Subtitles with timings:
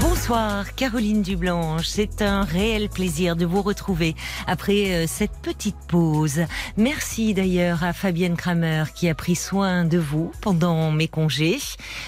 [0.00, 4.14] Bonsoir Caroline Dublanche, c'est un réel plaisir de vous retrouver
[4.46, 6.42] après euh, cette petite pause.
[6.76, 11.58] Merci d'ailleurs à Fabienne Kramer qui a pris soin de vous pendant mes congés.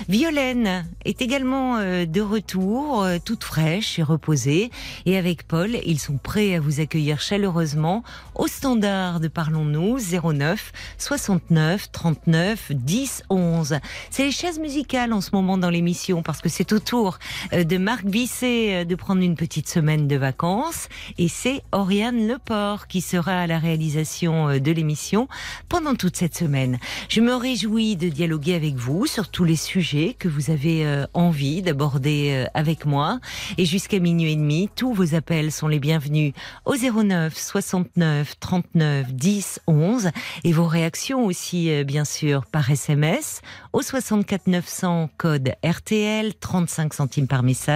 [0.08, 4.70] Violaine est également euh, de retour, euh, toute fraîche et reposée.
[5.06, 8.02] Et avec Paul, ils sont prêts à vous accueillir chaleureusement
[8.34, 13.78] au standard de Parlons-nous 09 69 39 10 11.
[14.10, 17.18] C'est les chaises musicales en ce moment dans l'émission parce que c'est autour
[17.52, 20.88] de Marc Bisset euh, de prendre une petite semaine de vacances.
[21.18, 25.28] Et c'est Oriane Leport qui sera à la réalisation euh, de l'émission
[25.68, 26.78] pendant toute cette semaine.
[27.08, 31.06] Je me réjouis de dialoguer avec vous sur tous les sujets que vous avez euh,
[31.14, 33.20] envie d'aborder avec moi.
[33.58, 36.32] Et jusqu'à minuit et demi, tous vos appels sont les bienvenus
[36.64, 40.10] au 09 69 39 10 11
[40.44, 47.28] et vos réactions aussi bien sûr par SMS au 64 900 code RTL 35 centimes
[47.28, 47.67] par message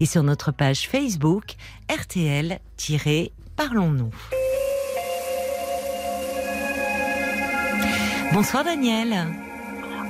[0.00, 1.56] et sur notre page Facebook
[1.90, 4.10] RTL-Parlons-nous.
[8.32, 9.26] Bonsoir Daniel.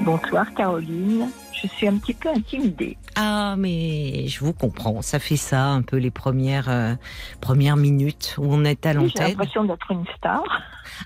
[0.00, 1.30] Bonsoir Caroline.
[1.52, 2.98] Je suis un petit peu intimidée.
[3.14, 5.00] Ah, mais je vous comprends.
[5.00, 6.94] Ça fait ça un peu les premières, euh,
[7.40, 9.12] premières minutes où on est à l'antenne.
[9.16, 10.42] J'ai l'impression d'être une star.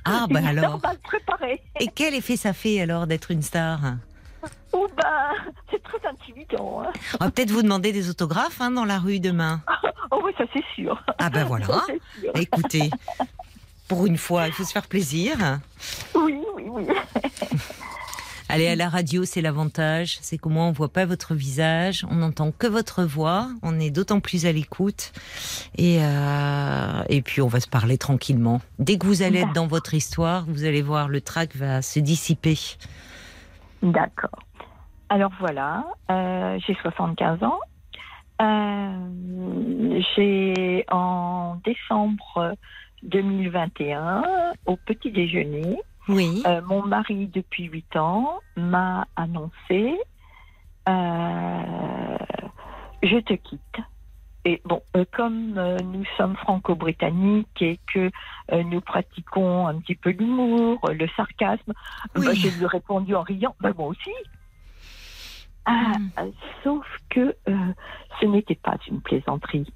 [0.05, 0.81] Ah, bah alors.
[0.83, 1.62] Mal préparée.
[1.78, 3.78] Et quel effet ça fait alors d'être une star?
[4.72, 5.33] Oh bah,
[5.70, 6.83] c'est très intimidant.
[6.83, 6.92] Hein.
[7.20, 9.62] On va peut-être vous demander des autographes hein, dans la rue demain.
[10.10, 11.02] oh oui, ça c'est sûr.
[11.19, 11.82] Ah ben voilà.
[12.34, 12.91] Écoutez,
[13.88, 15.36] pour une fois, il faut se faire plaisir.
[16.14, 16.86] Oui, oui, oui.
[18.48, 20.19] Aller à la radio, c'est l'avantage.
[20.22, 23.48] C'est qu'au moins on voit pas votre visage, on n'entend que votre voix.
[23.62, 25.12] On est d'autant plus à l'écoute.
[25.78, 28.60] Et, euh, et puis on va se parler tranquillement.
[28.81, 32.00] Dès que vous allez être dans votre histoire, vous allez voir, le trac va se
[32.00, 32.59] dissiper.
[33.82, 34.38] D'accord.
[35.08, 37.60] Alors voilà, euh, j'ai 75 ans.
[38.41, 42.54] Euh, j'ai en décembre
[43.02, 44.22] 2021,
[44.66, 46.42] au petit déjeuner, oui.
[46.46, 49.96] Euh, mon mari depuis 8 ans m'a annoncé
[53.02, 53.78] je te quitte.
[54.44, 55.52] Et bon, comme
[55.82, 58.10] nous sommes franco-britanniques et que
[58.52, 61.72] nous pratiquons un petit peu l'humour, le sarcasme,
[62.14, 64.10] bah, j'ai lui répondu en riant, bah, moi aussi.
[65.66, 66.32] Ah, hmm.
[66.64, 67.72] sauf que euh,
[68.20, 69.72] ce n'était pas une plaisanterie.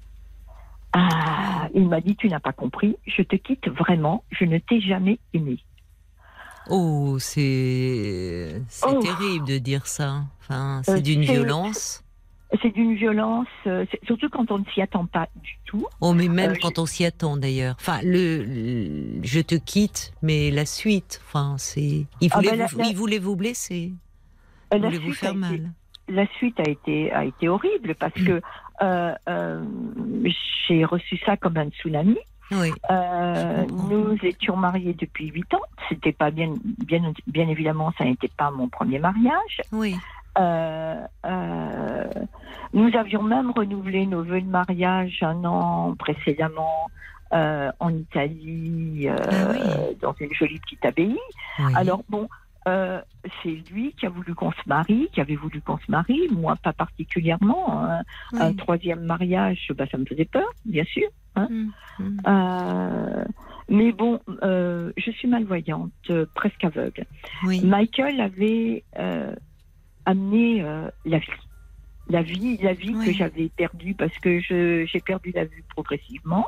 [0.93, 4.79] Ah, il m'a dit tu n'as pas compris, je te quitte vraiment, je ne t'ai
[4.81, 5.59] jamais aimé.
[6.69, 8.99] Oh, c'est c'est oh.
[8.99, 10.23] terrible de dire ça.
[10.39, 12.03] Enfin, c'est euh, d'une violence.
[12.61, 15.85] C'est d'une violence, euh, surtout quand on ne s'y attend pas du tout.
[15.99, 17.75] Oh, mais même quand on s'y attend d'ailleurs.
[17.79, 22.05] Enfin, le, je te quitte, mais la suite, enfin, c'est.
[22.21, 23.93] Il ah, voulait, vous, il voulait vous blesser.
[24.73, 25.71] Il voulait vous faire mal
[26.07, 28.41] la suite a été a été horrible parce que
[28.81, 29.63] euh, euh,
[30.67, 32.17] j'ai reçu ça comme un tsunami.
[32.51, 32.71] Oui.
[32.91, 35.61] Euh, nous étions mariés depuis huit ans.
[35.89, 36.53] C'était pas bien,
[36.85, 39.61] bien, bien évidemment, ça n'était pas mon premier mariage.
[39.71, 39.95] Oui.
[42.73, 46.89] Nous avions même renouvelé nos vœux de mariage un an précédemment
[47.31, 49.53] en Italie, ah
[50.01, 51.19] dans une jolie petite abbaye.
[51.75, 52.29] Alors bon,
[52.67, 52.99] euh,
[53.43, 56.55] c'est lui qui a voulu qu'on se marie, qui avait voulu qu'on se marie, moi
[56.55, 57.83] pas particulièrement.
[57.83, 58.01] Hein.
[58.33, 61.07] Un troisième mariage, bah, ça me faisait peur, bien sûr.
[61.35, 61.47] Hein.
[61.49, 62.17] Hum, hum.
[62.27, 63.25] Euh,
[63.69, 67.05] mais bon, euh, je suis malvoyante, presque aveugle.
[67.43, 68.83] Michael avait
[70.05, 70.63] amené
[71.05, 71.27] la vie.
[72.07, 76.47] La vie, la vie que j'avais perdue parce que j'ai perdu la vue progressivement.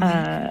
[0.00, 0.46] Euh,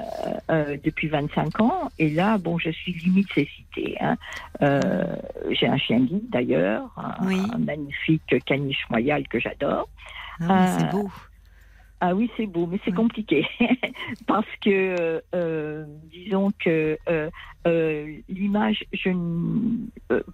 [0.50, 1.90] euh, depuis 25 ans.
[2.00, 3.96] Et là, bon, je suis limite cécité.
[4.02, 4.18] Hein.
[4.62, 5.16] Euh,
[5.52, 9.88] j'ai un chien guide d'ailleurs, un, magnifique caniche royal que j'adore.
[10.42, 11.10] Ah, c'est beau.
[12.00, 13.46] Ah oui, c'est beau, mais c'est compliqué
[14.28, 17.30] parce que, euh, disons que euh,
[17.66, 19.10] euh, l'image, je,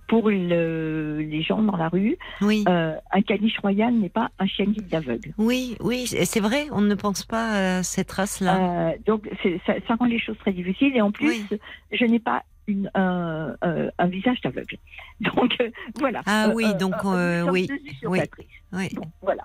[0.10, 5.34] pour les gens dans la rue, un caniche royal n'est pas un chien guide d'aveugle.
[5.38, 8.96] Oui, oui, c'est vrai, on ne pense pas à cette race-là.
[9.06, 9.30] donc
[9.66, 11.48] ça, ça, rend les choses très difficiles et en plus,
[11.92, 14.78] je n'ai pas une, un, un, visage d'aveugle.
[15.22, 15.58] Donc
[15.98, 16.22] voilà.
[16.26, 16.96] Ah oui, donc
[17.52, 17.70] oui,
[18.04, 18.90] oui.
[19.22, 19.44] voilà.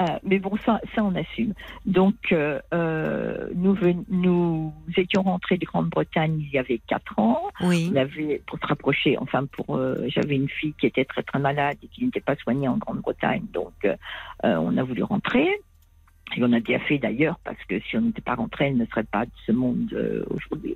[0.00, 1.54] Euh, mais bon, ça, ça, on assume.
[1.84, 3.76] Donc, euh, euh nous,
[4.08, 7.42] nous étions rentrés de Grande-Bretagne il y avait quatre ans.
[7.62, 7.90] Oui.
[7.92, 11.38] On avait, pour se rapprocher, enfin, pour, euh, j'avais une fille qui était très très
[11.38, 13.86] malade et qui n'était pas soignée en Grande-Bretagne, donc
[14.44, 15.48] on a voulu rentrer.
[16.36, 18.86] Et on a bien fait d'ailleurs, parce que si on n'était pas rentré, elle ne
[18.86, 20.74] serait pas de ce monde euh, aujourd'hui.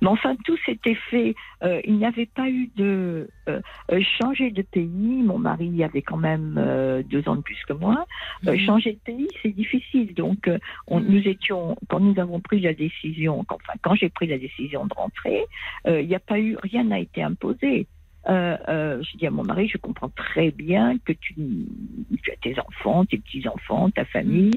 [0.00, 1.34] Mais enfin, tout s'était fait.
[1.62, 3.60] Euh, il n'y avait pas eu de euh,
[4.18, 5.22] changer de pays.
[5.22, 8.06] Mon mari avait quand même deux ans de plus que moi.
[8.44, 8.58] Mhm.
[8.58, 10.14] changer de pays, c'est difficile.
[10.14, 10.50] Donc,
[10.86, 11.08] on, mhm.
[11.08, 14.94] nous étions, quand nous avons pris la décision, enfin, quand j'ai pris la décision de
[14.94, 15.44] rentrer,
[15.86, 17.86] il n'y a pas eu, rien n'a été imposé.
[18.28, 21.34] Euh, euh, je dis à mon mari, je comprends très bien que tu,
[22.22, 24.52] tu as tes enfants, tes petits-enfants, ta famille.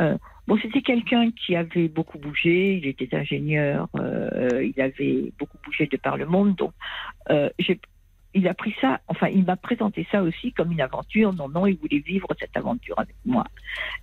[0.00, 5.58] Euh, bon, c'était quelqu'un qui avait beaucoup bougé, il était ingénieur, euh, il avait beaucoup
[5.64, 6.72] bougé de par le monde, donc
[7.30, 7.48] euh,
[8.36, 11.32] il a pris ça, enfin, il m'a présenté ça aussi comme une aventure.
[11.32, 13.44] Non, non, il voulait vivre cette aventure avec moi.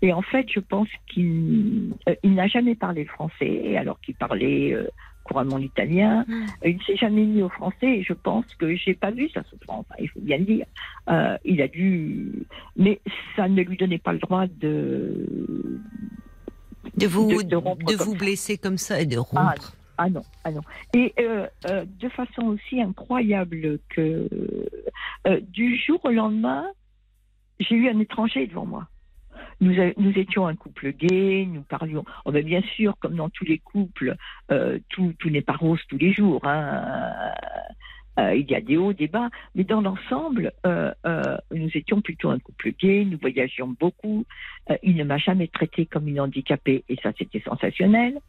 [0.02, 4.74] Et en fait, je pense qu'il il n'a jamais parlé français, alors qu'il parlait
[5.24, 6.26] couramment l'italien.
[6.28, 6.46] Mm.
[6.66, 9.44] Il ne s'est jamais mis au français et je pense que j'ai pas vu sa
[9.44, 10.66] souffrance, il faut bien le dire.
[11.10, 12.46] Euh, il a dû.
[12.76, 13.00] Mais
[13.36, 15.80] ça ne lui donnait pas le droit de.
[16.98, 17.56] De vous, de,
[17.96, 19.74] vous blesser comme ça et de ah, rompre.
[19.98, 20.62] Ah, non, ah non.
[20.96, 24.28] Et euh, euh, de façon aussi incroyable que
[25.50, 26.66] du jour au lendemain,
[27.60, 28.88] j'ai eu un étranger devant moi.
[29.60, 32.04] Nous, nous, étions un couple gay, nous parlions.
[32.26, 34.16] Oh ben bien sûr, comme dans tous les couples,
[34.52, 36.42] euh, tout, tout n'est pas rose tous les jours.
[36.46, 37.32] Hein.
[38.20, 40.92] Euh, il y a des hauts, des bas, mais dans l'ensemble, euh,
[41.52, 44.26] nous étions plutôt un couple gay, nous voyagions beaucoup.
[44.84, 48.20] il ne m'a jamais traité comme une handicapée, et ça c'était sensationnel.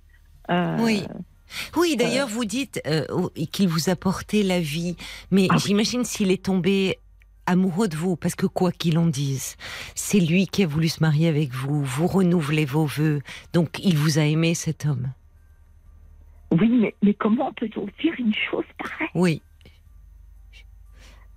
[0.78, 1.02] oui.
[1.76, 2.80] Oui, d'ailleurs, vous dites
[3.52, 4.96] qu'il vous apportait la vie,
[5.30, 6.98] mais ah j'imagine s'il est tombé
[7.46, 9.56] amoureux de vous, parce que quoi qu'il en dise,
[9.94, 13.20] c'est lui qui a voulu se marier avec vous, vous renouvelez vos voeux,
[13.52, 15.12] donc il vous a aimé cet homme.
[16.50, 19.08] Oui, mais, comment peut-on dire une chose pareille?
[19.14, 19.42] Oui.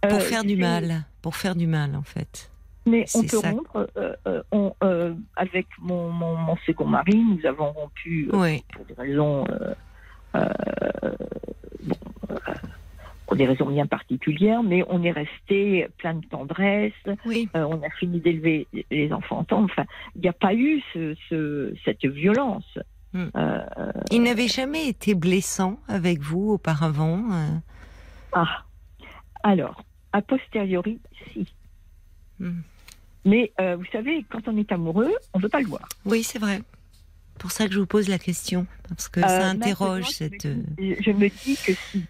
[0.02, 2.52] Pour euh, faire du mal, pour faire du mal en fait.
[2.86, 3.90] Mais on peut rompre.
[3.98, 4.44] Euh,
[4.84, 9.46] euh, avec mon, mon, second mari, nous avons rompu pour des raisons
[13.26, 16.94] pour des raisons bien particulières, mais on est resté plein de tendresse.
[17.26, 17.50] Oui.
[17.56, 19.86] Euh, on a fini d'élever les enfants Enfin,
[20.16, 22.78] il n'y a pas eu ce, cette violence.
[23.14, 23.28] Hmm.
[23.36, 23.62] Euh,
[24.12, 27.48] il n'avait jamais été blessant avec vous auparavant euh?
[28.34, 28.64] Ah,
[29.44, 31.00] alors, a posteriori,
[31.32, 31.48] si.
[32.40, 32.62] Hmm.
[33.24, 35.88] Mais vous savez, quand on est amoureux, on ne veut pas le voir.
[36.06, 36.62] Oui, c'est vrai.
[37.40, 40.44] Pour ça que je vous pose la question, parce que ça interroge cette.
[40.44, 42.06] je me dis que si.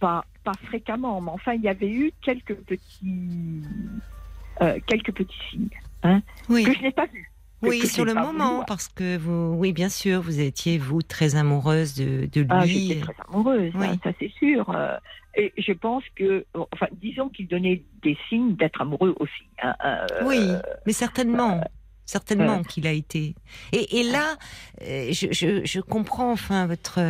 [0.00, 3.62] pas, pas fréquemment, mais enfin, il y avait eu quelques petits,
[4.60, 5.68] euh, quelques petits signes
[6.02, 6.64] hein, oui.
[6.64, 7.28] que je n'ai pas vus.
[7.62, 11.94] Oui, sur le moment, parce que vous, oui, bien sûr, vous étiez vous très amoureuse
[11.94, 12.72] de, de ah, lui.
[12.72, 14.68] Ah, j'étais très amoureuse, hein, ça c'est sûr.
[14.70, 14.96] Euh,
[15.36, 19.44] et je pense que, enfin, disons qu'il donnait des signes d'être amoureux aussi.
[19.62, 20.40] Hein, euh, oui,
[20.86, 21.60] mais certainement
[22.12, 23.34] certainement qu'il a été.
[23.72, 24.36] Et, là,
[24.82, 27.00] euh, je, comprends enfin votre,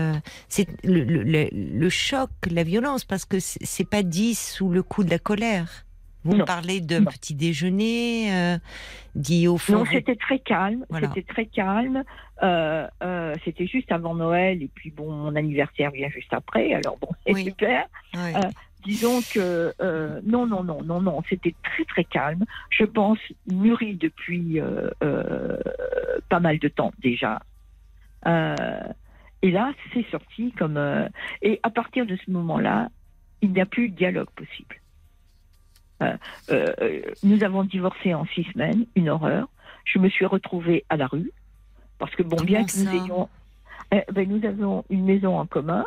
[0.48, 5.18] c'est le, choc, la violence, parce que c'est pas dit sous le coup de la
[5.18, 5.84] colère.
[6.24, 8.58] Vous me parlez d'un petit déjeuner euh,
[9.16, 9.78] dit au fond.
[9.78, 10.86] Non, c'était très calme.
[11.00, 12.04] C'était très calme.
[12.44, 12.86] Euh,
[13.44, 16.74] c'était juste avant Noël et puis bon, mon anniversaire vient juste après.
[16.74, 17.86] Alors bon, c'est super
[18.84, 22.44] disons que euh, non, non, non, non, non, c'était très très calme.
[22.70, 23.18] Je pense
[23.50, 25.58] mûri depuis euh, euh,
[26.28, 27.40] pas mal de temps déjà.
[28.26, 30.78] et là, c'est sorti comme
[31.42, 32.88] et à partir de ce moment-là,
[33.40, 34.80] il n'y a plus de dialogue possible.
[37.22, 39.48] nous avons divorcé en six semaines, une horreur.
[39.84, 41.32] Je me suis retrouvée à la rue
[41.98, 43.28] parce que bon, bien que nous ayons,
[43.92, 45.84] eh, ben, nous avons une maison en commun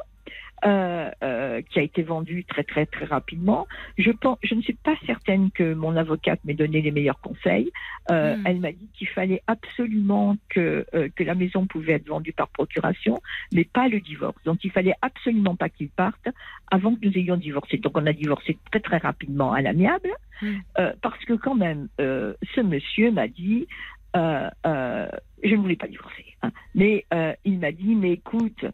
[0.63, 3.67] euh, euh, qui a été vendu très très très rapidement.
[3.97, 7.71] Je pense, je ne suis pas certaine que mon avocate m'ait donné les meilleurs conseils.
[8.09, 8.43] Euh, hmm.
[8.47, 10.85] Elle m'a dit qu'il fallait absolument que
[11.15, 13.19] que la maison pouvait être vendue par procuration,
[13.53, 14.37] mais pas le divorce.
[14.45, 16.27] Donc il fallait absolument pas qu'il parte
[16.71, 17.77] avant que nous ayons divorcé.
[17.77, 20.09] Donc on a divorcé très très rapidement à l'amiable,
[20.41, 20.55] hmm.
[21.01, 23.67] parce que quand même, ce monsieur m'a dit.
[24.15, 26.51] je ne voulais pas divorcer, hein.
[26.73, 27.05] mais
[27.43, 28.65] il m'a dit, mais écoute,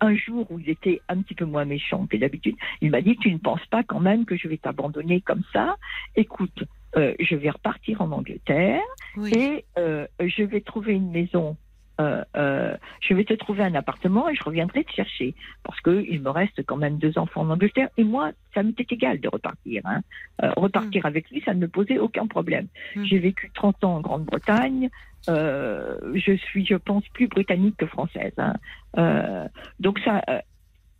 [0.00, 3.16] un jour où il était un petit peu moins méchant que d'habitude, il m'a dit
[3.20, 5.76] Tu ne penses pas quand même que je vais t'abandonner comme ça?
[6.16, 6.64] Écoute,
[6.96, 8.80] euh, je vais repartir en Angleterre
[9.34, 11.56] et euh, je vais trouver une maison
[12.00, 15.34] euh, euh, je vais te trouver un appartement et je reviendrai te chercher.
[15.62, 17.88] Parce qu'il me reste quand même deux enfants en Angleterre.
[17.96, 19.82] Et moi, ça m'était égal de repartir.
[19.84, 20.00] Hein.
[20.42, 21.06] Euh, repartir mm.
[21.06, 22.66] avec lui, ça ne me posait aucun problème.
[22.96, 23.04] Mm.
[23.04, 24.90] J'ai vécu 30 ans en Grande-Bretagne.
[25.28, 28.34] je suis, je pense, plus britannique que française.
[28.38, 28.54] Hein.
[29.80, 30.22] donc ça,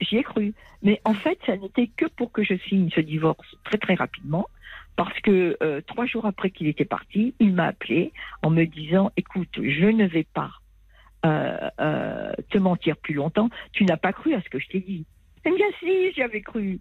[0.00, 0.54] j'y ai cru.
[0.82, 4.48] Mais en fait, ça n'était que pour que je signe ce divorce très très rapidement
[4.96, 9.56] parce que trois jours après qu'il était parti, il m'a appelé en me disant "Écoute,
[9.56, 10.50] je ne vais pas
[11.24, 13.48] euh, euh, te mentir plus longtemps.
[13.72, 15.06] Tu n'as pas cru à ce que je t'ai dit.
[15.44, 16.80] Eh bien si, j'y avais cru.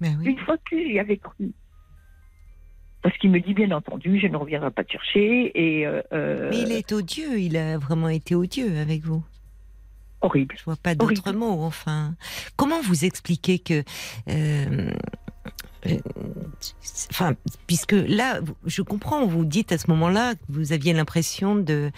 [0.00, 0.30] Mais oui.
[0.30, 1.52] Une fois que j'y avais cru.
[3.02, 5.52] Parce qu'il me dit bien entendu, je ne reviendrai pas te chercher.
[5.54, 9.22] Et, euh, Mais il est odieux, il a vraiment été odieux avec vous.
[10.20, 10.56] Horrible.
[10.58, 12.16] Je vois pas d'autres mots, enfin.
[12.56, 13.84] Comment vous expliquez que
[14.28, 14.90] euh,
[17.10, 17.34] enfin,
[17.66, 21.90] puisque là, je comprends, vous dites à ce moment-là que vous aviez l'impression de,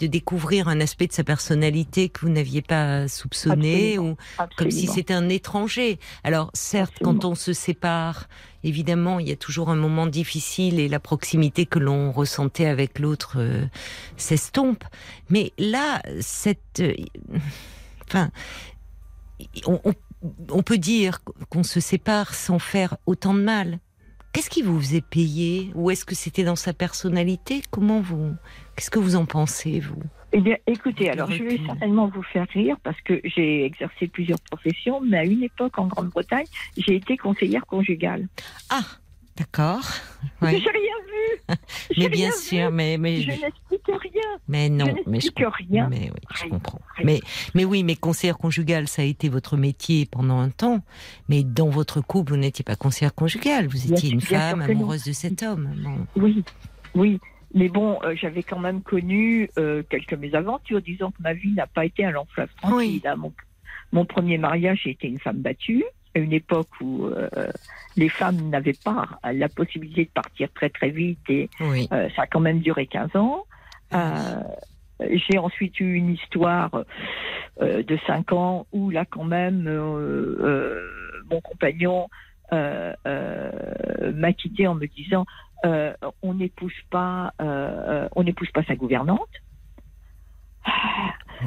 [0.00, 4.16] de découvrir un aspect de sa personnalité que vous n'aviez pas soupçonné, ou
[4.56, 5.98] comme si c'était un étranger.
[6.22, 8.28] Alors, certes, quand on se sépare,
[8.62, 12.98] évidemment, il y a toujours un moment difficile et la proximité que l'on ressentait avec
[12.98, 13.64] l'autre euh,
[14.16, 14.84] s'estompe.
[15.28, 16.94] Mais là, cette, euh,
[18.06, 18.30] enfin,
[19.66, 19.92] on, on,
[20.50, 23.78] on peut dire qu'on se sépare sans faire autant de mal.
[24.32, 25.70] Qu'est-ce qui vous faisait payer?
[25.74, 27.62] Ou est-ce que c'était dans sa personnalité?
[27.70, 28.34] Comment vous
[28.74, 30.02] Qu'est-ce que vous en pensez, vous?
[30.32, 34.40] Eh bien, écoutez, alors je vais certainement vous faire rire parce que j'ai exercé plusieurs
[34.50, 38.26] professions, mais à une époque en Grande-Bretagne, j'ai été conseillère conjugale.
[38.70, 38.82] Ah
[39.36, 39.82] D'accord.
[40.42, 41.56] J'ai rien vu.
[41.98, 44.38] mais bien sûr, mais, mais je n'explique rien.
[44.46, 45.88] Mais non, je mais je rien.
[45.88, 46.80] Mais oui, je comprends.
[47.02, 47.20] Mais
[47.54, 50.80] mais oui, mais conseillère conjugale, ça a été votre métier pendant un temps.
[51.28, 53.66] Mais dans votre couple, vous n'étiez pas conseillère conjugale.
[53.66, 56.06] Vous étiez une femme amoureuse de cet homme.
[56.16, 56.44] Oui,
[56.94, 57.20] oui.
[57.54, 61.68] Mais bon, euh, j'avais quand même connu euh, quelques mésaventures, disons que ma vie n'a
[61.68, 63.00] pas été un long fleuve tranquille.
[63.04, 63.14] Hein.
[63.14, 63.32] Mon,
[63.92, 67.28] mon premier mariage, j'ai été une femme battue à une époque où euh,
[67.96, 72.26] les femmes n'avaient pas la possibilité de partir très très vite et euh, ça a
[72.26, 73.44] quand même duré 15 ans.
[73.94, 74.40] Euh,
[75.00, 76.70] j'ai ensuite eu une histoire
[77.60, 79.64] de 5 ans où là quand même
[81.30, 82.08] mon compagnon
[82.52, 85.26] m'a quitté en me disant
[86.22, 89.28] on n'épouse pas on n'épouse pas sa gouvernante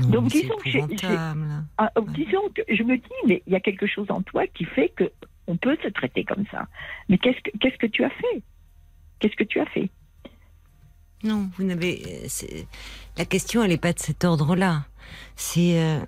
[0.10, 0.70] donc disons que,
[1.78, 4.66] ah, disons que je me dis, mais il y a quelque chose en toi qui
[4.66, 5.12] fait que
[5.48, 6.68] on peut se traiter comme ça.
[7.10, 8.44] Mais qu'est-ce que qu'est-ce que tu as fait?
[9.20, 9.90] Qu'est-ce que tu as fait?
[11.24, 12.28] Non, vous n'avez.
[13.18, 14.86] La question, elle n'est pas de cet ordre-là.
[15.36, 16.00] C'est euh,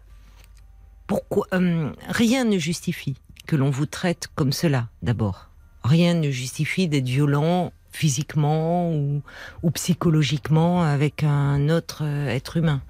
[1.08, 3.15] pourquoi euh, rien ne justifie
[3.48, 4.89] que l'on vous traite comme cela.
[5.01, 5.50] D'abord,
[5.84, 9.24] rien ne justifie d'être violent physiquement ou,
[9.63, 12.84] ou psychologiquement avec un autre euh, être humain.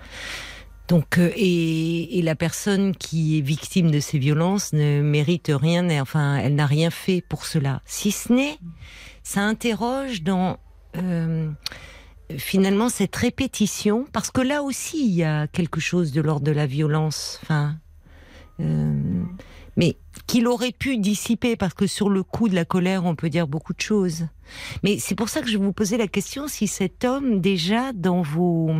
[0.89, 5.87] Donc, euh, et, et, la personne qui est victime de ces violences ne mérite rien,
[6.01, 7.81] enfin, elle n'a rien fait pour cela.
[7.85, 8.57] Si ce n'est,
[9.21, 10.57] ça interroge dans
[10.97, 11.51] euh,
[12.37, 16.51] finalement cette répétition, parce que là aussi il y a quelque chose de l'ordre de
[16.51, 17.75] la violence, enfin,
[18.59, 19.23] euh,
[19.77, 23.29] mais qu'il aurait pu dissiper, parce que sur le coup de la colère, on peut
[23.29, 24.25] dire beaucoup de choses.
[24.81, 28.23] Mais c'est pour ça que je vous posais la question si cet homme déjà dans
[28.23, 28.71] vos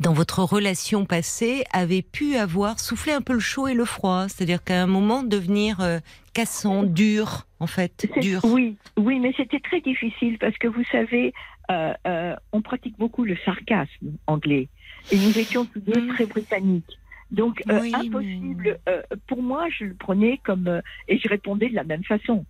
[0.00, 4.28] dans votre relation passée, avait pu avoir soufflé un peu le chaud et le froid,
[4.28, 5.98] c'est-à-dire qu'à un moment devenir euh,
[6.34, 8.44] cassant, dur, en fait, dur.
[8.44, 11.32] Oui, oui, mais c'était très difficile parce que vous savez,
[11.70, 14.68] euh, euh, on pratique beaucoup le sarcasme anglais
[15.10, 16.14] et nous étions tous deux mm.
[16.14, 16.98] très britanniques.
[17.30, 18.78] Donc impossible.
[19.26, 22.46] pour moi, je le prenais comme et je répondais de la même façon.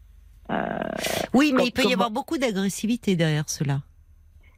[1.33, 3.81] oui, mais il peut y avoir beaucoup d'agressivité derrière cela.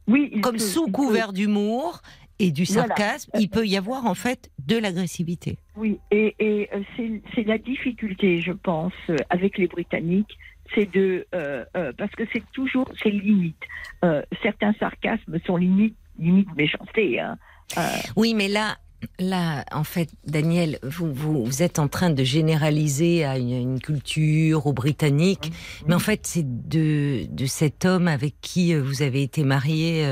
[0.07, 2.01] Oui, comme sous couvert d'humour,
[2.41, 5.57] et du sarcasme, il peut y avoir en fait de l'agressivité.
[5.75, 6.81] Oui, et, et euh,
[7.35, 10.37] c'est la difficulté, je pense, euh, avec les Britanniques,
[10.73, 11.63] c'est de euh,
[11.97, 13.61] parce que c'est toujours c'est limite.
[14.41, 17.19] certains sarcasmes sont limite limite méchanceté.
[17.19, 17.37] Hein.
[18.15, 18.77] Oui, mais là.
[19.17, 24.73] Là, en fait, Daniel, vous, vous, êtes en train de généraliser à une, culture, aux
[24.73, 25.51] Britanniques,
[25.87, 30.05] mais en fait, c'est de, de cet homme avec qui vous avez été marié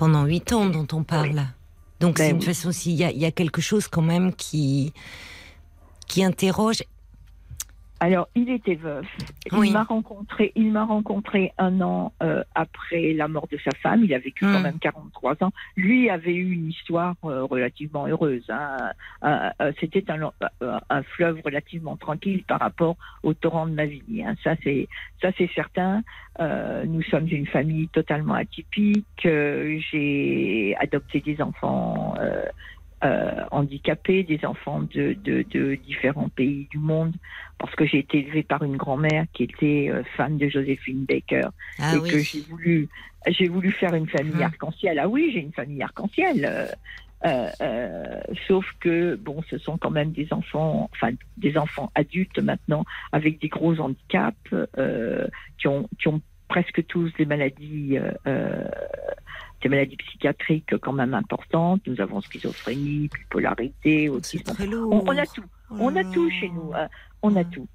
[0.00, 1.42] pendant huit ans dont on parle.
[2.00, 4.94] Donc ben c'est une façon, s'il y, y a, quelque chose quand même qui
[6.08, 6.82] qui interroge.
[8.02, 9.06] Alors, il était veuf.
[9.52, 14.02] Il m'a rencontré, il m'a rencontré un an euh, après la mort de sa femme.
[14.04, 14.62] Il a vécu quand hmm.
[14.62, 15.52] même 43 ans.
[15.76, 18.46] Lui avait eu une histoire euh, relativement heureuse.
[18.48, 18.92] Hein.
[19.22, 20.32] Euh, c'était un,
[20.88, 24.22] un, fleuve relativement tranquille par rapport au torrent de ma vie.
[24.24, 24.34] Hein.
[24.42, 24.88] Ça, c'est
[25.20, 26.02] ça, c'est certain.
[26.86, 29.04] nous sommes une famille totalement atypique.
[29.22, 32.14] J'ai adopté des enfants
[33.02, 37.14] euh, handicapés, des enfants de, de, de, différents pays du monde,
[37.58, 41.48] parce que j'ai été élevée par une grand-mère qui était euh, fan de Joséphine Baker
[41.78, 42.90] ah et que j'ai voulu,
[43.26, 44.42] j'ai voulu faire une famille hum.
[44.42, 44.98] arc-en-ciel.
[44.98, 46.44] Ah oui, j'ai une famille arc-en-ciel.
[47.24, 52.38] Euh, euh, sauf que bon, ce sont quand même des enfants, enfin des enfants adultes
[52.38, 54.54] maintenant avec des gros handicaps
[55.58, 57.98] qui ont qui ont presque tous des maladies
[59.60, 61.82] des maladies psychiatriques quand même importantes.
[61.86, 64.52] Nous avons schizophrénie, bipolarité, autisme.
[64.90, 65.44] On, on, a tout.
[65.70, 66.72] Oh on a tout chez nous.
[66.74, 66.88] Hein.
[67.22, 67.68] On a tout.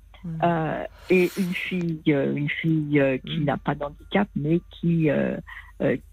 [0.44, 3.44] Euh, et une fille, euh, une fille euh, qui mm.
[3.44, 5.10] n'a pas d'handicap, mais qui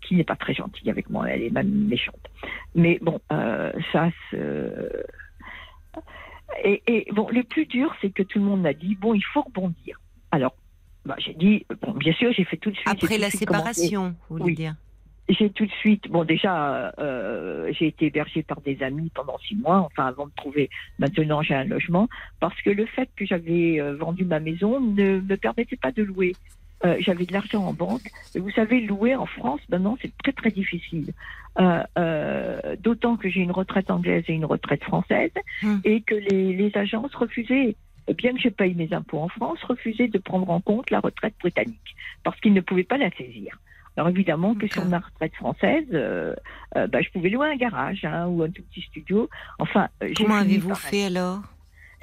[0.00, 1.30] qui n'est pas très gentille avec moi.
[1.30, 2.28] Elle est même méchante.
[2.74, 3.20] Mais bon,
[3.92, 4.10] ça.
[6.64, 9.24] Et, et, bon, le plus dur, c'est que tout le monde m'a dit bon, il
[9.32, 10.00] faut rebondir.
[10.32, 10.54] Alors,
[11.06, 12.88] bah, j'ai dit bon, bien sûr, j'ai fait tout de suite.
[12.88, 14.74] Après la séparation, vous voulez dire
[15.28, 19.56] j'ai tout de suite, bon déjà, euh, j'ai été hébergée par des amis pendant six
[19.56, 22.08] mois, enfin avant de trouver, maintenant j'ai un logement,
[22.40, 26.02] parce que le fait que j'avais euh, vendu ma maison ne me permettait pas de
[26.02, 26.32] louer.
[26.84, 28.02] Euh, j'avais de l'argent en banque.
[28.34, 31.12] Et vous savez, louer en France, maintenant, c'est très très difficile.
[32.80, 35.30] D'autant que j'ai une retraite anglaise et une retraite française,
[35.62, 35.80] hum.
[35.84, 37.76] et que les, les agences refusaient
[38.16, 41.34] bien que je paye mes impôts en France, refusaient de prendre en compte la retraite
[41.38, 43.58] britannique, parce qu'ils ne pouvaient pas la saisir.
[43.96, 46.34] Alors évidemment que sur ma retraite française, euh,
[46.76, 49.28] euh, bah, je pouvais louer un garage hein, ou un tout petit studio.
[49.58, 51.40] Enfin, euh, comment avez-vous fait alors?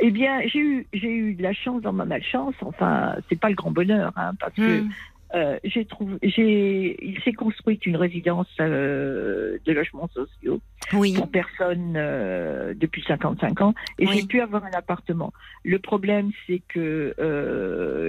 [0.02, 2.56] Eh bien, j'ai eu j'ai eu de la chance dans ma malchance.
[2.62, 4.90] Enfin, c'est pas le grand bonheur, hein, parce que hmm.
[5.36, 10.60] Euh, j'ai trouvé, j'ai, il s'est construit une résidence euh, de logements sociaux
[10.94, 11.14] oui.
[11.14, 15.32] pour personnes euh, depuis 55 ans et j'ai pu avoir un appartement.
[15.64, 17.14] Le problème, c'est que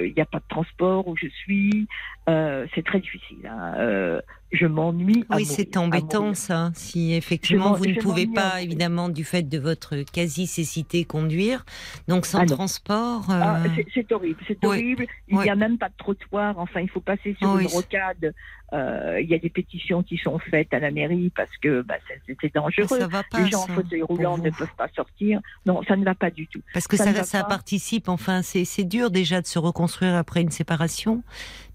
[0.06, 1.86] il n'y a pas de transport où je suis.
[2.26, 3.46] c'est très difficile.
[3.46, 4.20] Hein
[4.52, 5.24] je m'ennuie.
[5.30, 6.70] Oui, c'est embêtant ça.
[6.74, 11.64] Si effectivement vous ne pouvez pas, évidemment, du fait de votre quasi-cécité, conduire,
[12.08, 13.26] donc sans ah transport.
[13.28, 13.62] Ah,
[13.94, 15.06] c'est horrible, c'est horrible.
[15.28, 16.58] Il n'y a même pas de trottoir.
[16.58, 18.34] Enfin, il faut passer sur une rocade.
[18.72, 21.96] Euh, il y a des pétitions qui sont faites à la mairie parce que bah,
[22.40, 23.00] c'est dangereux.
[23.00, 25.40] Ça va pas, Les gens en fauteuil roulant ne peuvent pas sortir.
[25.66, 26.60] Non, ça ne va pas du tout.
[26.72, 28.08] Parce que ça, ça, participe.
[28.08, 31.22] Enfin, c'est dur déjà de se reconstruire après une séparation,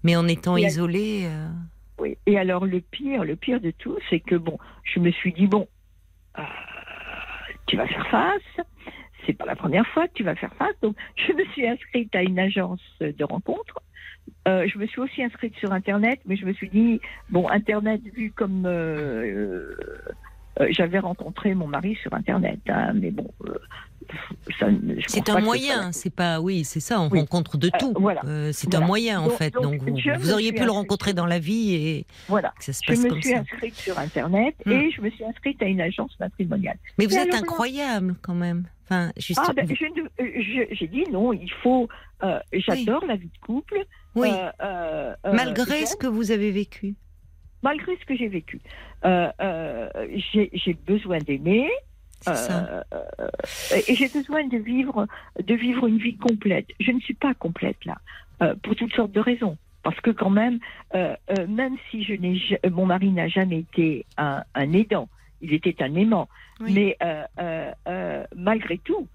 [0.04, 1.24] mais en étant isolé.
[1.26, 1.48] Euh,
[1.98, 2.18] oui.
[2.26, 5.46] Et alors le pire, le pire de tout, c'est que bon, je me suis dit
[5.46, 5.68] bon,
[6.38, 6.42] euh,
[7.66, 8.66] tu vas faire face.
[9.24, 10.78] C'est pas la première fois que tu vas faire face.
[10.82, 13.80] Donc je me suis inscrite à une agence de rencontres.
[14.48, 18.02] Euh, je me suis aussi inscrite sur Internet, mais je me suis dit bon, Internet
[18.14, 19.74] vu comme euh,
[20.70, 23.30] j'avais rencontré mon mari sur Internet, hein, mais bon,
[25.08, 27.94] c'est un moyen, c'est pas, oui, c'est ça, on rencontre de euh, tout.
[27.98, 28.22] voilà.
[28.26, 29.54] Euh, c'est un moyen en fait.
[29.54, 32.52] Donc, vous, auriez pu le rencontrer dans la vie et voilà.
[32.60, 34.72] ça se passe je me suis inscrite sur Internet hmm.
[34.72, 36.78] et je me suis inscrite à une agence matrimoniale.
[36.98, 38.64] Mais vous êtes incroyable quand même.
[38.84, 39.40] Enfin, juste...
[39.42, 40.32] ah, ben, euh,
[40.70, 41.88] j'ai dit non, il faut.
[42.52, 43.84] J'adore la vie de couple.
[44.14, 44.30] Oui.
[45.24, 46.94] Malgré ce que vous avez vécu.
[47.62, 48.60] Malgré ce que j'ai vécu,
[49.06, 51.68] j'ai besoin d'aimer.
[52.28, 53.28] Euh, euh,
[53.86, 55.06] et j'ai besoin de vivre,
[55.42, 56.66] de vivre une vie complète.
[56.80, 57.98] Je ne suis pas complète là,
[58.42, 59.56] euh, pour toutes sortes de raisons.
[59.82, 60.58] Parce que quand même,
[60.92, 65.08] même si je n'ai, mon mari n'a jamais été un, aidant,
[65.40, 66.28] il était un aimant.
[66.58, 66.98] Mais
[68.34, 69.06] malgré tout,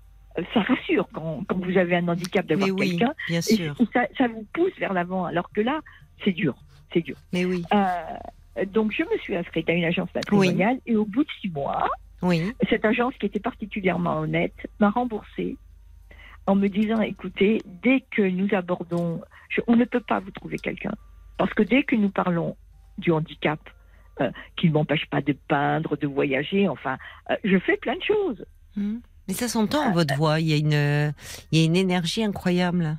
[0.54, 3.14] ça rassure quand, quand, vous avez un handicap d'avoir quelqu'un.
[3.28, 3.76] Bien sûr.
[3.94, 5.82] ça, ça, vous pousse vers l'avant, alors que là,
[6.24, 6.56] c'est dur.
[6.94, 7.18] C'est dur.
[7.34, 7.66] Mais oui.
[8.74, 11.90] Donc, je me suis inscrite à une agence matrimoniale et au bout de six mois,
[12.22, 12.54] oui.
[12.70, 15.58] Cette agence qui était particulièrement honnête m'a remboursé
[16.46, 19.22] en me disant écoutez, dès que nous abordons,
[19.68, 20.94] on ne peut pas vous trouver quelqu'un.
[21.38, 22.56] Parce que dès que nous parlons
[22.98, 23.60] du handicap,
[24.20, 26.98] euh, qui ne m'empêche pas de peindre, de voyager, enfin,
[27.30, 28.46] euh, je fais plein de choses.
[28.76, 28.98] Mmh.
[29.28, 31.14] Mais ça s'entend, euh, votre voix, il y, a une,
[31.52, 32.98] il y a une énergie incroyable.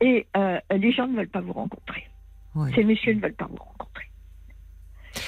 [0.00, 0.26] Et
[0.70, 2.04] les gens ne veulent pas vous rencontrer.
[2.74, 4.04] Ces messieurs ne veulent pas vous rencontrer.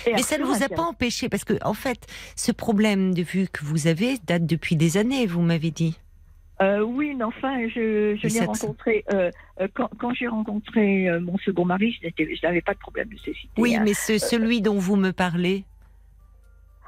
[0.07, 3.49] Mais ça ne vous a pas empêché, parce que en fait, ce problème de vue
[3.49, 5.99] que vous avez date depuis des années, vous m'avez dit.
[6.63, 11.37] Euh, oui, mais enfin, je, je l'ai rencontré euh, euh, quand, quand j'ai rencontré mon
[11.39, 13.51] second mari, je n'avais pas de problème de cécité.
[13.59, 13.83] Oui, hein.
[13.85, 15.65] mais ce, celui dont vous me parlez,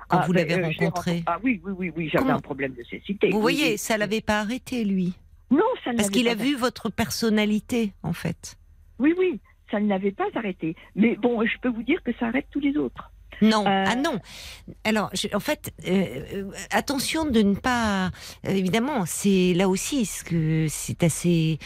[0.09, 1.23] quand ah, vous ben, l'avez rencontré.
[1.27, 3.29] Ah oui, oui, oui, oui j'avais un problème de cécité.
[3.31, 5.15] Vous voyez, ça l'avait pas arrêté, lui.
[5.51, 8.57] Non, ça Parce qu'il a vu votre personnalité, en fait.
[8.99, 9.39] Oui, oui,
[9.71, 10.77] ça ne l'avait pas arrêté.
[10.95, 13.11] Mais bon, je peux vous dire que ça arrête tous les autres.
[13.43, 14.19] Non, euh, ah non.
[14.85, 18.11] Alors, en fait, euh, attention de ne pas.
[18.45, 21.59] évidemment, c'est là aussi ce que c'est assez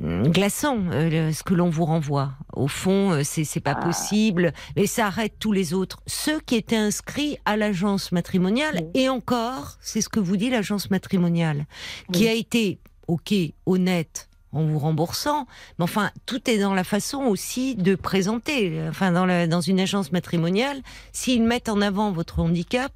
[0.00, 2.34] hum, glaçant ce que l'on vous renvoie.
[2.52, 3.84] Au fond, c'est pas ah.
[3.84, 6.00] possible, mais ça arrête tous les autres.
[6.06, 10.90] Ceux qui étaient inscrits à l'agence matrimoniale, et encore, c'est ce que vous dit l'agence
[10.90, 11.66] matrimoniale,
[12.12, 13.34] qui a été, ok,
[13.66, 15.46] honnête, en vous remboursant.
[15.78, 18.80] Mais enfin, tout est dans la façon aussi de présenter.
[18.88, 20.78] Enfin, dans, dans une agence matrimoniale,
[21.12, 22.92] s'ils mettent en avant votre handicap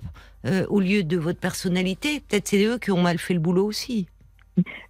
[0.46, 3.66] euh, au lieu de votre personnalité, peut-être c'est eux qui ont mal fait le boulot
[3.66, 4.08] aussi.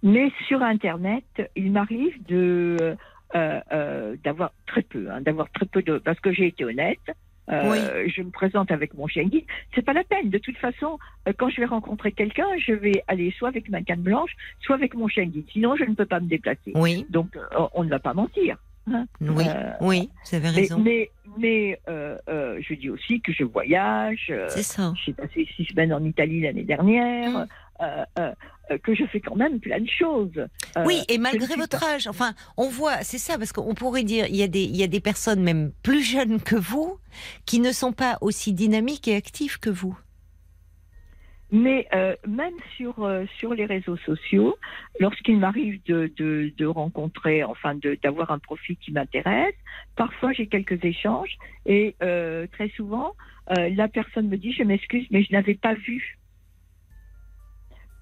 [0.03, 2.95] Mais sur Internet, il m'arrive de
[3.35, 6.99] euh, euh, d'avoir très peu, hein, d'avoir très peu de, parce que j'ai été honnête.
[7.49, 9.45] Euh, je me présente avec mon chien guide.
[9.73, 10.29] C'est pas la peine.
[10.29, 13.81] De toute façon, euh, quand je vais rencontrer quelqu'un, je vais aller soit avec ma
[13.81, 15.45] canne blanche, soit avec mon chien guide.
[15.51, 16.71] Sinon, je ne peux pas me déplacer.
[16.75, 17.05] Oui.
[17.09, 18.57] Donc, euh, on ne va pas mentir.
[18.91, 19.05] Hein.
[19.21, 19.45] Oui,
[19.79, 20.79] oui, vous avez raison.
[20.79, 24.33] Mais, mais, je dis aussi que je voyage.
[24.49, 24.93] C'est ça.
[25.05, 27.47] J'ai passé six semaines en Italie l'année dernière.
[27.79, 28.21] Mmh.
[28.71, 30.47] Euh, euh, euh, que je fais quand même plein de choses.
[30.85, 34.35] oui, et malgré votre âge, enfin, on voit, c'est ça, parce qu'on pourrait dire, il
[34.35, 36.97] y, a des, il y a des personnes même plus jeunes que vous
[37.45, 39.97] qui ne sont pas aussi dynamiques et actives que vous.
[41.53, 41.85] Mais
[42.25, 42.95] même sur
[43.37, 44.55] sur les réseaux sociaux,
[45.01, 49.53] lorsqu'il m'arrive de, de, de, rencontrer, enfin d'avoir un profil qui m'intéresse,
[49.97, 51.97] parfois j'ai quelques échanges et
[52.53, 53.15] très souvent
[53.49, 56.20] la personne me dit je m'excuse mais je n'avais pas vu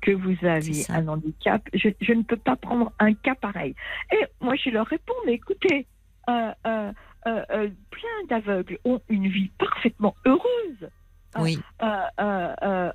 [0.01, 1.61] que vous aviez un handicap.
[1.73, 3.75] Je, ne peux pas prendre un cas pareil.
[4.11, 5.87] Et moi, je leur réponds, mais écoutez,
[6.29, 6.91] euh, euh,
[7.27, 10.89] euh, plein d'aveugles ont une vie parfaitement heureuse.
[11.37, 11.59] Oui.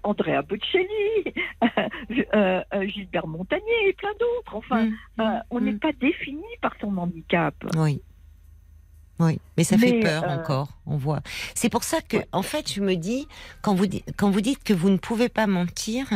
[0.02, 1.34] Andrea Bocelli,
[2.92, 4.56] Gilbert Montagnier et plein d'autres.
[4.56, 4.86] Enfin,
[5.18, 5.42] mm.
[5.50, 5.78] on n'est mm.
[5.78, 7.54] pas défini par son handicap.
[7.76, 8.00] Oui.
[9.20, 11.20] Oui, mais ça fait peur encore, on voit.
[11.54, 13.28] C'est pour ça que, en fait, je me dis,
[13.62, 13.86] quand vous,
[14.16, 16.08] quand vous dites que vous ne pouvez pas mentir,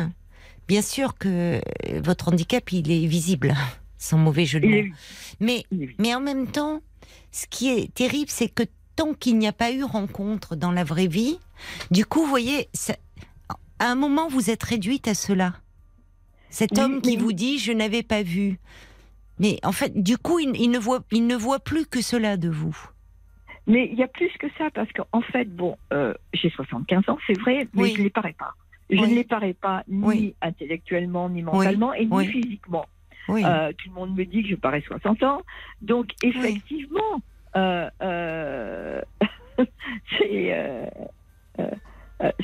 [0.68, 1.60] Bien sûr que
[2.00, 3.54] votre handicap, il est visible,
[3.98, 4.94] sans mauvais jeu de mots.
[5.40, 5.64] Mais,
[5.98, 6.82] mais en même temps,
[7.32, 10.84] ce qui est terrible, c'est que tant qu'il n'y a pas eu rencontre dans la
[10.84, 11.38] vraie vie,
[11.90, 12.68] du coup, vous voyez,
[13.78, 15.54] à un moment, vous êtes réduite à cela.
[16.50, 18.58] Cet homme qui vous dit je n'avais pas vu.
[19.38, 22.48] Mais en fait, du coup, il, ne voit, il ne voit plus que cela de
[22.48, 22.76] vous.
[23.66, 27.18] Mais il y a plus que ça, parce qu'en fait, bon, euh, j'ai 75 ans,
[27.26, 28.54] c'est vrai, mais je ne les parais pas.
[28.90, 32.86] Je ne les parais pas ni intellectuellement, ni mentalement, et ni physiquement.
[33.30, 35.42] Euh, tout le monde me dit que je parais 60 ans.
[35.82, 37.20] Donc, effectivement,
[37.56, 39.00] euh, euh,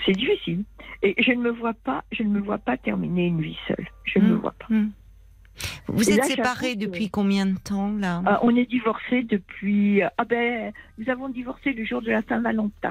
[0.04, 0.64] c'est difficile.
[1.02, 3.86] Et je ne me vois pas, je ne me vois pas terminer une vie seule.
[4.04, 4.40] Je ne me mm.
[4.40, 4.66] vois pas.
[4.68, 4.90] Mm.
[5.86, 8.40] Vous êtes séparés depuis combien de temps là?
[8.42, 10.02] On est divorcés depuis.
[10.02, 12.90] Ah ben, nous avons divorcé le jour de la Saint-Valentin.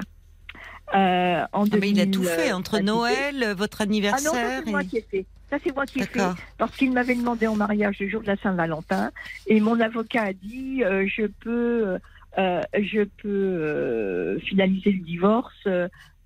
[0.94, 4.30] Euh, en ah, mais il a tout fait entre Noël, votre anniversaire.
[4.32, 5.26] Ah non, ça c'est moi qui ai fait.
[5.50, 6.20] Ça c'est moi qui ai fait
[6.56, 9.10] parce qu'il m'avait demandé en mariage le jour de la Saint-Valentin
[9.46, 11.98] et mon avocat a dit euh, je peux
[12.38, 15.68] euh, je peux finaliser le divorce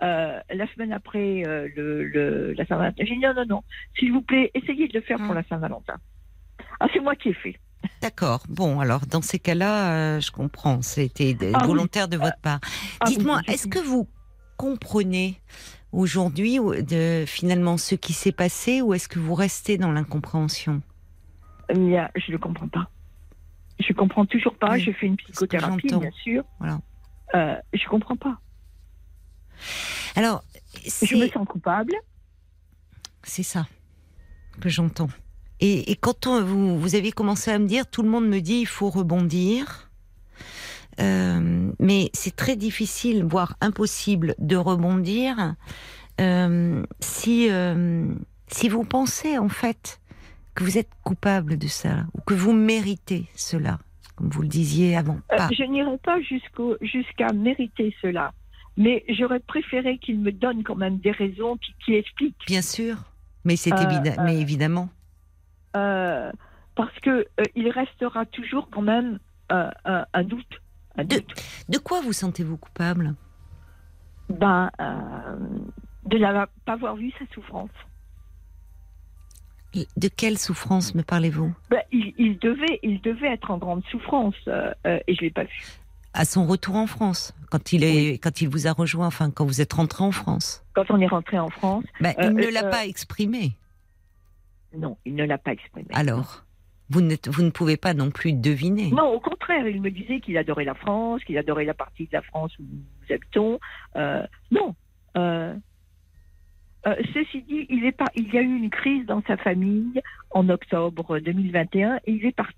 [0.00, 1.42] la semaine après
[1.74, 3.04] le, la Saint-Valentin.
[3.04, 3.64] J'ai dit non non non
[3.98, 5.36] s'il vous plaît essayez de le faire pour ah.
[5.36, 5.96] la Saint-Valentin.
[6.80, 7.56] Ah c'est moi qui ai fait.
[8.02, 8.42] D'accord.
[8.48, 10.82] Bon, alors dans ces cas-là, je comprends.
[10.82, 12.60] C'était volontaire de votre part.
[13.06, 14.08] Dites-moi, est-ce que vous
[14.58, 15.40] comprenez
[15.92, 20.82] aujourd'hui de finalement ce qui s'est passé ou est-ce que vous restez dans l'incompréhension?
[21.70, 21.74] Je
[22.32, 22.90] ne comprends pas.
[23.80, 24.76] Je comprends toujours pas.
[24.76, 26.44] je fais une psychothérapie, bien sûr.
[26.58, 26.80] Voilà.
[27.34, 28.38] Euh, je comprends pas.
[30.16, 30.42] Alors,
[30.84, 31.94] je me sens coupable.
[33.22, 33.66] C'est ça
[34.60, 35.10] que j'entends.
[35.60, 38.66] Et, quand vous, vous avez commencé à me dire, tout le monde me dit, il
[38.66, 39.90] faut rebondir.
[41.00, 45.54] Euh, mais c'est très difficile, voire impossible, de rebondir
[46.20, 48.06] euh, si euh,
[48.48, 50.00] si vous pensez en fait
[50.54, 53.78] que vous êtes coupable de ça ou que vous méritez cela,
[54.16, 55.20] comme vous le disiez avant.
[55.30, 58.32] je n'irai pas jusqu'au jusqu'à mériter cela,
[58.76, 62.46] mais j'aurais préféré qu'il me donne quand même des raisons qui, qui expliquent.
[62.48, 62.96] Bien sûr,
[63.44, 64.88] mais c'est évident, mais évidemment.
[65.72, 70.60] parce que il restera toujours quand même un doute
[71.04, 73.14] de, quoi vous sentez-vous coupable?
[74.28, 75.36] Ben, euh,
[76.04, 77.70] De ne pas avoir vu sa souffrance.
[79.74, 81.54] de quelle souffrance me parlez-vous?
[81.70, 85.30] Ben, il, devait, il devait être en grande souffrance euh, euh, et je ne l'ai
[85.32, 85.62] pas vu.
[86.14, 89.44] À son retour en France, quand il, est, quand il vous a rejoint, enfin quand
[89.44, 91.84] vous êtes rentré en France Quand on est rentré en France.
[92.00, 93.52] Ben, il ne l'a pas exprimé.
[94.76, 95.86] Non, il ne l'a pas exprimé.
[95.92, 96.44] Alors?
[96.90, 98.90] Vous ne, vous ne pouvez pas non plus deviner.
[98.90, 102.12] Non, au contraire, il me disait qu'il adorait la France, qu'il adorait la partie de
[102.12, 103.58] la France où nous habitons.
[103.96, 104.74] Euh, non.
[105.16, 105.54] Euh,
[106.86, 110.00] euh, ceci dit, il, est pas, il y a eu une crise dans sa famille
[110.30, 112.56] en octobre 2021 et il est parti.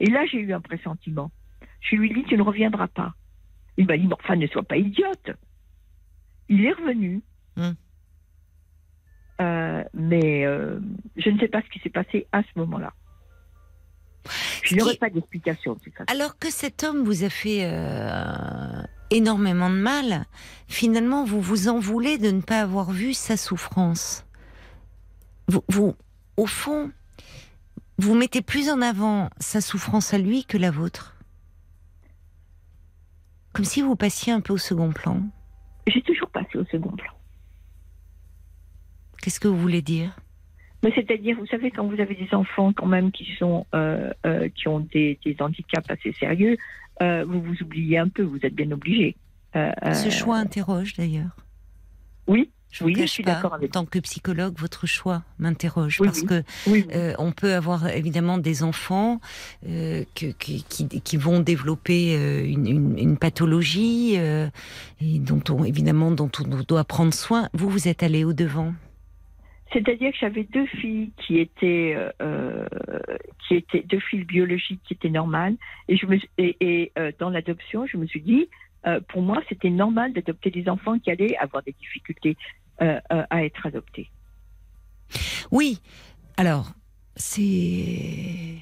[0.00, 1.30] Et là, j'ai eu un pressentiment.
[1.80, 3.14] Je lui ai dit, tu ne reviendras pas.
[3.76, 5.30] Il m'a dit, enfin, ne sois pas idiote.
[6.48, 7.22] Il est revenu.
[7.56, 7.74] Hum.
[9.40, 10.78] Euh, mais euh,
[11.16, 12.92] je ne sais pas ce qui s'est passé à ce moment-là.
[14.62, 15.76] Je n'aurai pas d'explication.
[16.06, 20.26] Alors que cet homme vous a fait euh, énormément de mal,
[20.68, 24.24] finalement, vous vous en voulez de ne pas avoir vu sa souffrance.
[25.48, 25.94] Vous, vous
[26.36, 26.90] au fond,
[27.98, 31.16] vous mettez plus en avant sa souffrance à lui que la vôtre.
[33.52, 35.22] Comme si vous passiez un peu au second plan.
[35.86, 37.12] J'ai toujours passé au second plan.
[39.20, 40.16] Qu'est-ce que vous voulez dire?
[40.82, 44.48] Mais c'est-à-dire, vous savez, quand vous avez des enfants quand même qui sont euh, euh,
[44.48, 46.56] qui ont des, des, handicaps assez sérieux,
[47.02, 48.22] euh, vous vous oubliez un peu.
[48.22, 49.16] Vous êtes bien obligé.
[49.54, 51.36] Ce choix interroge d'ailleurs.
[52.26, 52.50] Oui.
[52.70, 53.70] Je, oui, je suis d'accord avec.
[53.70, 56.44] En tant que psychologue, votre choix m'interroge parce que
[57.18, 59.20] on peut avoir évidemment des enfants
[59.64, 62.14] que, qui, qui, vont développer
[62.44, 67.48] une, une, une pathologie et dont on évidemment dont on doit prendre soin.
[67.54, 68.72] Vous, vous êtes allé au devant?
[69.72, 72.66] C'est-à-dire que j'avais deux filles qui étaient, euh,
[73.46, 75.56] qui étaient deux filles biologiques qui étaient normales,
[75.88, 78.48] et je me et, euh, dans l'adoption, je me suis dit,
[78.86, 82.36] euh, pour moi, c'était normal d'adopter des enfants qui allaient avoir des difficultés
[82.78, 84.08] à être adoptés.
[85.50, 85.80] Oui,
[86.38, 86.72] alors
[87.14, 88.56] c'est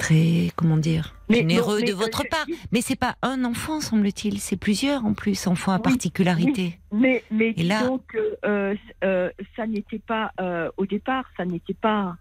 [0.00, 2.46] très, comment dire, généreux de votre part.
[2.72, 6.78] Mais c'est pas un enfant, semble-t-il, c'est plusieurs en plus, enfants à particularité.
[6.90, 12.16] Mais, mais disons que euh, euh, ça n'était pas, euh, au départ, ça n'était pas,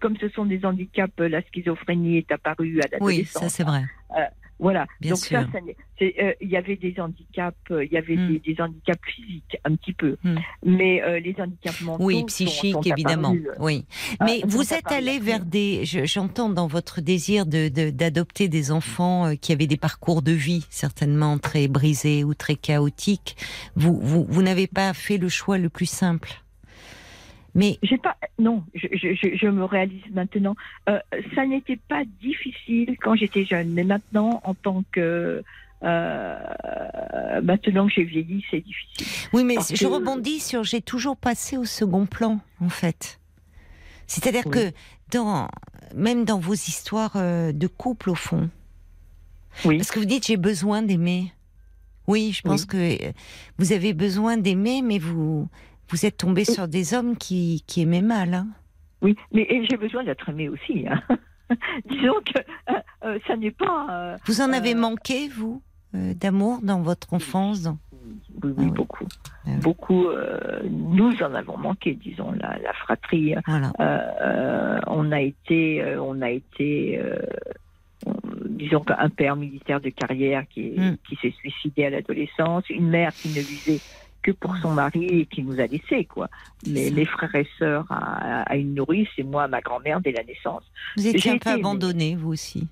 [0.00, 3.06] comme ce sont des handicaps, la schizophrénie est apparue à l'adolescence.
[3.06, 3.84] Oui, ça c'est vrai.
[4.58, 4.86] Voilà.
[5.02, 5.44] Donc ça,
[6.02, 8.38] euh, il y avait des handicaps, euh, il y avait hmm.
[8.38, 10.36] des, handicaps physiques un petit peu, hmm.
[10.64, 12.04] mais euh, les handicaps mentaux.
[12.04, 13.34] Oui, psychiques évidemment.
[13.60, 13.84] oui.
[14.20, 15.84] Mais vous êtes allé vers des.
[15.84, 21.38] J'entends dans votre désir de d'adopter des enfants qui avaient des parcours de vie certainement
[21.38, 23.36] très brisés ou très chaotiques.
[23.76, 26.42] Vous vous, vous n'avez pas fait le choix le plus simple?
[27.58, 30.54] Mais j'ai pas, non, je, je, je, me réalise maintenant.
[30.88, 31.00] Euh,
[31.34, 35.42] ça n'était pas difficile quand j'étais jeune, mais maintenant, en tant que
[35.82, 36.38] euh,
[37.42, 39.28] maintenant que j'ai vieilli, c'est difficile.
[39.32, 43.18] Oui, mais je rebondis sur j'ai toujours passé au second plan, en fait.
[44.06, 44.70] C'est-à-dire que
[45.10, 45.48] dans
[45.96, 48.50] même dans vos histoires euh, de couple, au fond,
[49.64, 49.78] oui.
[49.78, 51.32] parce que vous dites j'ai besoin d'aimer.
[52.06, 52.96] Oui, je pense que
[53.58, 55.48] vous avez besoin d'aimer, mais vous
[55.90, 58.34] vous êtes tombé sur des hommes qui, qui aimaient mal.
[58.34, 58.48] Hein.
[59.02, 60.86] oui, mais j'ai besoin d'être aimé aussi.
[60.88, 61.00] Hein.
[61.88, 62.38] Disons que
[62.70, 63.86] euh, euh, ça n'est pas.
[63.90, 67.68] Euh, vous en avez manqué, vous, d'amour dans votre enfance
[68.42, 69.08] Oui, oui, ah beaucoup.
[69.46, 70.06] Ah beaucoup.
[70.70, 73.34] nous en avons manqué, disons, la, la fratrie.
[74.86, 75.96] on a été.
[75.98, 77.00] on a été
[78.44, 80.96] disons un père militaire de carrière qui, hmm.
[81.08, 83.80] qui s'est suicidé à l'adolescence, une mère qui ne visait
[84.22, 86.28] que pour son mari qui nous a laissés, quoi.
[86.66, 90.64] Mais les frères et sœurs à, une nourrice et moi, ma grand-mère dès la naissance.
[90.96, 92.68] Vous étiez un peu abandonné, vous aussi.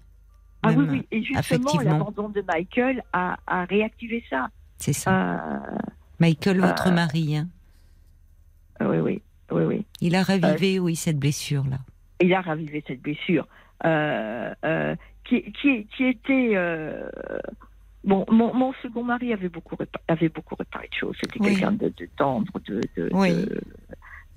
[0.63, 1.07] Ah oui, oui.
[1.11, 3.37] Et justement, l'abandon de Michael a,
[3.69, 4.49] réactivé ça.
[4.79, 5.35] C'est ça.
[5.35, 5.79] Euh,
[6.19, 7.37] Michael, votre euh, mari.
[7.37, 7.49] Hein.
[8.81, 9.87] Oui, oui, oui, oui.
[10.01, 11.79] Il a ravivé, euh, oui, cette blessure-là.
[12.21, 13.47] Il a ravivé cette blessure.
[15.25, 16.57] qui, qui, qui était
[18.07, 21.17] Bon, mon, mon, second mari avait beaucoup, avait beaucoup réparé de choses.
[21.21, 22.81] C'était quelqu'un de, de, tendre, de.
[22.97, 23.11] de,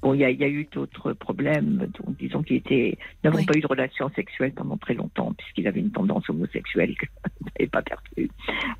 [0.01, 1.89] Bon, il y a, y a, eu d'autres problèmes.
[1.99, 5.81] Donc, disons qu'il était, n'avons pas eu de relation sexuelle pendant très longtemps, puisqu'il avait
[5.81, 7.05] une tendance homosexuelle que
[7.45, 8.29] n'avait pas perdu.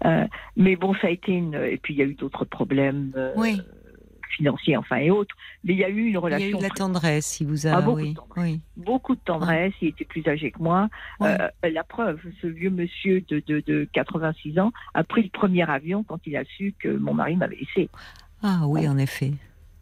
[0.05, 0.25] Euh,
[0.55, 1.55] mais bon, ça a été une.
[1.55, 3.11] Et puis, il y a eu d'autres problèmes.
[3.17, 3.33] Euh,
[4.39, 5.35] oui financiers, enfin et autres.
[5.63, 6.47] Mais il y a eu une relation.
[6.47, 7.71] Il y a eu de la tendresse, il vous a.
[7.71, 8.13] Ah, beaucoup, oui.
[8.13, 8.59] de tendresse.
[8.77, 9.73] beaucoup de tendresse.
[9.81, 10.89] Il était plus âgé que moi.
[11.21, 15.69] Euh, la preuve, ce vieux monsieur de, de, de, 86 ans a pris le premier
[15.69, 17.89] avion quand il a su que mon mari m'avait laissé.
[18.41, 19.33] Ah oui, en effet.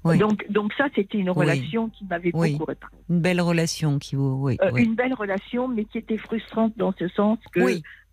[0.04, 2.94] Donc, donc ça, c'était une relation qui m'avait beaucoup réparé.
[3.10, 6.94] Une belle relation qui vous, oui, euh, Une belle relation, mais qui était frustrante dans
[6.98, 7.60] ce sens que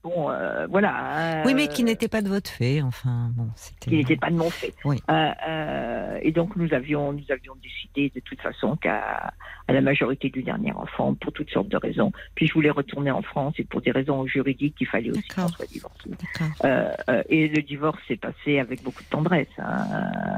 [0.05, 1.43] Bon, euh, voilà.
[1.47, 3.91] oui, mais qui euh, n'était pas de votre fait, enfin, bon, c'était.
[3.91, 4.75] Qui n'était pas de mon fait.
[4.85, 5.03] Oui.
[5.09, 9.33] Euh, et donc nous avions, nous avions décidé de toute façon qu'à
[9.67, 12.13] à la majorité du dernier enfant, pour toutes sortes de raisons.
[12.35, 15.49] Puis je voulais retourner en France et pour des raisons juridiques, il fallait aussi qu'on
[15.49, 16.11] soit divorcé.
[17.31, 19.49] et le divorce s'est passé avec beaucoup de tendresse.
[19.57, 19.87] Hein.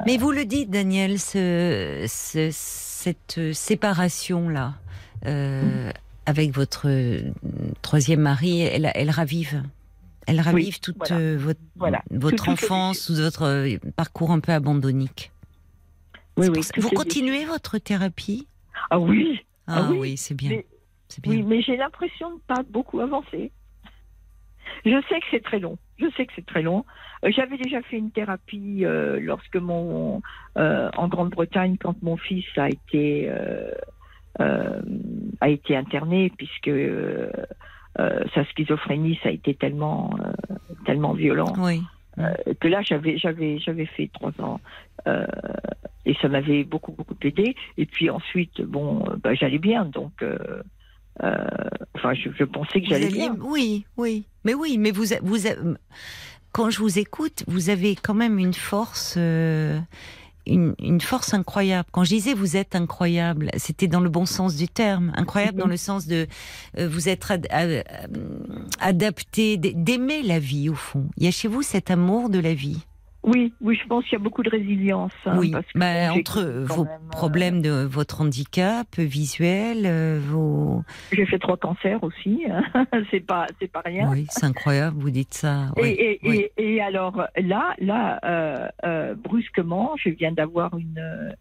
[0.06, 4.74] Mais vous le dites, Daniel, ce, cette séparation là.
[6.26, 6.88] Avec votre
[7.82, 9.62] troisième mari, elle, elle ravive
[10.26, 11.60] elle ravive toute votre,
[12.10, 14.52] votre enfance ou votre parcours un peu.
[16.36, 18.46] Oui, oui, vous continuez votre thérapie?
[18.90, 19.40] Ah oui.
[19.66, 20.60] Ah, ah oui, c'est bien.
[21.26, 23.52] Oui, mais j'ai l'impression de ne pas beaucoup avancer.
[24.84, 25.78] Je sais que c'est très long.
[25.98, 26.84] Je sais que c'est très long.
[27.24, 30.20] Euh, j'avais déjà fait une thérapie euh, lorsque mon
[30.58, 33.30] euh, en Grande-Bretagne quand mon fils a été
[34.38, 36.70] a été interné puisque
[37.96, 40.16] sa schizophrénie ça a été tellement
[40.84, 41.82] tellement violent oui.
[42.60, 44.60] que là j'avais j'avais j'avais fait trois ans
[46.04, 50.22] et ça m'avait beaucoup beaucoup aidé et puis ensuite bon bah, j'allais bien donc
[51.22, 51.48] euh,
[51.94, 53.36] enfin, je, pensais que j'allais bien.
[53.40, 55.38] Oui, oui, mais oui, mais vous, vous,
[56.52, 59.14] quand je vous écoute, vous avez quand même une force.
[59.16, 59.78] Euh,
[60.46, 61.88] une, force incroyable.
[61.92, 65.12] Quand je disais vous êtes incroyable, c'était dans le bon sens du terme.
[65.16, 66.26] Incroyable dans le sens de
[66.78, 67.32] euh, vous être
[68.80, 71.06] adapté, d'aimer la vie au fond.
[71.16, 72.78] Il y a chez vous cet amour de la vie.
[73.26, 75.12] Oui, oui, je pense qu'il y a beaucoup de résilience.
[75.24, 80.84] Hein, oui, bah, entre vos euh, problèmes de votre handicap visuel, euh, vos.
[81.10, 82.44] J'ai fait trois cancers aussi.
[82.48, 82.86] Hein.
[83.10, 84.08] c'est pas, c'est pas rien.
[84.12, 84.96] Oui, c'est incroyable.
[85.00, 85.72] Vous dites ça.
[85.76, 88.20] Et, et, et, alors là, là,
[88.84, 91.34] euh, brusquement, je viens d'avoir une.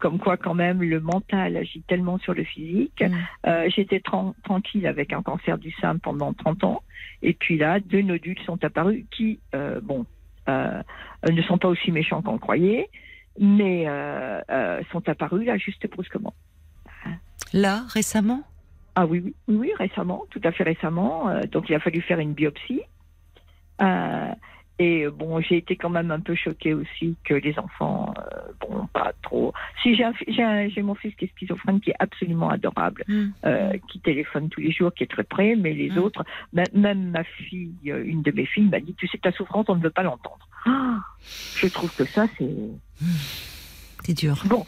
[0.00, 3.00] comme quoi quand même le mental agit tellement sur le physique.
[3.00, 3.68] Mm.
[3.68, 6.82] J'étais tranquille avec un cancer du sein pendant 30 ans.
[7.22, 9.38] Et puis là, deux nodules sont apparus qui,
[9.82, 10.02] bon, euh,
[10.48, 12.88] ne sont pas aussi méchants qu'on croyait,
[13.38, 16.34] mais euh, euh, sont apparus là juste brusquement.
[17.52, 18.42] Là, récemment?
[18.96, 21.40] Ah oui, oui, oui, récemment, tout à fait récemment.
[21.50, 22.82] donc il a fallu faire une biopsie.
[24.80, 28.86] Et bon, j'ai été quand même un peu choquée aussi que les enfants, euh, bon,
[28.92, 29.52] pas trop.
[29.82, 33.24] Si j'ai mon fils qui est schizophrène, qui est absolument adorable, mmh.
[33.46, 35.98] euh, qui téléphone tous les jours, qui est très près, mais les mmh.
[35.98, 39.66] autres, même ma fille, euh, une de mes filles, m'a dit, tu sais, ta souffrance,
[39.68, 40.48] on ne veut pas l'entendre.
[40.66, 40.98] Ah,
[41.56, 42.50] je trouve que ça, c'est.
[44.02, 44.42] C'est dur.
[44.46, 44.64] Bon,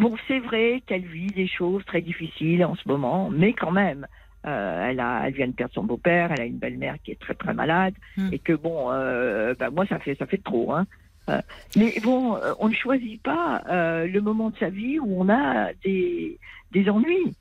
[0.00, 4.08] bon, c'est vrai qu'elle vit des choses très difficiles en ce moment, mais quand même.
[4.46, 7.20] Euh, elle, a, elle vient de perdre son beau-père, elle a une belle-mère qui est
[7.20, 8.30] très très malade, hmm.
[8.32, 10.72] et que bon, euh, bah, moi ça fait ça fait trop.
[10.72, 10.86] Hein.
[11.28, 11.40] Euh,
[11.76, 16.38] mais bon, on ne choisit pas le moment de sa vie où on a des,
[16.72, 17.36] des ennuis.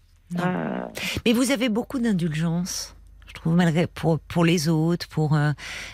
[1.26, 2.96] Mais vous avez beaucoup d'indulgence
[3.28, 5.40] je trouve malgré pour pour les autres, pour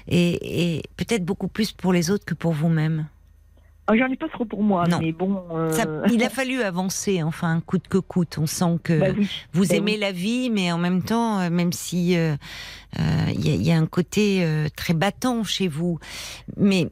[0.08, 3.06] et, et peut-être beaucoup plus pour les autres que pour vous-même.
[3.89, 5.41] Ah, j'en ai pas trop pour moi, mais bon.
[5.52, 5.71] Euh,
[6.12, 8.38] il a fallu avancer, enfin, coûte que coûte.
[8.38, 9.08] On sent que bah
[9.54, 13.71] vous bah aimez la vie, mais en même temps, euh, même si il euh, y,
[13.71, 14.45] a un côté
[14.76, 16.00] très battant chez vous,
[16.58, 16.89] mais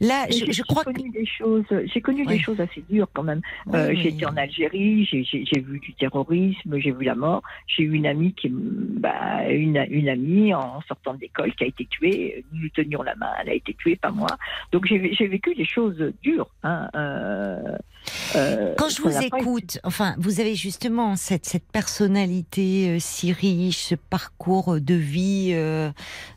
[0.00, 1.64] Là, je, crois connu des choses.
[1.92, 3.40] J'ai connu des choses assez dures quand même.
[3.74, 7.42] Euh, j'ai été en Algérie, j'ai vu du terrorisme, j'ai vu la mort.
[7.66, 11.66] J'ai eu une amie qui, bah, une, une amie en sortant de l'école qui a
[11.66, 12.44] été tuée.
[12.52, 14.28] Nous lui tenions la main, elle a été tuée, pas moi.
[14.72, 16.48] Donc j'ai vécu des choses dures.
[16.62, 17.76] Hein, euh,
[18.36, 23.94] euh, Quand je vous écoute, enfin, vous avez justement cette, cette personnalité si riche, ce
[23.94, 25.54] parcours de vie,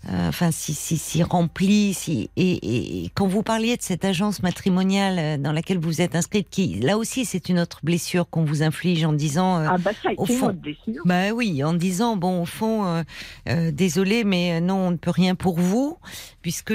[0.07, 5.15] enfin, si, si, si rempli, si, et, et quand vous parliez de cette agence matrimoniale
[5.19, 8.63] euh, dans laquelle vous êtes inscrite, qui là aussi c'est une autre blessure qu'on vous
[8.63, 11.01] inflige en disant euh, ah bah ça au fond, blessure.
[11.05, 13.03] bah oui, en disant bon au fond
[13.47, 15.97] euh, désolé mais non on ne peut rien pour vous
[16.41, 16.73] puisque on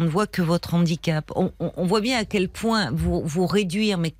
[0.00, 1.30] ne voit que votre handicap.
[1.34, 4.14] On, voit bien à quel point vous vous réduire mais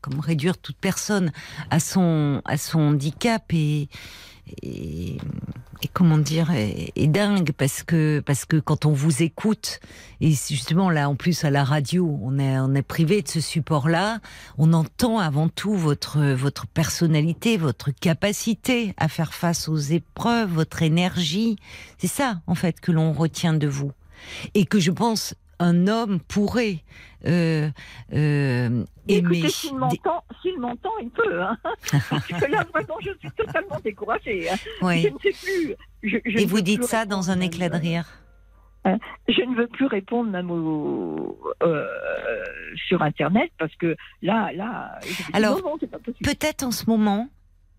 [0.00, 1.32] comme réduire toute personne
[1.70, 3.88] à son à son handicap et,
[5.92, 9.80] comment dire est, dingue parce que parce que quand on vous écoute
[10.20, 13.40] et justement là en plus à la radio on est on est privé de ce
[13.40, 14.18] support là
[14.58, 20.82] on entend avant tout votre votre personnalité votre capacité à faire face aux épreuves votre
[20.82, 21.56] énergie.
[21.98, 23.92] C'est ça en fait que l'on retient de vous.
[24.54, 26.84] Et que je pense un homme pourrait
[27.26, 27.70] euh,
[28.12, 29.48] euh, aimer.
[29.48, 31.42] S'il m'entend, s'il m'entend, il peut.
[31.42, 31.56] Hein.
[32.10, 34.48] Parce que là, vraiment, je suis totalement découragée.
[34.50, 34.56] Hein.
[34.82, 35.74] Je ne sais plus.
[36.02, 38.06] Je, Et vous dites ça dans un éclat de rire
[38.84, 38.98] hein.
[39.26, 41.86] je ne veux plus répondre même euh,
[42.86, 44.98] sur Internet parce que là, là.
[45.32, 45.60] Alors,
[46.22, 47.28] peut-être en ce moment,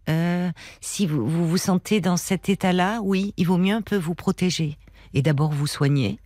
[0.10, 0.50] euh,
[0.82, 4.16] si vous, vous vous sentez dans cet état-là, oui, il vaut mieux un peu vous
[4.16, 4.78] protéger
[5.14, 6.20] et d'abord vous soigner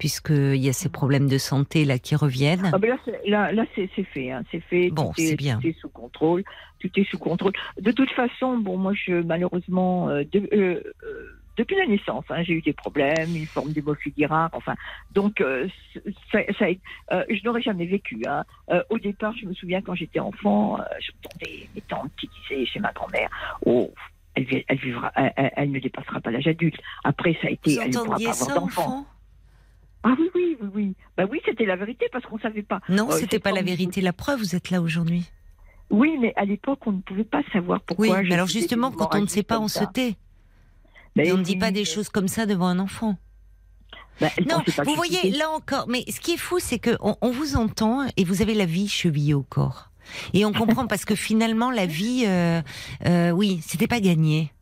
[0.00, 2.70] puisqu'il y a ces problèmes de santé là qui reviennent.
[2.72, 4.90] Ah ben là, là, c'est fait, hein, c'est fait.
[4.90, 5.60] Bon, c'est bien.
[5.60, 6.42] Tout est sous contrôle,
[6.80, 7.52] tout est sous contrôle.
[7.80, 10.82] De toute façon, bon, moi, je malheureusement, euh, euh,
[11.60, 12.24] depuis la naissance.
[12.30, 14.74] Hein, j'ai eu des problèmes, une forme d'hémophilie rare, enfin.
[15.12, 15.68] Donc, euh,
[16.32, 16.64] ça, ça
[17.12, 18.22] euh, je n'aurais jamais vécu.
[18.26, 18.44] Hein.
[18.70, 22.80] Euh, au départ, je me souviens quand j'étais enfant, j'entendais mes tantes qui disaient chez
[22.80, 23.28] ma grand-mère,
[23.66, 23.92] oh,
[24.34, 26.80] elle, elle, vivra, elle, ne dépassera pas l'âge adulte.
[27.04, 29.06] Après, ça a été, elle ne pourra pas avoir d'enfant.
[30.02, 30.96] Ah oui, oui, oui, oui.
[31.16, 32.80] Bah oui, c'était la vérité parce qu'on savait pas.
[32.88, 34.00] Non, c'était pas la vérité.
[34.00, 35.30] La preuve, vous êtes là aujourd'hui.
[35.90, 38.20] Oui, mais à l'époque, on ne pouvait pas savoir pourquoi.
[38.20, 40.16] Oui, mais alors justement, quand on ne sait pas, on se tait.
[41.16, 43.16] Et on ne dit pas des choses comme ça devant un enfant.
[44.20, 47.56] Bah, non, vous voyez, là encore, mais ce qui est fou, c'est qu'on on vous
[47.56, 49.90] entend et vous avez la vie chevillée au corps.
[50.34, 52.60] Et on comprend parce que finalement, la vie, euh,
[53.06, 54.52] euh, oui, c'était pas gagné.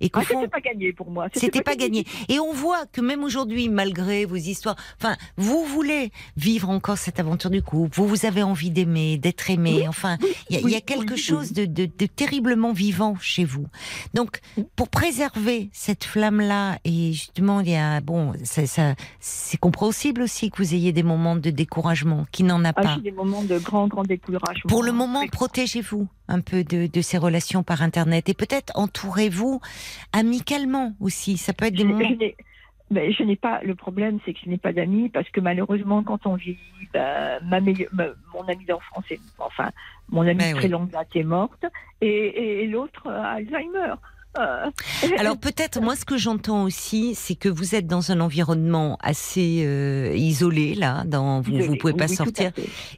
[0.00, 1.28] Et ah, c'était pas gagné pour moi.
[1.32, 2.04] C'était pas, gagné.
[2.28, 7.18] Et on voit que même aujourd'hui, malgré vos histoires, enfin, vous voulez vivre encore cette
[7.20, 7.96] aventure du couple.
[7.96, 9.86] Vous, vous avez envie d'aimer, d'être aimé.
[9.88, 10.16] enfin,
[10.50, 13.66] il y, a quelque chose de, de, de, terriblement vivant chez vous.
[14.14, 14.40] Donc,
[14.76, 20.50] pour préserver cette flamme-là, et justement, il y a bon, ça, ça c'est compréhensible aussi
[20.50, 22.96] que vous ayez des moments de découragement, qui n'en a ah, pas.
[22.98, 24.68] des moments de grand, grand découragement.
[24.68, 29.60] Pour le moment, protégez-vous un peu de, de ces relations par Internet et peut-être entourez-vous
[30.12, 31.36] amicalement aussi.
[31.36, 32.08] Ça peut être des moments.
[32.90, 33.60] Je je n'ai pas.
[33.62, 36.56] Le problème, c'est que je n'ai pas d'amis parce que malheureusement, quand on vit,
[36.94, 39.04] bah, ma, mon ami d'enfance,
[39.38, 39.70] enfin,
[40.08, 41.66] mon ami ben très longue date est morte
[42.00, 43.94] et, et l'autre a Alzheimer.
[45.18, 49.62] Alors peut-être, moi ce que j'entends aussi, c'est que vous êtes dans un environnement assez
[49.64, 52.52] euh, isolé là, dans, vous ne pouvez pas sortir.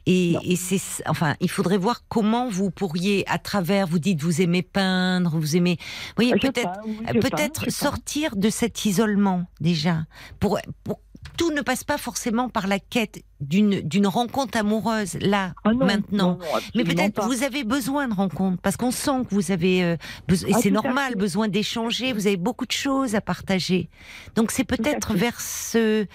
[0.05, 4.41] Et, et c'est, enfin, il faudrait voir comment vous pourriez, à travers, vous dites vous
[4.41, 6.79] aimez peindre, vous aimez, vous voyez peut-être,
[7.13, 10.05] peut-être sortir de cet isolement déjà,
[10.39, 10.99] pour, pour
[11.41, 16.37] tout ne passe pas forcément par la quête d'une d'une rencontre amoureuse là ah maintenant.
[16.75, 19.95] Mais peut-être vous avez besoin de rencontres parce qu'on sent que vous avez euh,
[20.29, 22.13] et ah, c'est normal besoin d'échanger.
[22.13, 23.89] Vous avez beaucoup de choses à partager.
[24.35, 26.05] Donc c'est peut-être vers ce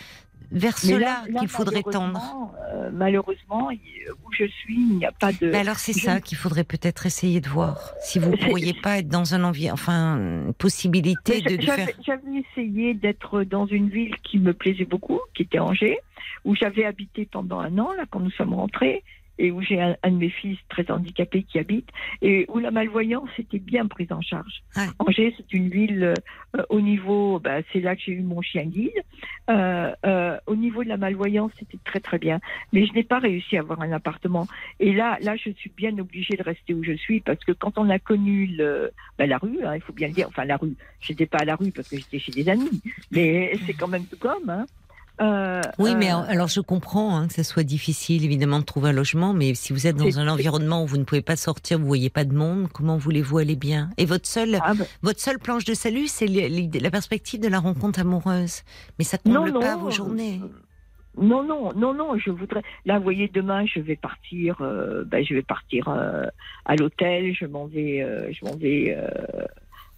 [0.50, 2.52] vers cela qu'il faudrait tendre.
[2.72, 5.52] Euh, malheureusement, où je suis, il n'y a pas de.
[5.52, 7.92] alors c'est ça qu'il faudrait peut-être essayer de voir.
[8.00, 11.88] Si vous ne pourriez pas être dans un environnement, enfin, une possibilité de, faire.
[12.04, 15.98] J'avais essayé d'être dans une ville qui me plaisait beaucoup, qui était Angers,
[16.44, 19.02] où j'avais habité pendant un an, là, quand nous sommes rentrés
[19.38, 21.88] et où j'ai un, de mes fils très handicapé qui habite,
[22.22, 24.62] et où la malvoyance était bien prise en charge.
[24.98, 26.14] Angers, c'est une ville
[26.56, 28.90] euh, au niveau, bah, c'est là que j'ai eu mon chien guide.
[29.50, 32.40] Euh, euh, au niveau de la malvoyance, c'était très très bien,
[32.72, 34.46] mais je n'ai pas réussi à avoir un appartement.
[34.80, 37.78] Et là, là, je suis bien obligée de rester où je suis parce que quand
[37.78, 40.56] on a connu le, bah, la rue, hein, il faut bien le dire, enfin la
[40.56, 43.88] rue, j'étais pas à la rue parce que j'étais chez des amis, mais c'est quand
[43.88, 44.50] même tout comme.
[44.50, 44.66] Hein.
[45.20, 48.90] Euh, oui, mais euh, alors je comprends hein, que ça soit difficile évidemment de trouver
[48.90, 51.78] un logement, mais si vous êtes dans un environnement où vous ne pouvez pas sortir,
[51.78, 53.88] vous voyez pas de monde, comment voulez-vous aller bien?
[53.96, 54.84] Et votre seule, ah, bah.
[55.02, 58.62] votre seule planche de salut, c'est la perspective de la rencontre amoureuse,
[58.98, 60.40] mais ça ne comble pas vos journées.
[61.18, 62.18] Non, non, non, non.
[62.18, 62.60] Je voudrais.
[62.84, 64.60] Là, vous voyez, demain, je vais partir.
[64.60, 67.34] Euh, ben, je vais partir à l'hôtel.
[67.34, 68.06] Je m'en vais.
[68.32, 68.94] je m'en vais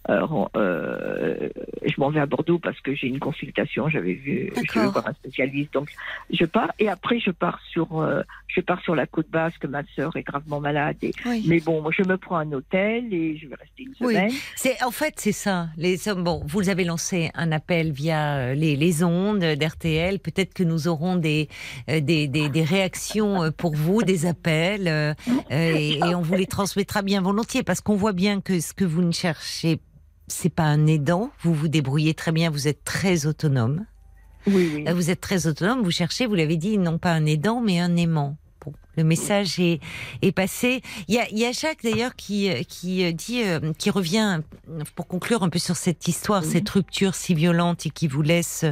[0.07, 0.25] euh,
[0.55, 1.49] euh,
[1.85, 5.07] je m'en vais à Bordeaux parce que j'ai une consultation, j'avais vu, je veux voir
[5.07, 5.89] un spécialiste, donc
[6.31, 6.71] je pars.
[6.79, 9.65] Et après, je pars sur, euh, je pars sur la côte basque.
[9.65, 10.97] Ma sœur est gravement malade.
[11.45, 14.31] Mais bon, moi, je me prends un hôtel et je vais rester une semaine.
[14.55, 15.67] C'est en fait, c'est ça.
[15.77, 20.19] Les bon, vous avez lancé un appel via les, les ondes d'RTL.
[20.19, 21.49] Peut-être que nous aurons des,
[21.87, 25.15] des, des, des, réactions pour vous, des appels,
[25.51, 28.85] et, et on vous les transmettra bien volontiers parce qu'on voit bien que ce que
[28.85, 29.79] vous ne cherchez
[30.29, 31.31] c'est pas un aidant.
[31.41, 32.49] Vous vous débrouillez très bien.
[32.49, 33.85] Vous êtes très autonome.
[34.47, 34.85] Oui, oui.
[34.93, 35.83] Vous êtes très autonome.
[35.83, 38.37] Vous cherchez, vous l'avez dit, non pas un aidant, mais un aimant.
[38.97, 39.79] Le message est,
[40.21, 40.81] est passé.
[41.07, 44.41] Il y a, il y a Jacques d'ailleurs qui, qui dit, euh, qui revient
[44.95, 48.65] pour conclure un peu sur cette histoire, cette rupture si violente et qui vous laisse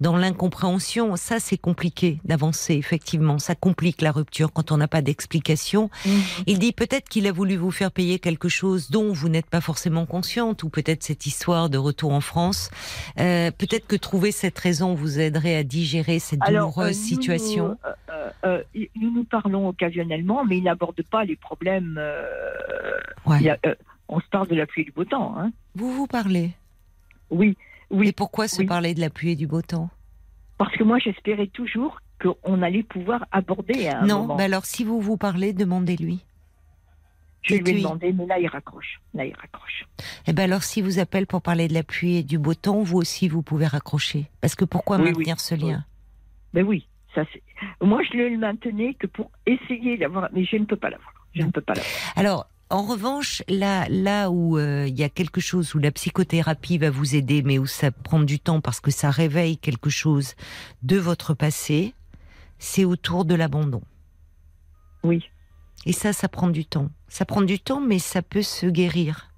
[0.00, 1.16] dans l'incompréhension.
[1.16, 3.38] Ça, c'est compliqué d'avancer, effectivement.
[3.38, 5.90] Ça complique la rupture quand on n'a pas d'explication.
[6.04, 6.12] Mhm.
[6.46, 9.60] Il dit peut-être qu'il a voulu vous faire payer quelque chose dont vous n'êtes pas
[9.60, 12.70] forcément consciente, ou peut-être cette histoire de retour en France.
[13.18, 17.76] Euh, peut-être que trouver cette raison vous aiderait à digérer cette douloureuse euh, situation.
[18.44, 21.96] nous nous parlons occasionnellement, mais il n'aborde pas les problèmes.
[21.98, 22.22] Euh,
[23.28, 23.74] euh,
[24.08, 25.34] on se parle de la pluie et du beau temps.
[25.38, 25.50] Hein.
[25.74, 26.52] Vous vous parlez
[27.30, 27.56] Oui.
[27.90, 28.08] oui.
[28.08, 29.90] Et pourquoi se parler de la pluie et du beau temps?
[30.56, 35.00] Parce que moi, j'espérais toujours qu'on allait pouvoir aborder un non, mais alors si vous
[35.00, 36.24] vous parlez, demandez-lui.
[37.42, 39.00] Je lui ai demandé, mais là il raccroche.
[39.14, 39.86] Là il raccroche.
[40.26, 42.82] Eh ben alors, si vous appelle pour parler de la pluie et du beau temps,
[42.82, 44.28] vous aussi vous pouvez raccrocher.
[44.40, 45.84] Parce que pourquoi maintenir ce lien?
[46.52, 46.88] Ben oui.
[47.80, 51.12] Moi, je le maintenais que pour essayer d'avoir, mais je ne peux pas l'avoir.
[51.34, 51.92] Je ne peux pas l'avoir.
[52.16, 56.76] Alors, en revanche, là, là où euh, il y a quelque chose où la psychothérapie
[56.76, 60.34] va vous aider, mais où ça prend du temps parce que ça réveille quelque chose
[60.82, 61.94] de votre passé,
[62.58, 63.82] c'est autour de l'abandon.
[65.02, 65.24] Oui.
[65.86, 66.90] Et ça, ça prend du temps.
[67.08, 69.32] Ça prend du temps, mais ça peut se guérir.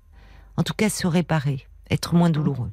[0.57, 2.70] En tout cas, se réparer, être moins douloureux.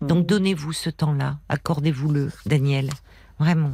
[0.00, 2.90] Donc, donnez-vous ce temps-là, accordez-vous-le, Daniel.
[3.38, 3.70] Vraiment.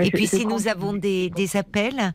[0.00, 2.12] Et puis si nous avons des, appels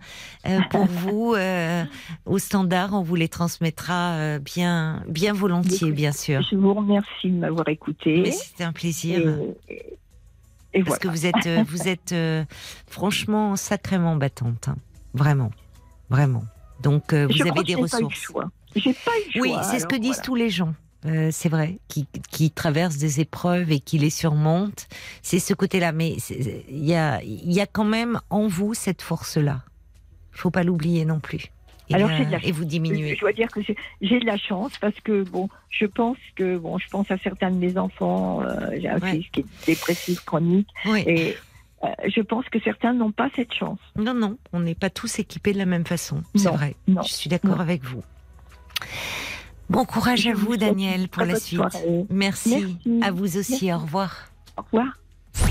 [0.47, 1.83] euh, pour vous euh,
[2.25, 6.41] au standard, on vous les transmettra euh, bien, bien volontiers, bien sûr.
[6.41, 8.31] Je vous remercie de m'avoir écouté.
[8.31, 9.37] C'était un plaisir.
[10.73, 12.15] Et, Parce que vous êtes, vous êtes
[12.87, 14.75] franchement sacrément battante, hein.
[15.13, 15.51] vraiment,
[16.09, 16.43] vraiment.
[16.81, 18.31] Donc vous avez des ressources.
[18.33, 19.41] Pas eu choix.
[19.41, 20.73] Oui, c'est ce que disent tous les gens.
[21.05, 24.87] Euh, c'est vrai, qui, qui traverse des épreuves et qui les surmonte.
[25.21, 25.91] C'est ce côté-là.
[25.91, 26.17] Mais
[26.69, 29.61] il y a, y a quand même en vous cette force-là.
[30.33, 31.51] Il faut pas l'oublier non plus.
[31.89, 33.15] Et, Alors, de la et vous diminuez.
[33.15, 33.59] Je dois dire que
[34.01, 37.51] j'ai de la chance parce que bon, je pense que bon, je pense à certains
[37.51, 38.41] de mes enfants.
[38.43, 41.35] Euh, j'ai un fils qui est dépressif chronique et
[41.83, 43.79] euh, je pense que certains n'ont pas cette chance.
[43.97, 46.23] Non, non, on n'est pas tous équipés de la même façon.
[46.35, 46.75] C'est vrai.
[46.87, 48.03] Non, je suis d'accord avec vous.
[49.71, 51.61] Bon courage à vous, Daniel, pour la suite.
[52.09, 52.77] Merci.
[53.01, 53.71] À vous aussi.
[53.71, 54.29] Au revoir.
[54.57, 54.97] Au revoir.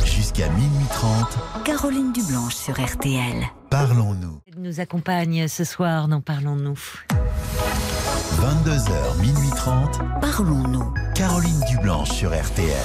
[0.04, 1.64] Jusqu'à minuit 30.
[1.64, 3.46] Caroline Dublanche sur RTL.
[3.70, 4.42] Parlons-nous.
[4.52, 6.78] Elle nous accompagne ce soir dans Parlons-nous.
[8.34, 10.00] 22h, minuit 30.
[10.20, 10.92] Parlons-nous.
[11.14, 12.76] Caroline Dublanche sur RTL.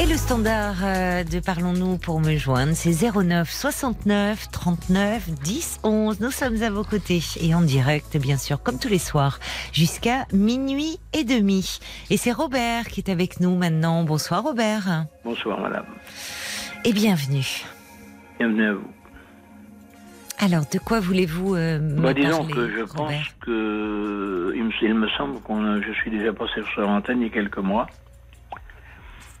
[0.00, 6.20] Et le standard euh, de Parlons-nous pour me joindre, c'est 09 69 39 10 11.
[6.20, 9.38] Nous sommes à vos côtés et en direct, bien sûr, comme tous les soirs,
[9.74, 11.80] jusqu'à minuit et demi.
[12.08, 14.02] Et c'est Robert qui est avec nous maintenant.
[14.02, 15.04] Bonsoir Robert.
[15.22, 15.84] Bonsoir madame.
[16.86, 17.66] Et bienvenue.
[18.38, 18.90] Bienvenue à vous.
[20.38, 24.94] Alors, de quoi voulez-vous euh, me bah, disons que je pense que il me, il
[24.94, 27.86] me semble que je suis déjà passé sur l'antenne il y a quelques mois.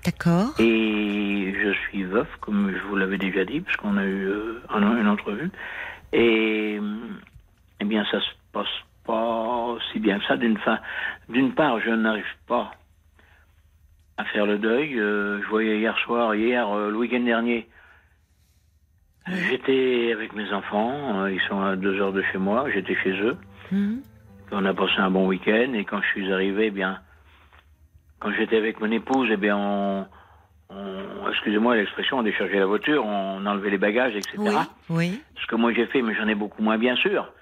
[0.04, 0.54] D'accord.
[0.58, 5.08] Et je suis veuf, comme je vous l'avais déjà dit, puisqu'on a eu euh, une
[5.08, 5.50] entrevue.
[6.12, 6.80] Et
[7.80, 8.66] eh bien, ça se passe
[9.06, 10.36] pas si bien que ça.
[10.36, 10.58] D'une
[11.28, 12.72] d'une part, je n'arrive pas
[14.16, 14.98] à faire le deuil.
[14.98, 17.68] Euh, je voyais hier soir, hier, euh, le week-end dernier,
[19.26, 21.26] j'étais avec mes enfants.
[21.26, 22.70] ils sont à deux heures de chez moi.
[22.72, 23.36] J'étais chez eux.
[23.70, 24.02] Mhm.
[24.52, 25.74] On a passé un bon week-end.
[25.74, 27.00] Et quand je suis arrivé, eh bien
[28.20, 30.06] quand j'étais avec mon épouse, eh bien, on,
[31.30, 34.36] excusez-moi l'expression, on déchargeait la voiture, on enlevait les bagages, etc.
[34.38, 34.52] Oui,
[34.90, 35.22] oui.
[35.40, 37.32] Ce que moi j'ai fait, mais j'en ai beaucoup moins, bien sûr.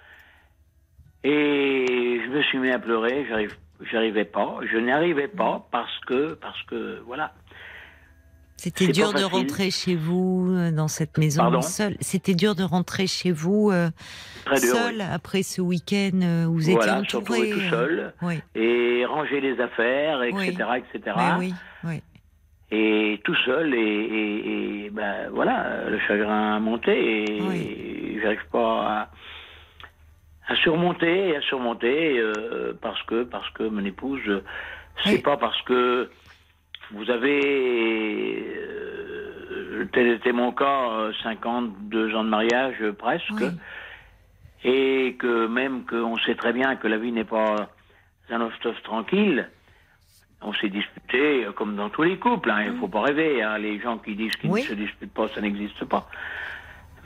[1.24, 3.56] Et je me suis mis à pleurer, j'arrive,
[3.90, 7.32] j'arrivais pas, je n'arrivais pas parce que, parce que, voilà.
[8.58, 11.96] C'était dur de rentrer chez vous euh, dans cette maison seule.
[12.00, 13.88] C'était dur de rentrer chez vous euh,
[14.56, 17.50] seul après ce week-end euh, où vous voilà, étiez entouré.
[17.50, 18.12] tout seul
[18.56, 21.16] et ranger les affaires, etc., etc.
[21.38, 21.54] oui,
[21.84, 22.02] oui.
[22.70, 29.08] Et tout seul et, et, ben voilà, le chagrin a monté et j'arrive pas
[30.48, 32.20] à, à, surmonter, à surmonter
[32.82, 34.42] parce que parce que mon épouse,
[35.04, 36.10] c'est pas parce que
[36.92, 43.44] vous avez, euh, tel était mon cas, 52 ans de mariage presque,
[44.64, 47.68] et que même qu'on sait très bien que la vie n'est pas
[48.30, 49.48] un off tranquille,
[50.42, 53.58] on s'est disputé comme dans tous les couples, hein, il ne faut pas rêver, hein,
[53.58, 56.08] les gens qui disent qu'ils ne se disputent pas, ça n'existe pas.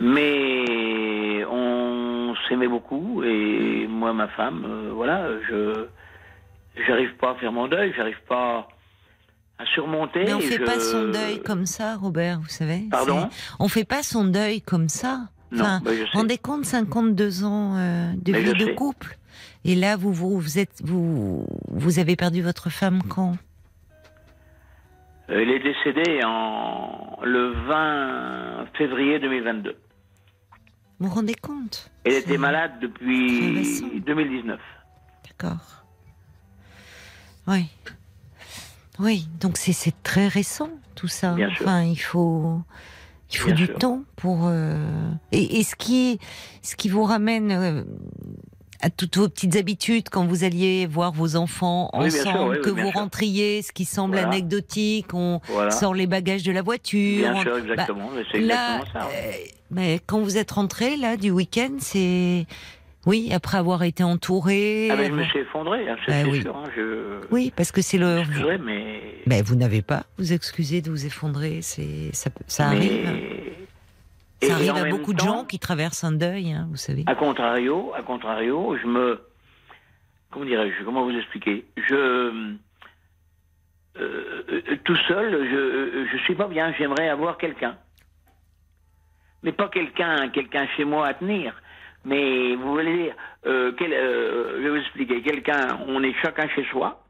[0.01, 5.87] Mais on s'aimait beaucoup, et moi, ma femme, euh, voilà, je
[6.87, 8.69] j'arrive pas à faire mon deuil, j'arrive pas
[9.75, 10.25] surmonter.
[10.25, 12.87] Mais on fait pas son deuil comme ça, Robert, vous savez.
[12.91, 13.29] Pardon?
[13.59, 15.29] On fait pas son deuil comme ça.
[15.55, 19.19] Enfin, bah, rendez compte, 52 ans euh, de vie de couple.
[19.65, 23.37] Et là, vous, vous, êtes, vous, vous avez perdu votre femme quand?
[25.29, 29.77] Elle est décédée en, le 20 février 2022.
[30.99, 31.91] Vous vous rendez compte?
[32.05, 34.59] Elle était malade depuis 2019.
[35.29, 35.85] D'accord.
[37.47, 37.67] Oui.
[39.03, 41.35] Oui, donc c'est très récent tout ça.
[41.61, 42.61] enfin, il faut
[43.33, 44.77] il faut du temps pour euh,
[45.33, 46.21] et, ce qui
[46.63, 47.83] ce qui vous ramène euh,
[48.81, 53.63] à toutes vos petites habitudes quand vous alliez voir vos enfants ensemble, que vous rentriez,
[53.63, 55.41] ce qui semble anecdotique, on
[55.71, 57.33] sort les bagages de la voiture.
[57.33, 58.11] Bien sûr, exactement.
[58.13, 59.09] Bah, exactement ça.
[59.13, 59.33] Euh,
[59.71, 62.47] mais quand vous êtes rentré là du week-end, c'est
[63.07, 64.89] oui, après avoir été entouré.
[64.91, 66.43] Ah ben, je me suis effondré, hein, c'est oui.
[66.43, 66.57] sûr.
[66.57, 66.71] Hein,
[67.31, 68.23] oui, parce que c'est le.
[68.65, 69.03] Mais.
[69.27, 73.09] Mais vous n'avez pas vous excuser de vous effondrer, c'est ça, ça arrive.
[74.41, 77.05] Ça arrive à beaucoup de gens qui traversent un deuil, hein, vous savez.
[77.07, 79.21] À contrario, à contrario, je me,
[80.31, 82.57] comment dirais-je, comment vous expliquer, je
[83.99, 86.73] euh, tout seul, je je suis pas bien.
[86.79, 87.77] J'aimerais avoir quelqu'un,
[89.43, 91.55] mais pas quelqu'un, quelqu'un chez moi à tenir.
[92.05, 93.15] Mais vous voulez dire,
[93.47, 95.23] euh, quel, euh, je vais vous expliquer.
[95.23, 97.05] Quelqu'un, on est chacun chez soi.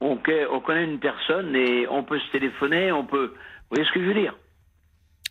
[0.00, 0.18] On,
[0.52, 3.34] on connaît une personne et on peut se téléphoner, on peut.
[3.34, 4.34] Vous voyez ce que je veux dire?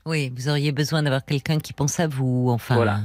[0.05, 3.01] Oui, vous auriez besoin d'avoir quelqu'un qui pense à vous, enfin,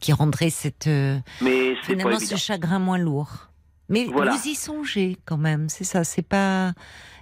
[0.00, 3.48] qui rendrait cette euh, Mais finalement ce chagrin moins lourd.
[3.88, 6.72] Mais vous y songez quand même, c'est ça, c'est pas,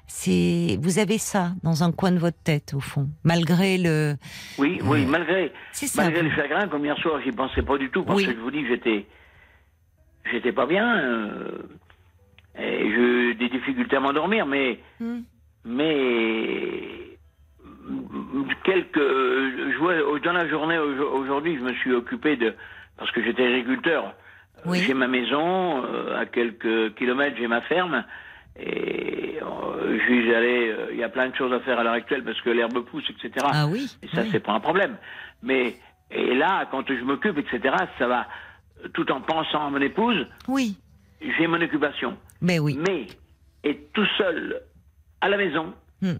[0.06, 4.14] c'est, vous avez ça dans un coin de votre tête au fond, malgré le.
[4.58, 5.52] Oui, oui, euh, malgré,
[5.96, 8.50] malgré le chagrin, comme hier soir, j'y pensais pas du tout parce que je vous
[8.50, 9.06] dis, j'étais,
[10.30, 11.58] j'étais pas bien, euh,
[12.58, 15.20] et j'ai des difficultés à m'endormir, mais, hmm.
[15.64, 17.04] mais
[18.64, 18.96] quelques.
[18.96, 22.54] Euh, je vois, dans la journée aujourd'hui, je me suis occupé de.
[22.96, 24.14] Parce que j'étais agriculteur.
[24.72, 28.04] J'ai ma maison, euh, à quelques kilomètres, j'ai ma ferme.
[28.58, 30.74] Et euh, allé.
[30.92, 33.04] Il y a plein de choses à faire à l'heure actuelle parce que l'herbe pousse,
[33.10, 33.46] etc.
[33.52, 33.90] Ah oui.
[34.02, 34.96] Et ça, c'est pas un problème.
[35.42, 35.76] Mais.
[36.10, 38.28] Et là, quand je m'occupe, etc., ça va.
[38.92, 40.26] Tout en pensant à mon épouse.
[40.46, 40.76] Oui.
[41.20, 42.16] J'ai mon occupation.
[42.40, 42.78] Mais oui.
[42.86, 43.06] Mais.
[43.64, 44.60] Et tout seul,
[45.20, 45.74] à la maison.
[46.02, 46.16] Hmm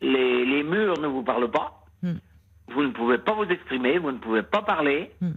[0.00, 1.84] les, murs ne vous parlent pas.
[2.02, 2.18] Hmm.
[2.68, 5.12] Vous ne pouvez pas vous exprimer, vous ne pouvez pas parler.
[5.20, 5.32] Hmm.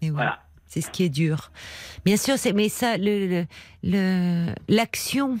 [0.00, 0.40] Et voilà.
[0.72, 1.50] C'est ce qui est dur.
[2.06, 3.44] Bien sûr, c'est mais ça, le,
[4.68, 5.38] l'action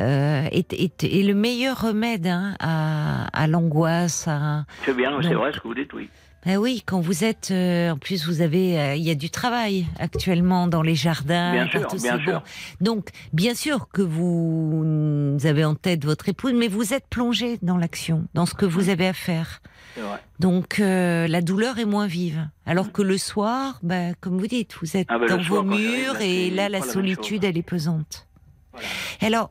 [0.00, 4.28] euh, est, est, le meilleur remède hein, à, à l'angoisse.
[4.84, 6.08] C'est bien, c'est vrai ce que vous dites, oui.
[6.46, 9.30] Ben oui, quand vous êtes, euh, en plus vous avez, euh, il y a du
[9.30, 12.42] travail actuellement dans les jardins, bien sûr, bien sûr.
[12.82, 17.78] Donc, bien sûr que vous avez en tête votre épouse, mais vous êtes plongé dans
[17.78, 19.62] l'action, dans ce que vous avez à faire.
[19.96, 20.18] Vrai.
[20.38, 22.46] Donc, euh, la douleur est moins vive.
[22.66, 26.20] Alors que le soir, ben, comme vous dites, vous êtes ah ben, dans vos murs
[26.20, 28.26] et là, la solitude, elle est pesante.
[28.72, 28.86] Voilà.
[29.22, 29.50] Alors,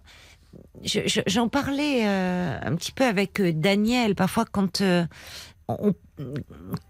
[1.26, 4.14] j'en parlais un petit peu avec Daniel.
[4.14, 4.84] Parfois, quand
[5.68, 5.94] on,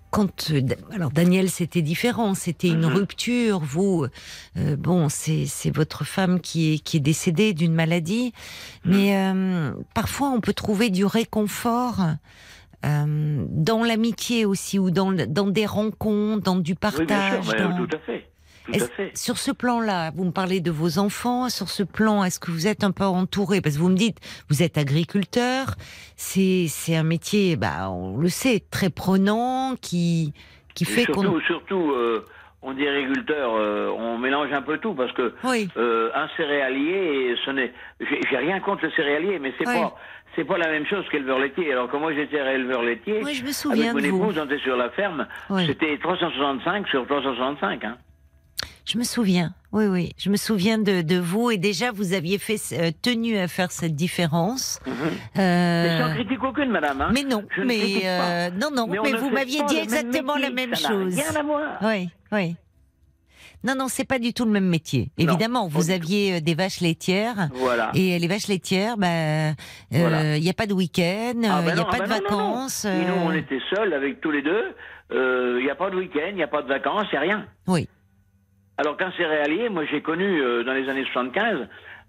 [0.09, 0.51] quand
[0.91, 2.93] alors Daniel c'était différent, c'était une mhm.
[2.93, 3.59] rupture.
[3.59, 4.05] Vous,
[4.57, 8.33] euh, bon, c'est votre femme qui est qui est décédée d'une maladie,
[8.85, 8.91] mhm.
[8.91, 12.01] mais euh, parfois on peut trouver du réconfort.
[12.85, 17.47] Euh, dans l'amitié aussi ou dans, dans des rencontres, dans du partage.
[17.47, 18.32] Oui, bien sûr, tout à fait.
[19.13, 21.49] Sur ce plan-là, vous me parlez de vos enfants.
[21.49, 23.61] Sur ce plan, est-ce que vous êtes un peu entouré?
[23.61, 24.17] Parce que vous me dites,
[24.49, 25.75] vous êtes agriculteur.
[26.15, 30.33] C'est c'est un métier, bah, on le sait, très prenant, qui
[30.75, 31.91] qui fait qu'on surtout.
[31.91, 32.25] Euh,
[32.65, 37.51] on dit agriculteur, euh, on mélange un peu tout parce que euh, un céréalier, ce
[37.51, 39.97] n'est, j'ai rien contre le céréalier, mais c'est pas,
[40.33, 41.73] c'est pas la même chose qu'éleveur laitier.
[41.73, 44.59] Alors que moi j'étais éleveur laitier, oui, je me souviens avec mon épouse, on était
[44.59, 45.27] sur la ferme,
[45.65, 47.83] c'était 365 sur 365.
[47.83, 47.97] Hein.
[48.85, 52.37] Je me souviens, oui, oui, je me souviens de, de vous et déjà vous aviez
[52.37, 54.79] fait euh, tenu à faire cette différence.
[54.85, 54.93] Mhm.
[54.93, 55.83] Euh...
[55.83, 56.99] Mais sans critique aucune, madame.
[56.99, 57.11] Hein.
[57.13, 61.15] Mais non, mais euh, non, non, mais, vous m'aviez dit exactement la même chose.
[61.15, 61.77] Rien à voir.
[61.81, 62.55] Oui, oui.
[63.63, 65.11] Non, non, c'est pas du tout le même métier.
[65.17, 67.47] Évidemment, vous aviez euh, des vaches laitières.
[67.53, 67.91] Voilà.
[67.93, 69.55] Et les vaches laitières, ben,
[69.91, 72.19] il n'y a pas de week-end, il ah, n'y ben a pas ah, de ben
[72.19, 72.83] vacances.
[72.83, 74.75] Et nous, on était seuls avec tous les deux.
[75.09, 77.21] Il n'y a pas de week-end, il n'y a pas de vacances, il n'y a
[77.21, 77.45] rien.
[77.67, 77.87] Oui.
[78.77, 81.67] Alors qu'un céréalier, moi j'ai connu euh, dans les années 75,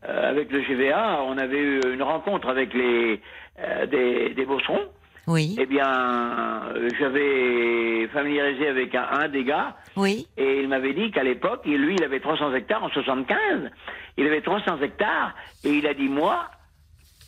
[0.08, 3.20] euh, avec le GVA, on avait eu une rencontre avec les
[3.58, 4.88] euh, des, des bosserons.
[5.26, 5.56] Oui.
[5.58, 6.60] Eh bien,
[6.98, 9.74] j'avais familiarisé avec un, des gars.
[9.96, 10.26] Oui.
[10.36, 13.70] Et il m'avait dit qu'à l'époque, lui, il avait 300 hectares en 75.
[14.18, 15.34] Il avait 300 hectares
[15.64, 16.50] et il a dit moi,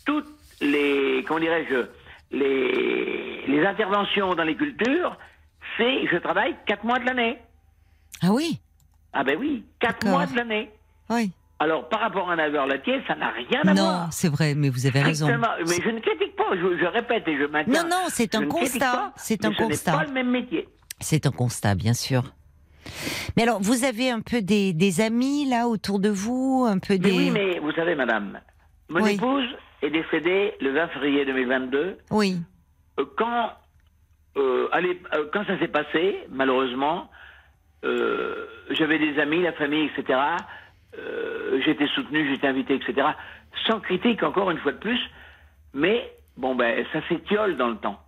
[0.05, 0.29] toutes
[0.61, 1.87] les, comment dirais-je,
[2.37, 5.17] les, les interventions dans les cultures,
[5.79, 7.39] c'est je travaille quatre mois de l'année.
[8.23, 8.59] Ah oui.
[9.19, 10.71] Ah ben oui, quatre mois de l'année.
[11.09, 11.33] Oui.
[11.59, 14.05] Alors, par rapport à un éleveur laitier, ça n'a rien à voir.
[14.05, 15.27] Non, c'est vrai, mais vous avez raison.
[15.27, 17.83] Mais je ne critique pas, je, répète et je maintiens.
[17.83, 19.15] Non, non, c'est un constat.
[19.17, 19.93] C'est un constat.
[19.93, 20.69] Ce pas le même métier.
[21.01, 22.25] C'est un constat, bien sûr.
[23.37, 26.99] Mais alors, vous avez un peu des, des, amis là autour de vous, un peu
[26.99, 27.11] des.
[27.11, 28.39] oui, mais vous savez, madame,
[28.91, 29.49] mon épouse
[29.83, 31.99] est décédée le 20 février 2022.
[32.11, 32.37] Oui.
[33.01, 33.53] Euh, quand,
[34.37, 37.11] euh, allez, euh, quand ça s'est passé, malheureusement,
[37.85, 40.19] euh, j'avais des amis, la famille, etc.
[40.99, 43.09] Euh, j'étais soutenu, j'étais invité, etc.
[43.67, 45.01] Sans critique, encore une fois de plus.
[45.75, 48.01] Mais, bon, ben, ça s'étiole dans le temps.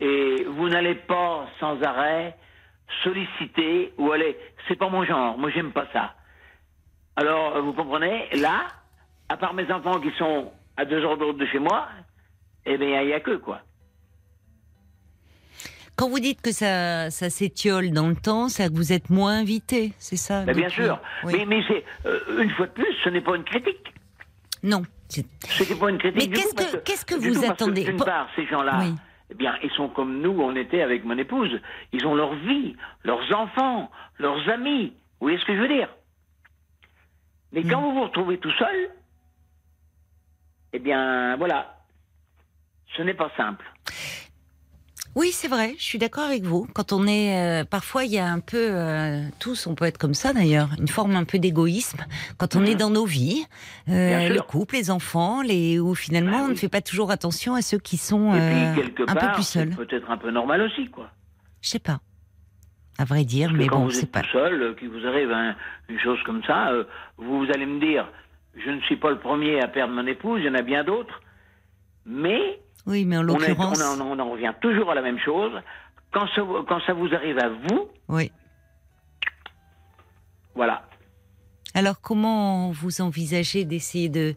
[0.00, 2.36] Et vous n'allez pas sans arrêt
[3.02, 4.36] solliciter ou aller.
[4.68, 5.38] C'est pas mon genre.
[5.38, 6.14] Moi, j'aime pas ça.
[7.16, 8.66] Alors, vous comprenez, là,
[9.28, 11.88] à part mes enfants qui sont à deux heures de route de chez moi,
[12.66, 13.60] eh bien, il n'y a que quoi.
[15.96, 19.38] Quand vous dites que ça, ça s'étiole dans le temps, c'est que vous êtes moins
[19.38, 21.00] invité, c'est ça ben, Bien sûr.
[21.24, 23.94] Mais, mais c'est, euh, une fois de plus, ce n'est pas une critique.
[24.62, 24.82] Non.
[25.08, 26.30] C'était pas une critique.
[26.30, 28.82] Mais qu'est-ce que, qu'est-ce que vous attendez D'une part, ces gens-là,
[29.30, 31.60] eh bien, ils sont comme nous, on était avec mon épouse.
[31.92, 34.92] Ils ont leur vie, leurs enfants, leurs amis.
[35.18, 35.88] Vous voyez ce que je veux dire?
[37.52, 37.84] Mais quand hmm.
[37.84, 38.90] vous vous retrouvez tout seul,
[40.74, 41.78] eh bien, voilà,
[42.96, 43.64] ce n'est pas simple.
[45.16, 46.68] Oui, c'est vrai, je suis d'accord avec vous.
[46.74, 49.96] Quand on est, euh, parfois, il y a un peu, euh, tous, on peut être
[49.96, 52.04] comme ça d'ailleurs, une forme un peu d'égoïsme.
[52.36, 52.78] Quand on est mhm.
[52.78, 53.46] dans nos vies,
[53.88, 57.54] euh, le couple, les enfants, les où finalement, bah on ne fait pas toujours attention
[57.54, 59.70] à ceux qui sont un peu plus seuls.
[59.70, 61.08] Peut-être un peu normal aussi, quoi.
[61.62, 62.00] Je sais pas,
[62.98, 64.20] à vrai dire, mais quand bon, c'est pas.
[64.20, 65.32] Tout seul, qu'il vous arrive
[65.88, 66.70] une chose comme ça,
[67.16, 68.06] vous allez me dire,
[68.54, 70.84] je ne suis pas le premier à perdre mon épouse, il y en a bien
[70.84, 71.22] d'autres,
[72.04, 73.82] mais oui, mais en l'occurrence.
[74.00, 75.52] On, en revient toujours à la même chose.
[76.12, 77.88] Quand ça, quand ça vous arrive à vous.
[78.08, 78.30] Oui.
[80.54, 80.82] Voilà.
[81.74, 84.34] Alors, comment vous envisagez d'essayer de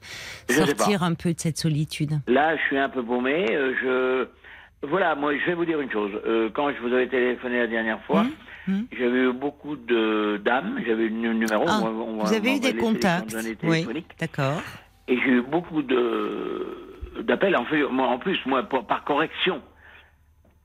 [0.50, 2.20] sortir un peu de cette solitude?
[2.28, 3.46] Là, je suis un peu paumé.
[3.52, 4.88] Euh, je.
[4.88, 6.12] Voilà, moi, je vais vous dire une chose.
[6.26, 8.88] Euh, quand je vous avais téléphoné la dernière fois, mmh, mmh.
[8.98, 10.82] j'avais eu beaucoup de dames.
[10.86, 11.66] J'avais eu le numéro.
[11.68, 13.86] Ah, vous avez eu des contacts Oui,
[14.20, 14.62] d'accord.
[15.08, 16.89] Et j'ai eu beaucoup de
[17.24, 17.56] d'appel.
[17.56, 19.62] En, fait, moi, en plus, moi, par correction,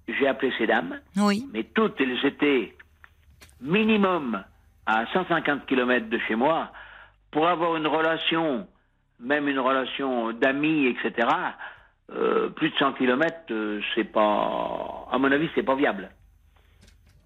[0.09, 1.01] j'ai appelé ces dames.
[1.17, 1.47] Oui.
[1.53, 2.75] Mais toutes, elles étaient
[3.61, 4.43] minimum
[4.87, 6.71] à 150 km de chez moi
[7.31, 8.67] pour avoir une relation,
[9.19, 11.29] même une relation d'amis, etc.
[12.13, 16.11] Euh, plus de 100 km, euh, c'est pas, à mon avis, c'est pas viable.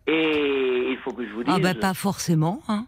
[0.07, 1.55] Et il faut que je vous ah, dise.
[1.57, 2.61] Ah ben pas forcément.
[2.68, 2.87] Hein.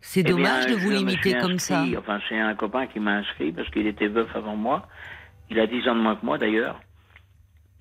[0.00, 1.84] C'est eh dommage de vous limiter comme ça.
[1.98, 4.88] Enfin, c'est un copain qui m'a inscrit parce qu'il était veuf avant moi.
[5.50, 6.80] Il a 10 ans de moins que moi d'ailleurs.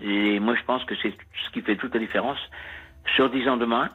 [0.02, 1.14] Et moi je pense que c'est
[1.46, 2.40] ce qui fait toute la différence.
[3.16, 3.90] Sur 10 ans de moins,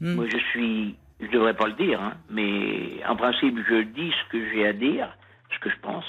[0.00, 0.14] hmm.
[0.14, 4.32] moi je suis, je devrais pas le dire, hein, mais en principe je dis ce
[4.32, 5.08] que j'ai à dire,
[5.54, 6.04] ce que je pense,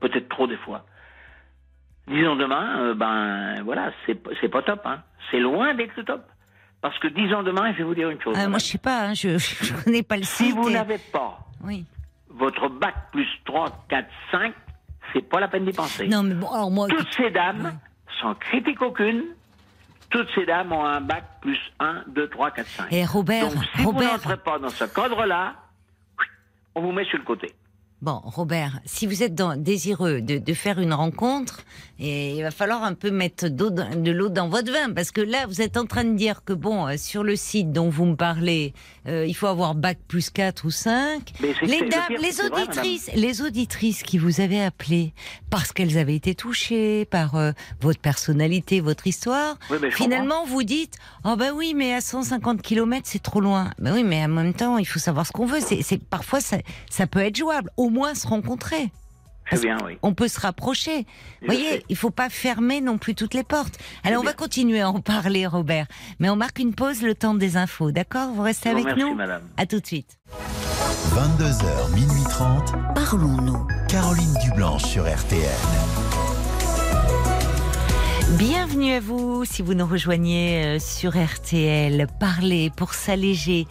[0.00, 0.84] peut-être trop des fois.
[2.08, 5.02] 10 ans demain, euh, ben voilà, c'est pas top, hein.
[5.30, 6.24] c'est loin d'être top.
[6.80, 8.36] Parce que 10 ans demain, je vais vous dire une chose.
[8.38, 10.46] Ah, moi je sais pas, hein, je ne connais pas le site.
[10.46, 11.84] Si vous n'avez pas oui.
[12.28, 14.54] votre bac plus 3, 4, 5,
[15.12, 16.08] c'est pas la peine d'y penser.
[16.08, 16.88] Non, mais bon, alors moi.
[16.88, 17.78] Toutes ces dames,
[18.20, 19.24] sans critique aucune,
[20.10, 22.92] toutes ces dames ont un bac plus 1, 2, 3, 4, 5.
[22.92, 24.08] Et Robert, Donc, si Robert...
[24.08, 25.54] vous n'entrez pas dans ce cadre-là,
[26.74, 27.54] on vous met sur le côté.
[28.06, 31.64] Bon, Robert, si vous êtes désireux de, faire une rencontre,
[31.98, 35.60] il va falloir un peu mettre de l'eau dans votre vin, parce que là, vous
[35.60, 38.74] êtes en train de dire que bon, euh, sur le site dont vous me parlez,
[39.08, 41.32] euh, il faut avoir bac plus 4 ou 5.
[41.62, 45.12] Les dames, les auditrices, les auditrices qui vous avaient appelé
[45.50, 47.50] parce qu'elles avaient été touchées par euh,
[47.80, 49.58] votre personnalité, votre histoire,
[49.90, 50.94] finalement vous dites,
[51.24, 53.70] oh ben oui, mais à 150 km c'est trop loin.
[53.80, 55.58] Ben oui, mais en même temps, il faut savoir ce qu'on veut.
[55.60, 58.90] C'est parfois ça, ça peut être jouable au moins se rencontrer.
[59.62, 59.96] Bien, oui.
[60.02, 61.06] On peut se rapprocher.
[61.40, 63.78] Vous voyez, il faut pas fermer non plus toutes les portes.
[64.04, 65.86] Alors on va continuer à en parler, Robert.
[66.18, 67.90] Mais on marque une pause, le temps des infos.
[67.92, 68.30] D'accord?
[68.32, 69.14] Vous restez avec nous?
[69.14, 69.42] madame.
[69.56, 70.18] À tout de suite.
[71.14, 72.74] 22h, minuit 30.
[72.94, 73.66] Parlons-nous.
[73.88, 76.05] Caroline Dublanche sur RTN.
[78.34, 82.08] Bienvenue à vous si vous nous rejoignez euh, sur RTL.
[82.18, 83.68] Parler pour s'alléger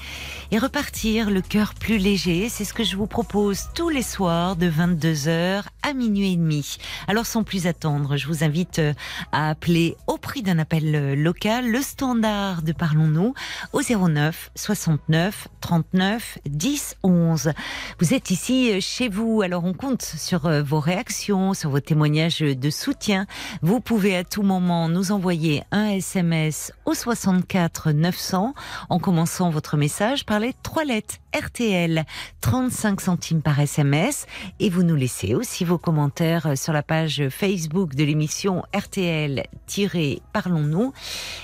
[0.49, 4.55] et repartir le cœur plus léger, c'est ce que je vous propose tous les soirs
[4.55, 6.77] de 22h à minuit et demi.
[7.09, 8.93] Alors sans plus attendre, je vous invite euh,
[9.33, 13.33] à appeler au prix d'un appel euh, local le standard de Parlons-nous
[13.73, 17.51] au 09 69 39 10 11.
[17.99, 22.69] Vous êtes ici chez vous, alors on compte sur vos réactions, sur vos témoignages de
[22.69, 23.25] soutien.
[23.61, 28.53] Vous pouvez à tout moment nous envoyer un SMS au 64 900
[28.89, 32.05] en commençant votre message par les trois lettres RTL,
[32.39, 34.27] 35 centimes par SMS
[34.59, 40.93] et vous nous laissez aussi vos commentaires sur la page Facebook de l'émission RTL-Parlons-nous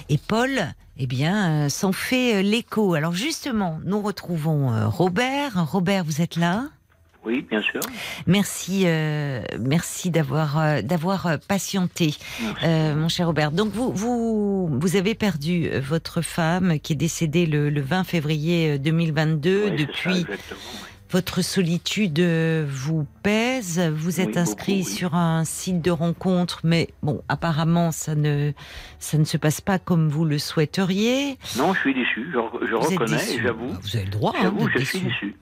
[0.07, 2.93] et Paul eh bien, euh, s'en fait l'écho.
[2.93, 5.71] Alors justement, nous retrouvons euh, Robert.
[5.71, 6.65] Robert, vous êtes là?
[7.23, 7.81] Oui, bien sûr.
[8.25, 12.15] Merci, euh, merci d'avoir euh, d'avoir euh, patienté,
[12.63, 13.51] mon cher Robert.
[13.51, 19.71] Donc vous vous vous avez perdu votre femme qui est décédée le, 20 février 2022.
[19.71, 20.25] Depuis,
[21.11, 23.79] votre solitude vous pèse.
[23.93, 28.53] Vous êtes inscrit sur un site de rencontre, mais bon, apparemment ça ne
[28.97, 31.37] ça ne se passe pas comme vous le souhaiteriez.
[31.57, 32.31] Non, je suis déçu.
[32.33, 33.73] Je, reconnais, j'avoue.
[33.81, 34.33] Vous avez le droit.
[34.35, 35.35] Hein, j'avoue, je suis déçu.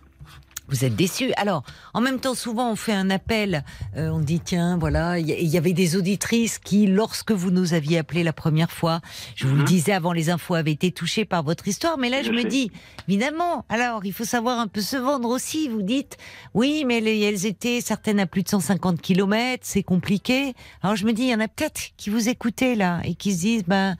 [0.70, 1.32] Vous êtes déçu.
[1.36, 1.64] Alors,
[1.94, 3.64] en même temps, souvent, on fait un appel.
[3.98, 7.98] Euh, on dit tiens, voilà, il y, avait des auditrices qui, lorsque vous nous aviez
[7.98, 9.02] appelé la première fois,
[9.36, 9.68] je vous le mhm.
[9.68, 11.98] disais avant les infos, avaient été touchées par votre histoire.
[11.98, 12.72] Mais là, je, me dis,
[13.08, 13.66] évidemment.
[13.70, 15.68] Alors, il faut savoir un peu se vendre aussi.
[15.70, 16.18] Vous dites,
[16.54, 20.54] oui, mais elles étaient certaines à plus de 150 km, c'est compliqué.
[20.84, 23.34] Alors, je me dis, il y en a peut-être qui vous écoutaient là et qui
[23.34, 23.98] se disent, ben,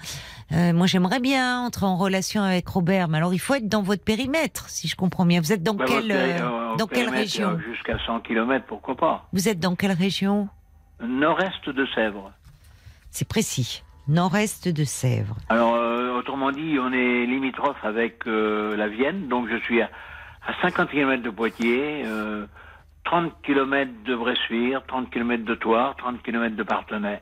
[0.52, 3.08] euh, moi, j'aimerais bien entrer en relation avec Robert.
[3.08, 5.42] Mais alors, il faut être dans votre périmètre, si je comprends bien.
[5.42, 5.86] Vous êtes dans bah,
[6.78, 9.28] dans quelle région euh, Jusqu'à 100 km, pourquoi pas.
[9.32, 10.50] Vous êtes dans quelle région?
[11.02, 12.32] Nord-est de Sèvres.
[13.12, 13.84] C'est précis.
[14.08, 15.36] Nord-est de Sèvres.
[15.50, 19.90] Alors, euh, autrement dit, on est limitrophe avec euh, la Vienne, donc je suis à,
[20.64, 22.06] 50 km de Poitiers,
[23.04, 27.22] 30 km de Bressuire, 30 km de Toire, 30 km de Partenay.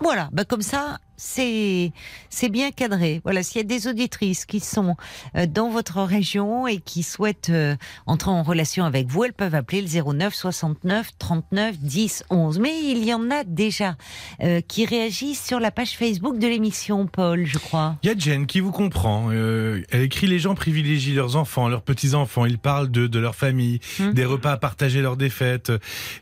[0.00, 1.92] Voilà, bah comme ça, c'est
[2.30, 3.20] c'est bien cadré.
[3.24, 4.96] Voilà, s'il y a des auditrices qui sont
[5.36, 9.56] euh, dans votre région et qui souhaitent euh, entrer en relation avec vous, elles peuvent
[9.56, 12.60] appeler le 09 69 39 10 11.
[12.60, 13.96] Mais il y en a déjà
[14.42, 17.96] euh, qui réagissent sur la page Facebook de l'émission, Paul, je crois.
[18.04, 19.32] Il y a Jen qui vous comprend.
[19.32, 22.46] elle écrit les gens privilégient leurs enfants, leurs petits enfants.
[22.46, 24.14] Ils parlent de de leur famille, hum.
[24.14, 25.72] des repas à partager lors des fêtes.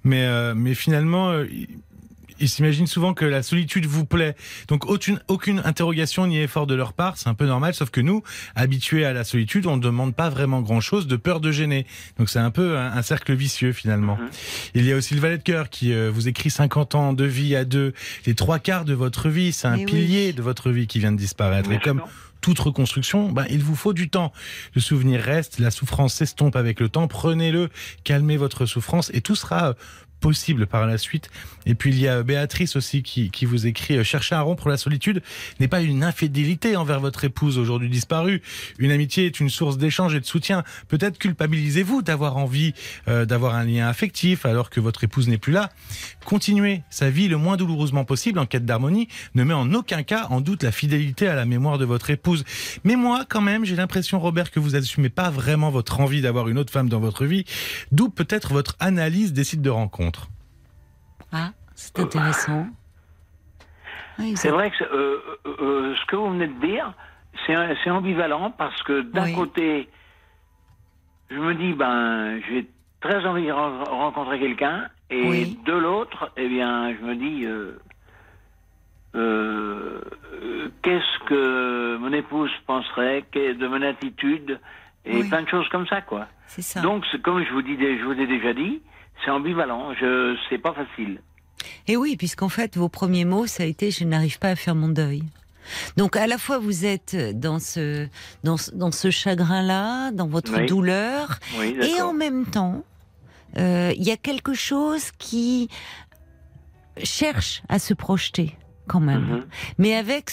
[0.05, 1.33] Mais mais finalement
[2.41, 4.37] ils s'imaginent souvent que la solitude vous plaît.
[4.69, 8.01] Donc aucune, aucune interrogation ni effort de leur part, c'est un peu normal, sauf que
[8.01, 8.23] nous,
[8.55, 11.87] habitués à la solitude, on ne demande pas vraiment grand-chose de peur de gêner.
[12.19, 14.17] Donc c'est un peu un, cercle vicieux finalement.
[14.17, 14.29] Mhm.
[14.75, 17.25] Il y a aussi le valet de cœur qui euh, vous écrit 50 ans de
[17.25, 17.93] vie à deux,
[18.27, 21.19] les trois quarts de votre vie, c'est un pilier de votre vie qui vient de
[21.19, 21.71] disparaître.
[21.71, 22.03] Et comme
[22.47, 24.33] toute reconstruction, ben, il vous faut du temps.
[24.75, 27.09] Le souvenir reste, la souffrance s'estompe avec le temps.
[27.09, 27.71] Prenez-le,
[28.05, 29.75] calmez votre souffrance et tout sera
[30.21, 31.31] possible par la suite.
[31.67, 34.69] Et puis il y a Béatrice aussi qui, qui vous écrit euh, Chercher un rompre
[34.69, 35.23] la solitude
[35.61, 38.43] n'est pas une infidélité envers votre épouse aujourd'hui disparue.
[38.79, 40.65] Une amitié est une source d'échange et de soutien.
[40.89, 42.75] Peut-être culpabilisez-vous d'avoir envie
[43.09, 45.71] euh, d'avoir un lien affectif alors que votre épouse n'est plus là.
[46.25, 50.27] Continuez sa vie le moins douloureusement possible en quête d'harmonie ne met en aucun cas
[50.31, 52.45] en doute la fidélité à la mémoire de votre épouse.
[52.85, 56.49] Mais moi, quand même, j'ai l'impression, Robert, que vous assumez pas vraiment votre envie d'avoir
[56.49, 57.45] une autre femme dans votre vie,
[57.93, 60.16] d'où peut-être votre analyse des sites de rencontres.
[61.33, 62.67] Ah, c'est intéressant.
[64.37, 66.93] c'est vrai que euh, euh, euh, ce que vous venez de dire,
[67.47, 69.89] c'est ambivalent parce que d'un côté,
[71.31, 72.69] je me dis, ben, j'ai
[73.01, 77.47] très envie de rencontrer quelqu'un, et de l'autre, eh bien, je me dis,
[80.83, 84.59] qu'est-ce que mon épouse penserait de mon attitude
[85.05, 86.27] et plein de choses comme ça, quoi.
[86.47, 86.81] Ça.
[86.81, 88.81] Donc, comme je vous, dis, je vous ai déjà dit,
[89.25, 91.21] c'est ambivalent, je c'est pas facile.
[91.89, 94.75] Et oui, puisqu'en fait, vos premiers mots, ça a été je n'arrive pas à faire
[94.75, 95.23] mon deuil.
[95.97, 98.07] Donc à la fois vous êtes dans ce
[98.45, 102.85] dans, dans ce chagrin-là, dans votre douleur, et en même temps,
[103.59, 105.69] euh, il y a quelque chose qui
[107.03, 108.57] cherche à se projeter
[108.87, 109.47] quand même, mhm.
[109.79, 110.31] mais avec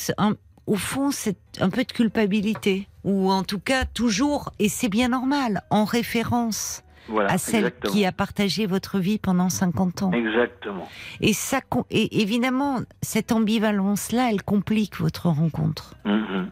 [0.65, 5.09] au fond c'est un peu de culpabilité ou en tout cas toujours et c'est bien
[5.09, 6.83] normal en référence
[7.27, 10.11] à celle qui a partagé votre vie pendant 50 ans.
[10.11, 10.87] Exactement.
[11.21, 15.95] Et, ça, et évidemment, cette ambivalence-là, elle complique votre rencontre.
[16.05, 16.45] Mm-hmm.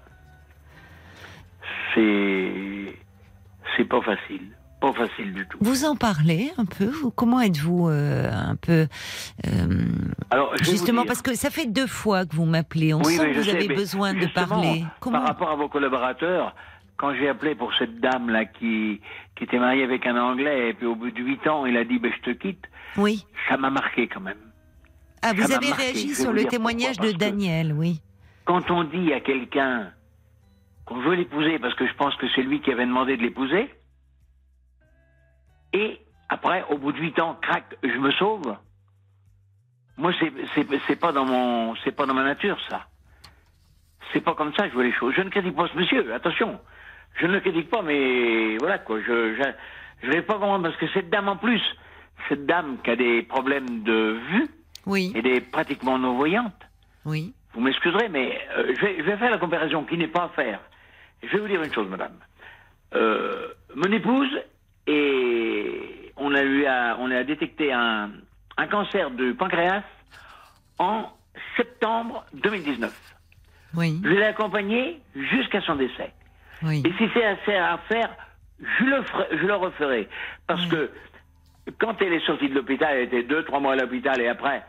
[1.95, 2.95] C'est.
[3.78, 4.47] C'est pas facile.
[4.82, 5.60] Pas facile du tout.
[5.62, 8.88] Vous en parlez un peu Comment êtes-vous euh, un peu.
[9.45, 9.86] Euh,
[10.32, 12.93] Alors, justement, parce que ça fait deux fois que vous m'appelez.
[12.93, 14.84] On sent que vous avez besoin de parler.
[14.99, 15.20] Comment...
[15.20, 16.56] Par rapport à vos collaborateurs,
[16.97, 19.02] quand j'ai appelé pour cette dame-là qui,
[19.42, 21.84] qui était mariée avec un Anglais, et puis au bout de huit ans, il a
[21.84, 22.64] dit ben, Je te quitte,
[22.96, 23.26] oui.
[23.50, 24.38] ça m'a marqué quand même.
[25.24, 28.02] Ah, vous avez réagi sur le témoignage de Daniel, oui.
[28.46, 29.94] Quand on dit à quelqu'un
[30.86, 33.74] qu'on veut l'épouser, parce que je pense que c'est lui qui avait demandé de l'épouser,
[35.74, 38.56] et après, au bout de huit ans, crac, je me sauve.
[39.98, 40.12] Moi,
[40.86, 42.86] c'est pas dans mon, c'est pas dans ma nature, ça.
[44.14, 45.16] C'est pas comme ça que je vois les choses.
[45.18, 46.60] Je ne critique pas ce monsieur, attention.
[47.16, 48.99] Je ne le critique pas, mais voilà quoi.
[49.01, 49.43] Je je,
[50.03, 51.62] je vais pas comprendre parce que cette dame en plus,
[52.30, 54.49] cette dame qui a des problèmes de vue,
[54.86, 56.53] oui, et des pratiquement non voyantes.
[57.05, 57.34] Oui.
[57.53, 60.30] Vous m'excuserez, mais euh, je, vais, je, vais, faire la comparaison qui n'est pas à
[60.30, 60.59] faire.
[61.22, 62.14] Je vais vous dire une chose, madame.
[62.93, 64.30] Euh, mon épouse
[64.88, 68.12] et on a eu à, on a détecté un,
[68.57, 69.84] un cancer du pancréas
[70.80, 71.09] en
[71.57, 72.91] septembre 2019.
[73.76, 73.99] Oui.
[74.03, 76.12] Je l'ai accompagné jusqu'à son décès.
[76.70, 78.09] Et si c'est assez à faire,
[78.59, 80.07] je le, je le referai.
[80.47, 80.89] Parce que
[81.80, 84.64] quand elle est sortie de l'hôpital, elle était deux, trois mois à l'hôpital et après,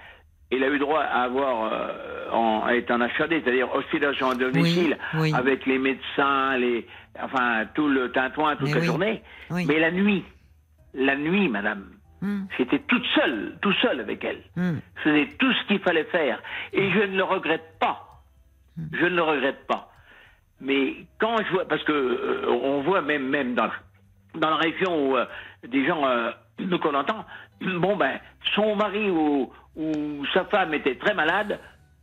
[0.51, 4.35] elle a eu droit à avoir, euh, en, à être en HAD, c'est-à-dire hospitalisation à
[4.35, 4.99] domicile,
[5.35, 6.87] avec les médecins, les,
[7.21, 9.23] enfin, tout le tintouin toute la journée.
[9.51, 10.25] Mais la nuit,
[10.95, 11.87] la nuit, madame.
[12.21, 12.45] Hmm.
[12.57, 14.43] J'étais toute seule, tout seul avec elle.
[14.55, 14.79] Hmm.
[14.97, 16.41] Je faisais tout ce qu'il fallait faire.
[16.73, 18.23] Et je ne le regrette pas.
[18.77, 18.87] Hmm.
[18.93, 19.92] Je ne le regrette pas.
[20.63, 23.69] Mais quand je vois, parce que euh, on voit même, même dans,
[24.37, 25.27] dans la région où euh,
[25.69, 26.31] des gens euh,
[26.81, 27.25] qu'on entend,
[27.61, 28.21] bon ben,
[28.55, 31.59] son mari ou, ou sa femme était très malade,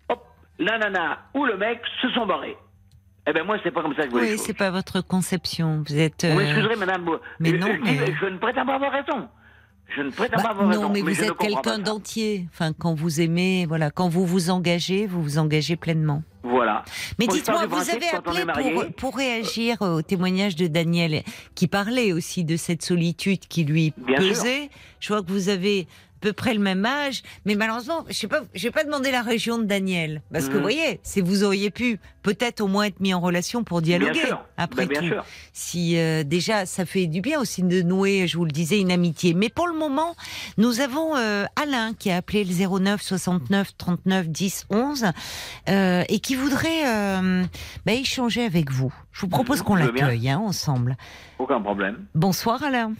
[0.09, 0.21] hop,
[0.59, 2.57] la nana ou le mec se sont barrés.
[3.27, 5.83] Eh ben moi, c'est pas comme ça que je vois Oui, c'est pas votre conception.
[5.87, 6.25] Vous êtes.
[6.25, 7.05] Vous m'excuserez, madame.
[7.39, 9.29] Mais non, je ne prétends pas avoir raison.
[9.95, 12.47] Je ne prétends pas avoir bah, Non, mais, vous êtes quelqu'un d'entier.
[12.53, 16.23] Enfin, quand vous aimez, voilà, quand vous vous engagez, vous vous engagez pleinement.
[16.43, 16.83] Voilà.
[17.17, 21.23] Mais dites-moi, vous avez appelé pour, pour, réagir au témoignage de Daniel,
[21.55, 24.69] qui parlait aussi de cette solitude qui lui pesait.
[24.99, 25.87] Je vois que vous avez
[26.19, 29.21] peu près le même âge, mais malheureusement, je sais pas, je vais pas demander la
[29.21, 32.99] région de Daniel, parce que vous voyez, si vous auriez pu peut-être au moins être
[32.99, 34.21] mis en relation pour dialoguer.
[34.57, 35.15] Après ben, tout,
[35.53, 38.91] si euh, déjà ça fait du bien aussi de nouer, je vous le disais, une
[38.91, 39.33] amitié.
[39.33, 40.15] Mais pour le moment,
[40.57, 45.05] nous avons euh, Alain qui a appelé le 09 69 39 10 11
[45.69, 47.43] euh, et qui voudrait euh,
[47.85, 48.93] bah, échanger avec vous.
[49.11, 49.65] Je vous propose mhm.
[49.65, 50.97] qu'on l'accueille hein, ensemble.
[51.37, 52.05] Aucun problème.
[52.15, 52.93] Bonsoir Alain.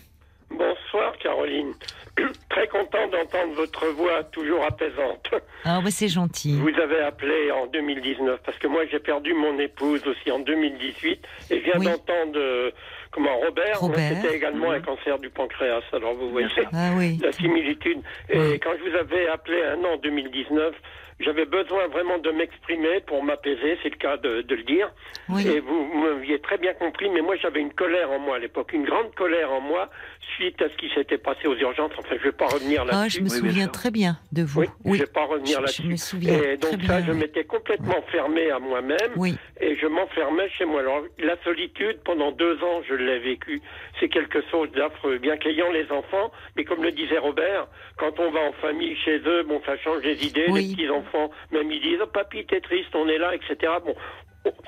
[0.49, 0.78] Bonsoir
[1.21, 1.73] Caroline.
[2.49, 5.29] Très content d'entendre votre voix toujours apaisante.
[5.63, 6.57] Ah bah c'est gentil.
[6.59, 11.19] Vous avez appelé en 2019 parce que moi j'ai perdu mon épouse aussi en 2018
[11.51, 12.71] et je viens d'entendre euh,
[13.19, 15.81] comment Robert, c'était également un cancer du pancréas.
[15.93, 16.91] Alors vous voyez ah
[17.21, 17.99] la similitude.
[18.29, 20.73] Et quand je vous avais appelé un an en 2019,
[21.19, 24.89] j'avais besoin vraiment de m'exprimer pour m'apaiser, c'est le cas de, de le dire.
[25.37, 28.71] Et vous m'aviez très bien compris, mais moi j'avais une colère en moi à l'époque,
[28.73, 29.89] une grande colère en moi
[30.35, 31.91] suite à ce qui s'était passé aux urgences.
[31.97, 33.01] Enfin, je vais pas revenir là-dessus.
[33.03, 34.63] Ah, je me souviens très bien de vous.
[34.85, 35.83] Oui, je vais pas revenir là-dessus.
[35.83, 36.41] Je me souviens.
[36.41, 39.11] Et donc ça, je m'étais complètement fermé à moi-même.
[39.17, 39.35] Oui.
[39.59, 40.79] Et je m'enfermais chez moi.
[40.79, 43.61] Alors la solitude, pendant deux ans, je l'ai vécu.
[43.99, 45.17] C'est quelque chose d'affreux.
[45.17, 49.19] Bien qu'ayant les enfants, mais comme le disait Robert, quand on va en famille chez
[49.25, 50.45] eux, bon, ça change les idées.
[50.47, 53.73] Les petits enfants même ils disent oh, papy t'es triste, on est là, etc.
[53.83, 53.95] Bon,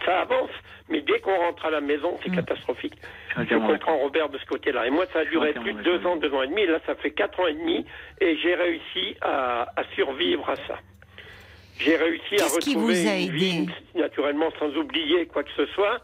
[0.05, 0.49] ça avance,
[0.89, 2.35] mais dès qu'on rentre à la maison, c'est mm.
[2.35, 2.95] catastrophique.
[3.37, 4.87] Je comprends Robert de ce côté-là.
[4.87, 6.63] Et moi, ça a duré plus de deux ans, deux ans et demi.
[6.63, 7.85] Et là, ça fait quatre ans et demi,
[8.19, 10.79] et j'ai réussi à, survivre à ça.
[11.79, 15.99] J'ai réussi à retrouver une vie, naturellement, sans oublier quoi que ce soit.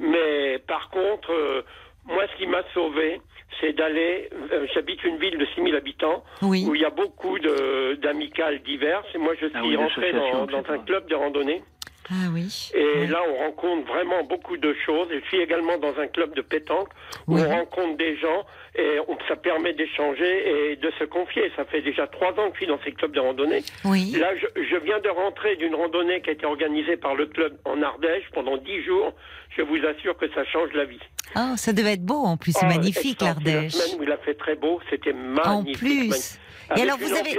[0.00, 1.62] Mais par contre, euh,
[2.06, 3.20] moi, ce qui m'a sauvé,
[3.60, 4.28] c'est d'aller.
[4.52, 9.06] Euh, j'habite une ville de 6000 habitants où il y a beaucoup d'amicales diverses.
[9.14, 11.62] Et moi, je ah suis rentré dans, un club de randonnée.
[12.10, 12.70] Ah oui.
[12.74, 15.08] Et là, on rencontre vraiment beaucoup de choses.
[15.12, 16.88] Je suis également dans un club de pétanque
[17.28, 18.44] où on rencontre des gens
[18.74, 18.98] et
[19.28, 21.52] ça permet d'échanger et de se confier.
[21.54, 23.62] Ça fait déjà trois ans que je suis dans ces clubs de randonnée.
[23.84, 24.12] Oui.
[24.18, 27.56] Là, je, je viens de rentrer d'une randonnée qui a été organisée par le club
[27.64, 29.12] en Ardèche pendant dix jours.
[29.56, 31.00] Je vous assure que ça change la vie.
[31.36, 33.74] Oh, ça devait être beau en plus, c'est ah, magnifique l'Ardèche.
[33.74, 35.76] La semaine où il a fait très beau, c'était magnifique.
[35.76, 36.38] En plus.
[36.76, 37.38] Et alors vous avez.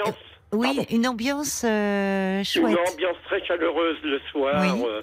[0.53, 2.71] Oui, une ambiance euh, chouette.
[2.71, 4.61] Une ambiance très chaleureuse le soir.
[4.61, 5.01] Euh,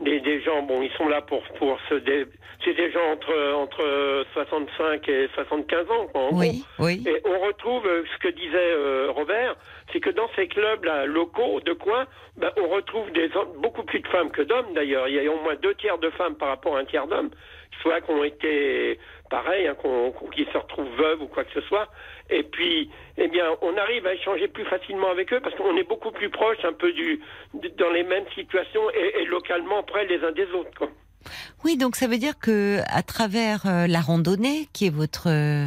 [0.00, 2.24] des, des, gens, bon, ils sont là pour pour se dé...
[2.64, 7.02] c'est des gens entre entre 65 et 75 ans, quoi, oui, oui.
[7.06, 9.56] Et on retrouve euh, ce que disait euh, Robert,
[9.92, 14.00] c'est que dans ces clubs là locaux de coin, ben, on retrouve des beaucoup plus
[14.00, 15.08] de femmes que d'hommes d'ailleurs.
[15.08, 17.30] Il y a au moins deux tiers de femmes par rapport à un tiers d'hommes,
[17.82, 18.98] soit qui ont été
[19.30, 19.76] pareil, hein,
[20.34, 21.88] qui se retrouvent veuves ou quoi que ce soit.
[22.28, 25.88] Et puis, eh bien, on arrive à échanger plus facilement avec eux parce qu'on est
[25.88, 27.20] beaucoup plus proche, un peu du,
[27.78, 30.76] dans les mêmes situations et, localement près les uns des autres.
[30.76, 30.88] Quoi.
[31.64, 35.66] Oui, donc ça veut dire que à travers euh, la randonnée, qui est votre euh,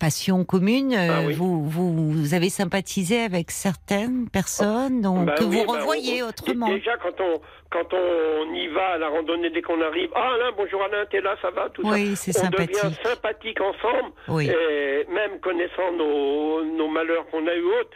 [0.00, 5.64] passion commune, euh, ah vous, vous, avez sympathisé avec certaines personnes donc, bah que vous
[5.66, 6.68] bah, revoyez autrement.
[6.68, 10.52] Déjà, quand on, quand on y va à la randonnée, dès qu'on arrive, ah Alain,
[10.56, 12.30] bonjour Alain, t'es là, ça va, tout oui, ça.
[12.30, 12.82] On sympathique.
[12.82, 14.42] devient sympathique ensemble.
[14.42, 17.90] Et même connaissant nos, nos malheurs qu'on a eu autres,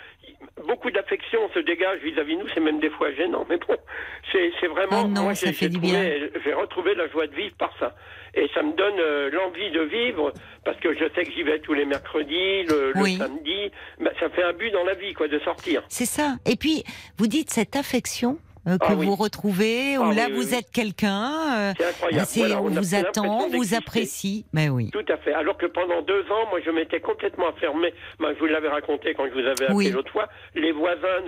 [0.67, 3.77] beaucoup d'affection se dégage vis-à-vis nous, c'est même des fois gênant, mais bon,
[4.33, 5.03] c'est vraiment.
[5.05, 6.03] Oh non, ça fait du bien.
[6.45, 7.95] J'ai retrouvé la joie de vivre par ça.
[8.35, 10.31] Et ça me donne euh, l'envie de vivre,
[10.65, 13.71] parce que je sais que j'y vais tous les mercredis, le, samedi.
[13.99, 15.83] Ben, ça fait un but dans la vie, quoi, de sortir.
[15.89, 16.35] C'est ça.
[16.45, 16.85] Et puis,
[17.17, 21.71] vous dites cette affection, euh, que ah vous retrouvez, où ah là vous êtes quelqu'un,
[21.71, 21.73] euh,
[22.59, 24.45] on, vous attend, vous apprécie.
[24.53, 24.91] Mais oui.
[24.91, 25.33] Tout à fait.
[25.33, 27.95] Alors que pendant deux ans, moi je m'étais complètement enfermé.
[28.19, 30.29] Moi, je vous l'avais raconté quand je vous avais appelé l'autre fois.
[30.55, 31.23] Les voisins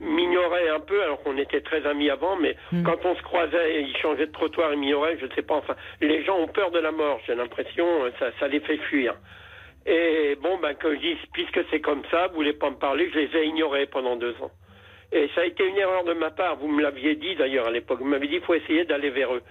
[0.00, 2.82] m'ignoraient un peu, alors qu'on était très amis avant, mais hmm.
[2.82, 5.56] quand on se croisait, ils changeaient de trottoir, ils m'ignoraient, je ne sais pas.
[5.56, 7.20] Enfin, les gens ont peur de la mort.
[7.26, 7.86] J'ai l'impression,
[8.18, 9.14] ça, ça les fait fuir.
[9.86, 13.10] Et bon, ben, que je dis, puisque c'est comme ça, vous voulez pas me parler,
[13.12, 14.50] je les ai ignorés pendant deux ans.
[15.12, 16.56] Et ça a été une erreur de ma part.
[16.56, 18.00] Vous me l'aviez dit d'ailleurs à l'époque.
[18.00, 19.42] Vous m'avez dit qu'il faut essayer d'aller vers eux.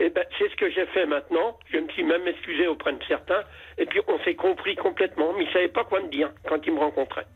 [0.00, 1.58] Eh ben, c'est ce que j'ai fait maintenant.
[1.70, 3.42] Je me suis même excusé auprès de certains.
[3.78, 5.32] Et puis, on s'est compris complètement.
[5.36, 7.26] Mais ils ne savaient pas quoi me dire quand ils me rencontraient.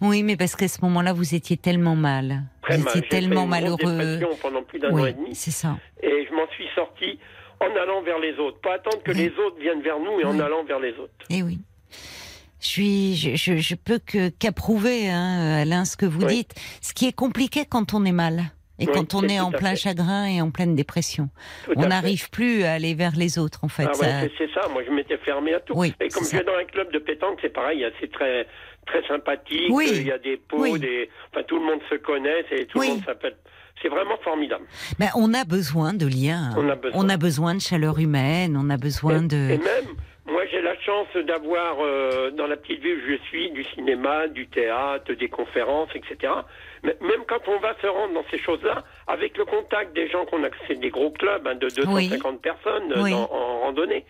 [0.00, 2.42] Oui, mais parce qu'à ce moment-là, vous étiez tellement mal.
[2.68, 4.18] vous étiez tellement malheureux.
[4.40, 5.34] pendant plus d'un an et demi.
[5.34, 5.76] C'est ça.
[6.02, 7.20] Et je m'en suis sorti
[7.60, 8.58] en allant vers les autres.
[8.60, 11.12] Pas attendre que les autres viennent vers nous et en allant vers les autres.
[11.30, 11.58] Eh oui.
[12.62, 16.54] Je suis, je, je, peux que qu'approuver, hein, Alain, ce que vous dites.
[16.80, 18.52] Ce qui est compliqué quand on est mal.
[18.78, 21.28] Et quand on est, en plein chagrin et en pleine dépression,
[21.76, 23.86] on n'arrive plus à aller vers les autres, en fait.
[23.86, 24.68] Ah c'est ça.
[24.68, 25.82] Moi, je m'étais fermé à tout.
[25.84, 27.84] et comme je vais dans un club de pétanque, c'est pareil.
[28.00, 28.46] C'est très,
[28.86, 29.68] très sympathique.
[29.68, 31.10] Il y a des pots, des...
[31.30, 32.44] Enfin, tout le monde se connaît.
[32.50, 33.36] Et tout le monde s'appelle.
[33.80, 34.64] C'est vraiment formidable.
[34.98, 36.50] Ben, on a besoin de liens.
[36.56, 37.04] On a besoin.
[37.04, 38.56] on a besoin de chaleur humaine.
[38.56, 39.36] On a besoin de.
[39.36, 39.96] Et même
[40.52, 44.46] j'ai la chance d'avoir, euh, dans la petite ville où je suis, du cinéma, du
[44.48, 46.32] théâtre, des conférences, etc.
[46.82, 50.26] Mais même quand on va se rendre dans ces choses-là, avec le contact des gens
[50.26, 54.04] qu'on a, c'est des gros clubs hein, de 250 personnes euh, en randonnée,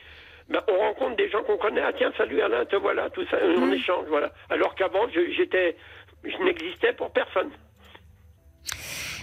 [0.48, 1.82] ben, on rencontre des gens qu'on connaît.
[1.84, 3.74] Ah tiens, salut Alain, te voilà, tout ça, on mmh.
[3.74, 4.32] échange, voilà.
[4.50, 5.76] Alors qu'avant, j'étais,
[6.24, 7.50] je n'existais pour personne.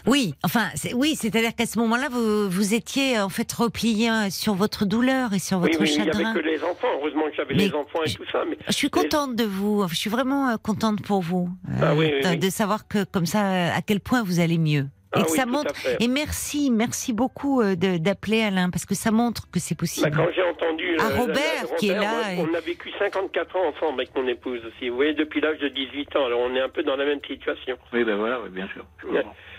[0.05, 4.85] Oui, enfin, oui, c'est-à-dire qu'à ce moment-là, vous, vous étiez en fait replié sur votre
[4.85, 6.05] douleur et sur votre oui, chagrin.
[6.05, 6.87] Oui, il n'y avait que les enfants.
[6.99, 8.43] Heureusement que j'avais les enfants et tout ça.
[8.49, 9.87] Mais je suis contente de vous.
[9.87, 11.49] Je suis vraiment euh, contente pour vous
[11.81, 14.87] ah euh, de, savoir que comme ça, à quel point vous allez mieux.
[15.11, 15.73] Ah et que ça montre.
[15.99, 20.11] Et merci, merci beaucoup euh, d'appeler Alain parce que ça montre que c'est possible.
[20.11, 24.01] Bah, quand j'ai entendu à Robert, qui est là, on a vécu 54 ans ensemble
[24.01, 24.89] avec mon épouse aussi.
[24.89, 26.25] Vous voyez, depuis l'âge de 18 ans.
[26.25, 27.77] Alors on est un peu dans la même situation.
[27.91, 28.85] Oui, ben voilà, bien sûr.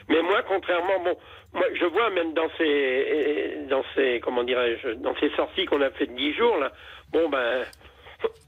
[0.09, 1.17] Mais moi, contrairement, bon,
[1.53, 5.91] moi, je vois même dans ces, dans ces, comment dirais-je, dans ces sorties qu'on a
[5.91, 6.73] fait de 10 jours, là,
[7.13, 7.65] bon, ben,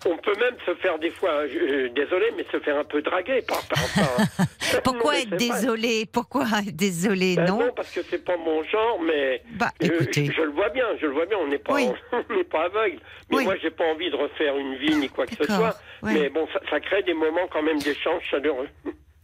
[0.05, 1.47] on peut même se faire des fois,
[1.95, 3.79] désolé, mais se faire un peu draguer par, par,
[4.85, 6.07] Pourquoi être désolé?
[6.07, 7.37] Pourquoi être désolé?
[7.37, 10.31] Ben non, non, parce que c'est pas mon genre, mais bah, écoutez.
[10.35, 11.39] Je, le vois bien, je le vois bien.
[11.39, 11.75] On n'est pas,
[12.13, 12.99] on n'est pas aveugle.
[13.31, 15.77] Mais moi, moi, j'ai pas envie de refaire une vie ni quoi que ce soit.
[16.03, 18.69] Mais bon, ça, ça crée des moments quand même d'échange chaleureux.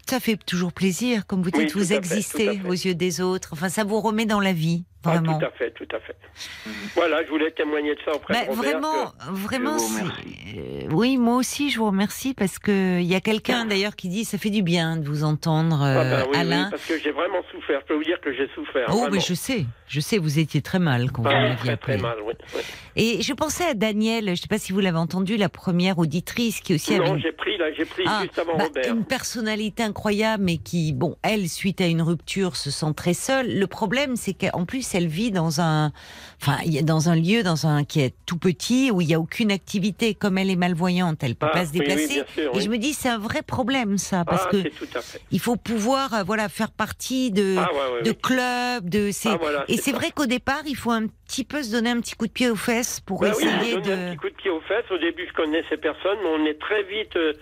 [0.09, 3.51] Ça fait toujours plaisir, comme vous dites, vous existez aux yeux des autres.
[3.53, 4.85] Enfin, ça vous remet dans la vie.
[5.05, 6.17] Ah, tout à fait, tout à fait.
[6.95, 8.81] Voilà, je voulais témoigner de ça auprès bah, de Robert.
[8.81, 13.65] Vraiment, vraiment, euh, oui, moi aussi, je vous remercie parce que il y a quelqu'un
[13.65, 16.65] d'ailleurs qui dit ça fait du bien de vous entendre, ah, bah oui, Alain.
[16.65, 17.81] Oui, parce que j'ai vraiment souffert.
[17.83, 18.89] Je peux vous dire que j'ai souffert.
[18.93, 21.97] Oh, mais je sais, je sais, vous étiez très mal quand vous ah, m'aviez appelé.
[21.97, 22.35] Très mal, oui,
[22.97, 25.99] Et je pensais à Daniel, je ne sais pas si vous l'avez entendu, la première
[25.99, 27.21] auditrice qui aussi non, avait.
[27.21, 28.93] j'ai pris là, j'ai pris juste avant bah, Robert.
[28.93, 33.59] Une personnalité incroyable, mais qui, bon, elle, suite à une rupture, se sent très seule.
[33.59, 35.93] Le problème, c'est qu'en plus, elle vit dans un
[36.41, 39.51] enfin, dans un lieu, dans un qui est tout petit où il y a aucune
[39.51, 40.15] activité.
[40.15, 42.25] Comme elle est malvoyante, elle peut ah, pas se déplacer.
[42.37, 44.59] et je me dis, c'est un vrai problème ça, parce ah, que
[45.31, 47.69] il faut pouvoir, euh, voilà, faire partie de ah,
[48.05, 49.09] de clubs, de.
[49.69, 52.27] et c'est vrai qu'au départ, il faut un petit peu se donner un petit coup
[52.27, 53.93] de pied aux fesses pour bah essayer de.
[53.93, 54.91] Un petit coup de pied aux fesses.
[54.91, 57.17] Au début, je connaissais personne, mais on est très vite.
[57.17, 57.33] Euh,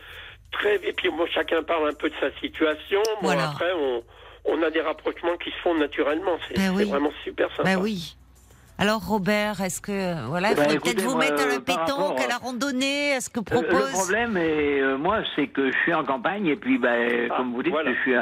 [0.52, 0.76] très.
[0.76, 3.02] Et puis bon, chacun parle un peu de sa situation.
[3.22, 4.02] Bon, après, on,
[4.48, 6.38] on a des rapprochements qui se font naturellement.
[6.48, 7.64] C'est ben vraiment super sympa.
[7.64, 8.16] Ben oui.
[8.78, 12.36] Alors Robert, est-ce que voilà, il faudrait peut-être vous mettre à la pétanque, à la
[12.36, 16.46] randonnée, est-ce que propose Le problème, est, euh, moi, c'est que je suis en campagne
[16.46, 18.14] et puis, bah, ah, comme vous dites, je suis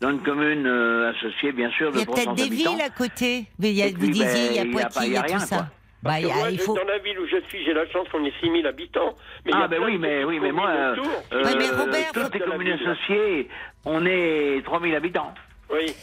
[0.00, 2.88] dans une commune euh, associée, bien sûr, de Il y a peut-être des villes à
[2.88, 3.44] côté.
[3.58, 5.68] Mais il y a, vous disiez, il y a Poitiers, il y a, tout ça.
[6.02, 6.74] Bah, il faut...
[6.74, 9.14] Dans la ville où je suis, j'ai la chance qu'on ait 6000 habitants.
[9.44, 10.96] Mais ah, ben oui, mais, oui, mais moi, euh,
[11.32, 13.48] mais Robert, toutes les communes associées,
[13.84, 15.34] on est 3000 habitants.
[15.70, 15.94] Oui.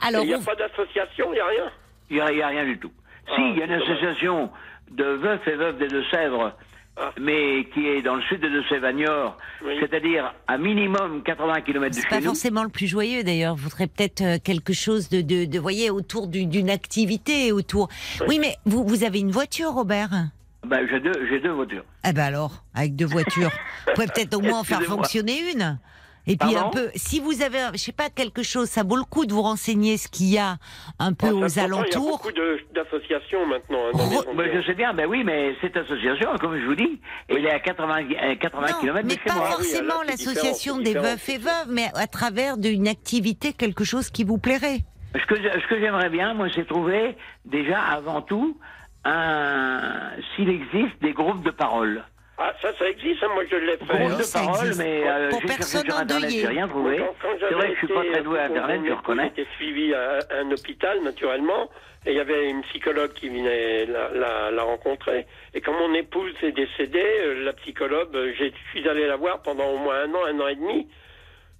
[0.00, 1.72] Alors, il n'y a pas d'association, il n'y a rien
[2.10, 2.92] Il n'y a, rien du tout.
[3.34, 4.50] Si, il y a une association
[4.90, 6.52] de veufs et veuves des Deux-Sèvres,
[6.96, 7.10] ah.
[7.18, 9.36] mais qui est dans le sud de Deux-Sèvres,
[9.80, 12.20] c'est-à-dire à minimum 80 km de chez nous.
[12.20, 13.54] Pas forcément le plus joyeux d'ailleurs.
[13.54, 17.88] Vous voudrez peut-être euh, quelque chose de, de, de voyez, autour d'une activité, autour.
[18.28, 20.10] Oui, mais vous, vous avez une voiture, Robert?
[20.66, 21.84] Ben, j'ai deux, deux voitures.
[22.08, 23.50] Eh ben alors, avec deux voitures,
[23.86, 25.78] vous pouvez peut-être au moins en faire fonctionner une.
[26.26, 29.04] Et puis un peu, si vous avez, je sais pas, quelque chose, ça vaut le
[29.04, 30.56] coup de vous renseigner ce qu'il y a
[30.98, 32.20] un peu ah, aux alentours.
[32.24, 33.88] Il y a beaucoup d'associations maintenant.
[33.92, 36.98] Hein, ben, je sais bien, ben oui, mais cette association, comme je vous dis,
[37.28, 41.90] elle est à 80, 80 km mais pas forcément l'association des veufs et veuves, mais
[41.94, 44.80] à travers d'une activité, quelque chose qui vous plairait.
[45.14, 48.58] Ce que, ce que j'aimerais bien, moi, c'est trouver déjà avant tout
[49.04, 52.04] un, s'il existe des groupes de parole.
[52.36, 54.06] Ah, ça, ça existe, hein, moi je l'ai fait.
[54.06, 57.00] Groupe de parole, mais euh, j'ai cherché sur Internet, j'ai rien trouvé.
[57.38, 59.32] C'est vrai que je suis pas très doué à Internet, je reconnais.
[59.36, 61.70] J'ai suivi à un hôpital, naturellement,
[62.06, 65.26] et il y avait une psychologue qui venait la, la, la rencontrer.
[65.54, 69.40] Et quand mon épouse est décédée, euh, la psychologue, euh, je suis allé la voir
[69.42, 70.88] pendant au moins un an, un an et demi,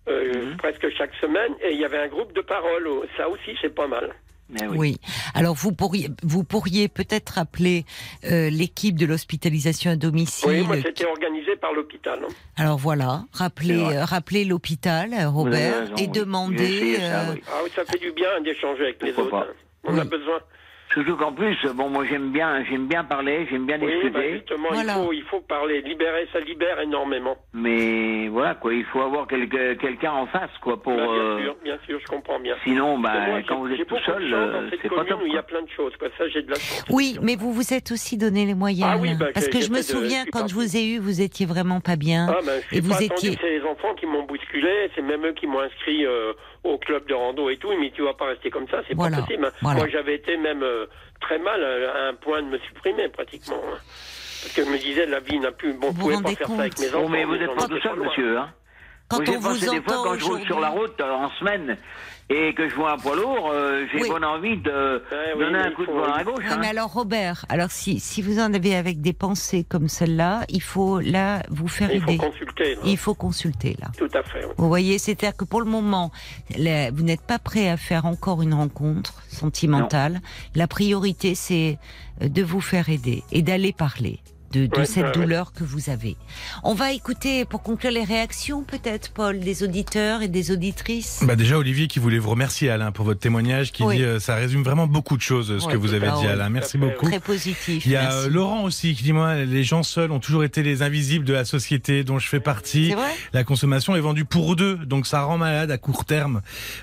[0.09, 0.57] euh, mhm.
[0.57, 2.89] presque chaque semaine, et il y avait un groupe de parole.
[3.17, 4.13] Ça aussi, c'est pas mal.
[4.63, 4.97] Eh oui.
[5.35, 7.85] Alors vous pourriez, vous pourriez peut-être appeler
[8.25, 10.49] euh, l'équipe de l'hospitalisation à domicile.
[10.49, 12.21] Oui, moi c'était organisé par l'hôpital.
[12.23, 12.33] Hein.
[12.57, 16.99] Alors voilà, rappelez, euh, l'hôpital, Robert, et demander.
[17.03, 19.55] Ah oui, ça fait du bien d'échanger avec les autres.
[19.85, 20.39] On a besoin.
[20.95, 24.11] Surtout qu'en plus, bon, moi j'aime bien, j'aime bien parler, j'aime bien discuter.
[24.11, 27.37] Bah justement, il, faut, il faut parler, libérer, ça libère énormément.
[27.53, 30.97] Mais voilà, quoi, il faut avoir quelqu'un en face, quoi, pour.
[30.97, 32.55] Bah, bien euh, sûr, bien sûr, je comprends bien.
[32.63, 35.23] Sinon, bah, quand vous êtes tout seul, euh, c'est pas top.
[35.23, 36.09] Où il y a plein de choses, quoi.
[36.17, 36.85] Ça, j'ai de la chance.
[36.91, 38.91] Oui, mais vous vous êtes aussi donné les moyens.
[38.95, 41.45] Ah oui, bah, parce que je me souviens quand je vous ai eu, vous étiez
[41.45, 42.29] vraiment pas bien.
[42.31, 43.37] Ah, ben, et vous étiez.
[43.41, 46.07] C'est les enfants qui m'ont bousculé, c'est même eux qui m'ont inscrit.
[46.07, 46.35] Euh,
[46.65, 49.11] au club de rando et tout, mais tu vas pas rester comme ça, c'est pas
[49.11, 49.53] possible.
[49.63, 50.87] Moi, j'avais été même euh,
[51.21, 53.61] très mal à un point de me supprimer pratiquement.
[53.69, 53.79] Hein.
[54.43, 55.73] Parce que je me disais, la vie n'a plus.
[55.75, 57.09] Bon, vous pouvez pas faire ça avec mes enfants.
[57.09, 58.39] mais vous êtes pas tout seul, monsieur.
[58.39, 58.51] Hein.
[59.09, 61.77] Quand on vous des fois, quand je roule sur la route euh, en semaine
[62.31, 65.03] et que je vois un poids lourd, euh, j'ai bonne envie de
[65.39, 66.45] donner un coup de volant à gauche.
[66.49, 66.59] Hein.
[66.61, 70.63] Mais alors Robert, alors si, si vous en avez avec des pensées comme celle-là, il
[70.63, 72.15] faut là vous faire il aider.
[72.15, 72.79] Il faut consulter.
[72.85, 73.89] Il faut consulter là.
[73.97, 74.47] Tout à fait.
[74.57, 76.11] Vous voyez, c'est-à-dire que pour le moment,
[76.51, 80.21] vous n'êtes pas prêt à faire encore une rencontre sentimentale.
[80.55, 81.79] La priorité, c'est
[82.21, 84.21] de vous faire aider et d'aller parler
[84.55, 86.17] de, cette douleur que vous avez.
[86.63, 91.23] On va écouter, pour conclure, les réactions peut-être, Paul, des auditeurs et des auditrices.
[91.27, 94.35] Bah déjà, Olivier qui voulait vous remercier, Alain, pour votre témoignage, qui dit euh, ça
[94.35, 96.49] résume vraiment beaucoup de choses, ce que vous avez dit, Alain.
[96.49, 97.07] Merci beaucoup.
[97.07, 97.85] Très positif.
[97.87, 100.63] Il y a euh, Laurent aussi qui dit, moi, les gens seuls ont toujours été
[100.63, 102.93] les invisibles de la société dont je fais partie.
[102.93, 103.03] Vrai
[103.33, 106.43] la consommation est vendue pour deux, donc ça rend malade à court terme.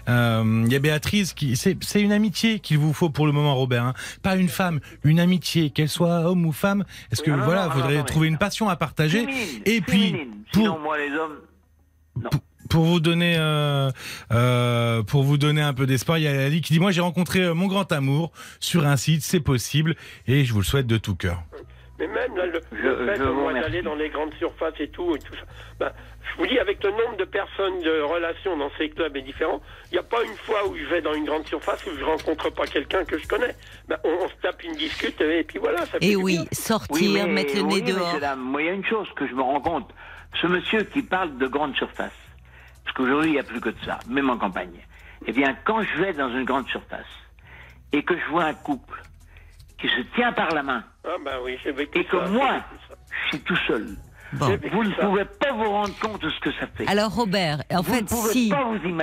[0.09, 3.55] Euh, il y a Béatrice qui, c'est une amitié qu'il vous faut pour le moment,
[3.55, 3.83] Robert.
[3.83, 3.93] Hein.
[4.21, 6.83] Pas une femme, une amitié, qu'elle soit homme ou femme.
[7.11, 9.25] Est-ce que voilà, vous voudrait trouver une passion à partager.
[9.65, 11.37] et puis, pour, moi, les hommes.
[12.69, 13.89] Pour, vous donner, euh,
[14.31, 17.01] euh, pour vous donner un peu d'espoir, il y a Ali qui dit moi j'ai
[17.01, 19.95] rencontré euh, mon grand amour sur un site, c'est possible
[20.27, 21.43] et je vous le souhaite de tout cœur.
[21.99, 25.45] Mais même là, le, fait d'aller dans les grandes surfaces et tout, et tout ça,
[25.79, 25.91] ben,
[26.31, 29.61] je vous dis, avec le nombre de personnes, de relations dans ces clubs est différent.
[29.91, 32.03] Il n'y a pas une fois où je vais dans une grande surface où je
[32.03, 33.55] rencontre pas quelqu'un que je connais.
[33.87, 35.85] Ben, on, se tape une discute et puis voilà.
[35.85, 38.37] Ça et oui, sortir, mettre le nez dehors.
[38.37, 39.89] Moi, il y a une chose que je me rends compte.
[40.41, 42.13] Ce monsieur qui parle de grande surface,
[42.83, 44.79] parce qu'aujourd'hui, il n'y a plus que de ça, même en campagne.
[45.25, 47.05] Eh bien, quand je vais dans une grande surface
[47.91, 49.01] et que je vois un couple
[49.79, 50.83] qui se tient par la main.
[51.03, 52.63] Ah ben oui, et que moi,
[53.09, 53.87] je suis tout seul.
[54.33, 56.87] Vous ne pouvez pas vous rendre compte de ce que ça fait.
[56.87, 58.51] Alors Robert, en fait, si,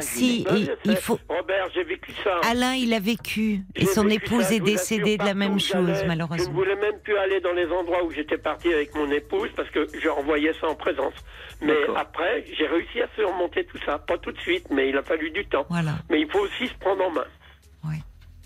[0.00, 0.46] si
[0.84, 1.18] il, faut.
[1.28, 2.40] Robert, j'ai vécu ça.
[2.50, 6.44] Alain, il a vécu et son épouse est décédée de la même chose, malheureusement.
[6.44, 9.50] Je ne voulais même plus aller dans les endroits où j'étais parti avec mon épouse
[9.54, 11.14] parce que je renvoyais ça en présence.
[11.60, 13.98] Mais après, j'ai réussi à surmonter tout ça.
[13.98, 15.66] Pas tout de suite, mais il a fallu du temps.
[15.68, 15.92] Voilà.
[16.08, 17.24] Mais il faut aussi se prendre en main.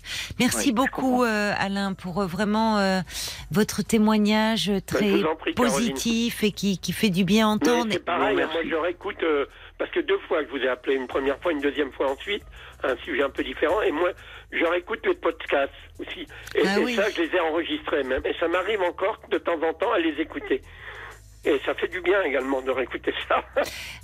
[0.03, 0.35] Oui.
[0.39, 2.99] Merci beaucoup euh, Alain pour euh, vraiment euh,
[3.51, 5.21] votre témoignage bah, très
[5.55, 7.91] positif et qui, qui, fait du bien entendre.
[7.91, 9.23] C'est pareil, moi je réécoute
[9.77, 12.43] parce que deux fois je vous ai appelé, une première fois, une deuxième fois ensuite,
[12.83, 14.11] un sujet un peu différent, et moi
[14.51, 16.27] je réécoute les podcasts aussi.
[16.55, 18.21] Et, ah ça, je les ai enregistrés même.
[18.25, 20.61] Et ça m'arrive encore de temps en temps à les écouter.
[21.45, 23.43] Et ça fait du bien également de réécouter ça.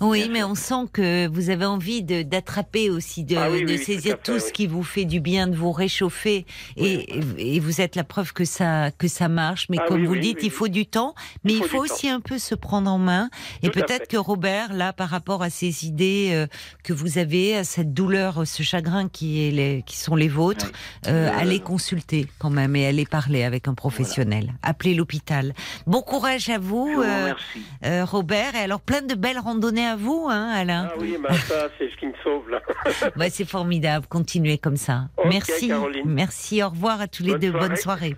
[0.01, 4.39] Oui, mais on sent que vous avez envie d'attraper aussi, de, ah de saisir tout,
[4.39, 6.45] ce qui vous fait du bien, de vous réchauffer.
[6.75, 9.67] Et, et, vous êtes la preuve que ça, que ça marche.
[9.69, 11.15] Mais ah comme vous le dites, il faut du temps.
[11.45, 13.29] Mais il faut, aussi un peu se prendre en main.
[13.63, 16.47] Et peut-être que Robert, là, par rapport à ces idées euh,
[16.83, 20.71] que vous avez, à cette douleur, ce chagrin qui, est les, qui sont les vôtres,
[21.07, 24.53] euh, allez consulter quand même et allez parler avec un professionnel.
[24.61, 25.53] Appelez l'hôpital.
[25.87, 27.01] Bon courage à vous.
[27.01, 27.28] Euh,
[27.83, 28.55] Robert.
[28.55, 30.89] Et alors, plein de belles randonnées à vous, hein, Alain.
[30.91, 32.61] Ah oui, bah, ça, c'est ce qui me sauve, là.
[33.15, 34.05] bah, c'est formidable.
[34.07, 35.09] Continuez comme ça.
[35.25, 35.71] Merci.
[36.05, 36.63] Merci.
[36.63, 37.51] Au revoir à tous les deux.
[37.51, 38.15] Bonne soirée.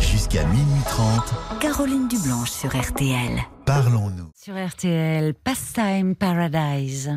[0.00, 1.60] Jusqu'à minuit 30.
[1.60, 3.40] Caroline Dublanche sur RTL.
[3.66, 4.30] Parlons-nous.
[4.34, 7.10] Sur RTL, Pastime Paradise.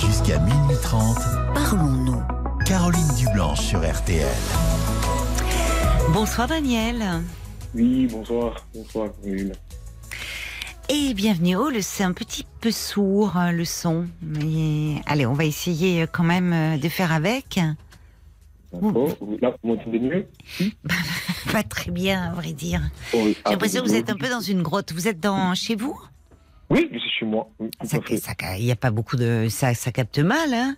[0.00, 1.18] Jusqu'à minuit 30.
[1.54, 2.22] Parlons-nous.
[2.66, 4.26] Caroline Dublanche sur RTL.
[6.12, 7.22] Bonsoir Daniel.
[7.74, 8.66] Oui, bonsoir.
[8.74, 9.10] Bonsoir,
[10.90, 11.56] Et bienvenue.
[11.56, 16.06] Oh, c'est un petit peu sourd hein, le son, mais allez, on va essayer euh,
[16.06, 17.58] quand même euh, de faire avec.
[18.72, 19.16] D'accord.
[19.40, 20.26] Là, vous m'entendez mieux?
[21.52, 22.82] Pas très bien, à vrai dire.
[23.14, 24.92] Oh, J'ai ah, l'impression que vous êtes un peu dans une grotte.
[24.92, 25.98] Vous êtes dans chez vous?
[26.68, 27.48] Oui, c'est chez moi.
[27.58, 29.46] Il n'y a pas beaucoup de.
[29.48, 30.76] Ça, ça capte mal, hein?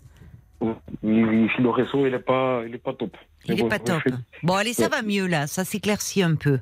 [0.60, 3.16] Oui, le réseau, il n'est pas, il est pas top.
[3.46, 4.02] Il n'est pas top.
[4.44, 5.48] Bon, allez, ça va mieux là.
[5.48, 6.60] Ça s'éclaircit un peu.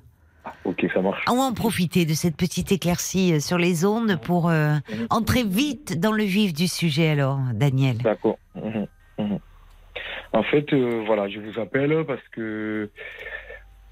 [0.64, 1.24] Ok, ça marche.
[1.28, 4.74] On va en profiter de cette petite éclaircie euh, sur les ondes pour euh,
[5.10, 7.98] entrer vite dans le vif du sujet alors, Daniel.
[7.98, 8.38] D'accord.
[8.54, 8.86] Mhm,
[9.18, 9.38] mhm.
[10.32, 12.90] En fait, euh, voilà, je vous appelle parce que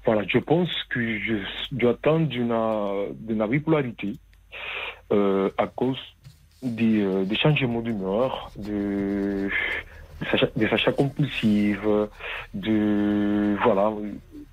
[0.05, 1.35] voilà, je pense que je
[1.71, 4.15] dois attendre d'une bipolarité
[5.11, 5.99] euh, à cause
[6.63, 9.49] des, des changements d'humeur, de,
[10.55, 11.85] des achats compulsifs,
[12.55, 13.91] de voilà,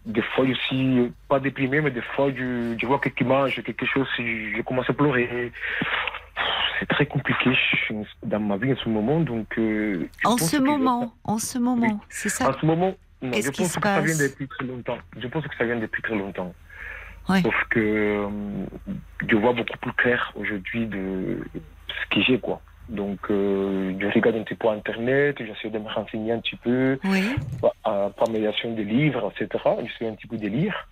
[0.09, 3.87] des fois aussi pas déprimé, mais des fois je, je vois quelqu'un qui mange quelque
[3.87, 5.53] chose, je commence à pleurer
[6.79, 7.51] c'est très compliqué
[8.23, 9.21] dans ma vie en ce moment.
[9.21, 13.51] Donc, euh, en, ce moment, en ce moment, c'est ça En ce moment, non, je
[13.51, 14.99] pense que ça vient depuis très longtemps.
[15.19, 16.55] Je pense que ça vient depuis très longtemps.
[17.27, 18.29] Sauf que euh,
[19.29, 21.39] je vois beaucoup plus clair aujourd'hui de
[21.89, 22.63] ce que j'ai, quoi.
[22.89, 26.99] Donc, euh, je regarde un petit peu Internet, j'essaie de me renseigner un petit peu,
[27.05, 27.23] oui.
[27.83, 29.63] par médiation des livres, etc.
[29.85, 30.87] Je fais un petit peu des livres.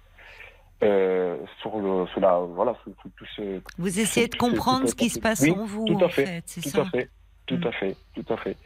[0.83, 3.63] Euh, sur, le, sur la, voilà, sur, tout ce.
[3.79, 6.69] Vous essayez de comprendre ce qui se passe en vous, tout à fait, fait tout
[6.69, 7.09] ça à fait,
[7.47, 7.73] tout à mm.
[7.73, 8.57] fait, tout à fait.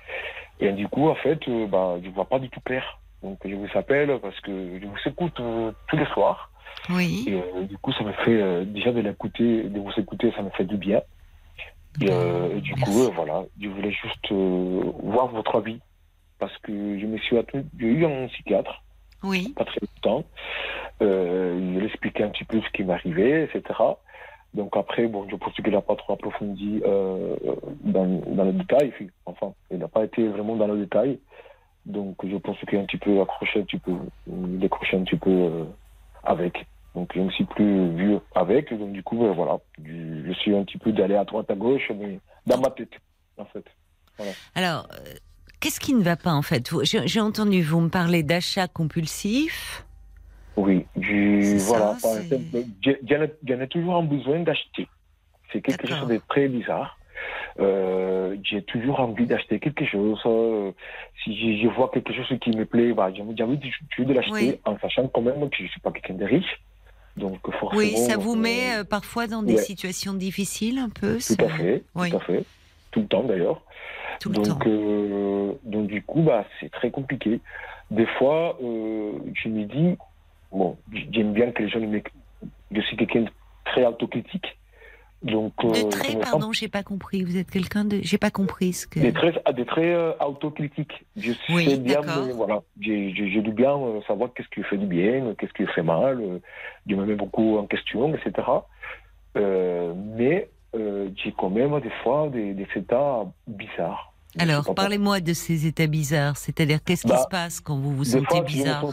[0.59, 2.99] Et du coup, en fait, euh, bah, je vois pas du tout clair.
[3.23, 6.51] Donc, je vous appelle parce que je vous écoute euh, tous les soirs.
[6.89, 7.27] Oui.
[7.29, 10.65] Et du coup, ça me fait déjà de l'écouter, de vous écouter, ça me fait
[10.65, 11.03] du bien.
[12.03, 15.81] Et, du coup, voilà, je voulais juste voir votre avis
[16.39, 17.37] parce que je me suis
[17.79, 18.83] j'ai eu un psychiatre.
[19.23, 19.53] Oui.
[19.57, 20.25] Pas très longtemps.
[21.03, 23.79] Euh, il expliquait un petit peu ce qui m'arrivait, etc.
[24.55, 27.37] Donc après, bon, je pense qu'il n'a pas trop approfondi euh,
[27.83, 28.93] dans, dans, le détail.
[29.27, 31.19] Enfin, il n'a pas été vraiment dans le détail.
[31.87, 33.93] Donc je pense qu'il a un petit peu accroché un petit peu,
[34.27, 35.65] décroché un petit peu euh,
[36.25, 36.67] avec.
[36.95, 38.73] Donc je ne suis plus vu avec.
[38.77, 41.91] Donc du coup, ben, voilà, je, suis un petit peu d'aller à droite à gauche,
[41.95, 42.93] mais dans ma tête,
[43.39, 43.65] en fait.
[44.55, 45.15] Alors, euh,
[45.61, 46.71] qu'est-ce qui ne va pas en fait?
[46.85, 49.85] J'ai entendu vous me parler d'achat compulsif.
[50.57, 54.89] Oui, voilà, par exemple, j'en ai toujours un besoin d'acheter.
[55.53, 56.99] C'est quelque chose de très bizarre.
[57.59, 60.21] Euh, j'ai toujours envie d'acheter quelque chose.
[60.27, 60.73] Euh,
[61.23, 64.79] si je, vois quelque chose qui me plaît, bah, j'ai envie de, de l'acheter en
[64.79, 66.61] sachant quand même que je ne suis pas quelqu'un de riche.
[67.21, 71.19] Donc forcément, oui, ça vous met euh, parfois dans des situations difficiles un peu.
[71.19, 72.45] Tout à fait, tout à fait,
[72.91, 73.63] tout le temps d'ailleurs.
[74.25, 74.67] Donc,
[75.65, 77.41] donc du coup, bah, c'est très compliqué.
[77.91, 79.97] Des fois, je me dis,
[80.51, 80.77] bon,
[81.13, 82.01] j'aime bien que les gens me...
[82.71, 83.31] Je suis quelqu'un de
[83.65, 84.57] très autocritique.
[85.23, 87.23] Donc, de euh, très, pardon, j'ai pas compris.
[87.25, 89.01] Vous êtes quelqu'un de, j'ai pas compris ce que.
[89.01, 91.05] Des très, des très euh, autocritiques.
[91.15, 92.01] Je sais bien,
[92.35, 96.41] voilà, j'ai dû bien euh, savoir qu'est-ce qui fait du bien, qu'est-ce qui fait mal.
[96.87, 98.49] je me mets beaucoup en question, etc.
[99.35, 104.15] mais j'ai quand même des fois des, états bizarres.
[104.39, 106.39] Alors, parlez-moi de ces états bizarres.
[106.39, 108.87] C'est-à-dire, qu'est-ce qui bah, se passe quand vous vous sentez bizarre?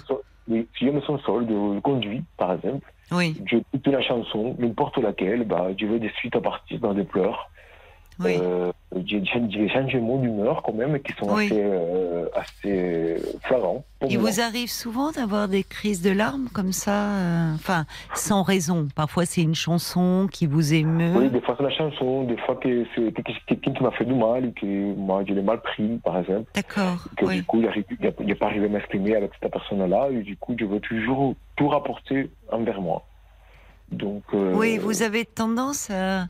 [0.48, 3.36] Oui, si je me sens seul, de conduire, par exemple, oui.
[3.46, 7.50] j'écoute la chanson, n'importe laquelle, bah, je veux des suites à partir dans des pleurs.
[8.20, 8.38] Oui.
[8.42, 8.72] Euh,
[9.06, 13.84] j'ai des changements d'humeur quand même qui sont assez, euh, assez flagrants.
[14.10, 17.86] Il vous arrive souvent d'avoir des crises de larmes comme ça, euh, enfin
[18.16, 18.88] sans raison.
[18.96, 21.14] Parfois c'est une chanson qui vous émeut.
[21.16, 23.12] Oui, des fois c'est la chanson, des fois que c'est
[23.46, 26.50] quelqu'un qui m'a fait du mal et que moi je l'ai mal pris, par exemple.
[26.56, 27.08] D'accord.
[27.18, 30.56] Que du coup il n'est pas arrivé à m'exprimer avec cette personne-là et du coup
[30.58, 33.06] je veux toujours tout rapporter envers moi.
[33.92, 34.24] Donc.
[34.34, 36.28] oui, vous avez tendance à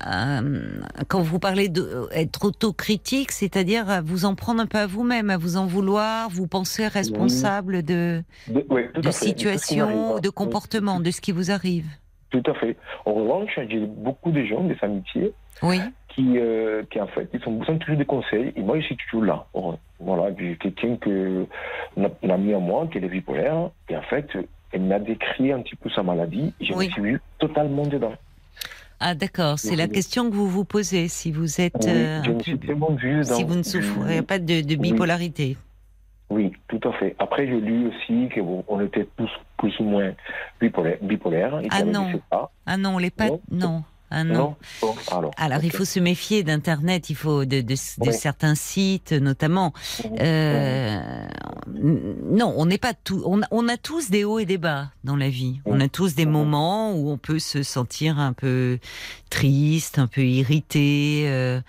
[0.00, 5.30] euh, quand vous parlez d'être autocritique, c'est-à-dire à vous en prendre un peu à vous-même,
[5.30, 11.32] à vous en vouloir, vous pensez responsable de, de, situation, de comportement, de ce qui
[11.32, 11.86] vous arrive.
[12.30, 12.76] Tout à fait.
[13.04, 15.32] En revanche, j'ai beaucoup de gens, des amitiés,
[15.62, 15.80] oui.
[16.08, 18.52] qui, euh, qui en fait, ils ont besoin toujours des conseils.
[18.56, 19.46] Et moi, je suis toujours là.
[20.00, 21.46] Voilà, j'ai quelqu'un que,
[21.96, 24.26] une amie à moi, qui est bipolaire, et en fait,
[24.72, 26.54] elle m'a décrit un petit peu sa maladie.
[26.60, 28.14] Et je me suis vu totalement dedans.
[29.04, 32.22] Ah d'accord, c'est la question que vous vous posez si vous êtes euh,
[33.24, 35.56] si vous ne souffrez pas de, bipolarité.
[36.30, 36.52] Oui.
[36.68, 37.16] tout à fait.
[37.18, 40.12] Après, j'ai lu aussi qu'on était tous plus ou moins
[40.60, 41.60] bipolaires.
[41.70, 42.12] ah non.
[42.64, 43.28] Ah non, on l'est pas.
[43.50, 43.82] non.
[44.14, 44.56] Ah non.
[45.38, 47.74] alors, il faut se méfier d'Internet, il faut de, de,
[48.10, 49.72] certains sites notamment.
[50.20, 51.00] Euh,
[51.74, 53.22] non, on n'est pas tout.
[53.24, 55.60] On, on, a tous des hauts et des bas dans la vie.
[55.64, 58.78] On a tous des moments où on peut se sentir un peu
[59.30, 61.24] triste, un peu irrité.
[61.28, 61.62] Euh,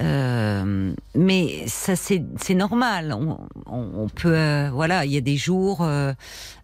[0.00, 3.16] euh, mais ça, c'est normal.
[3.16, 5.86] On, on, peut, voilà, il y a des jours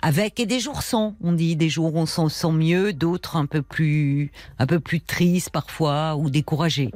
[0.02, 1.14] avec et des jours sans.
[1.22, 4.80] On dit des jours où on s'en sent mieux, d'autres un peu plus, un peu
[4.80, 5.19] plus tristes
[5.52, 6.90] parfois ou découragés.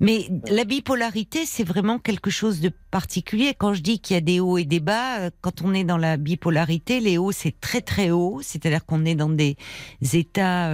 [0.00, 3.54] Mais la bipolarité, c'est vraiment quelque chose de particulier.
[3.56, 5.98] Quand je dis qu'il y a des hauts et des bas, quand on est dans
[5.98, 9.56] la bipolarité, les hauts c'est très très haut, c'est-à-dire qu'on est dans des
[10.12, 10.70] états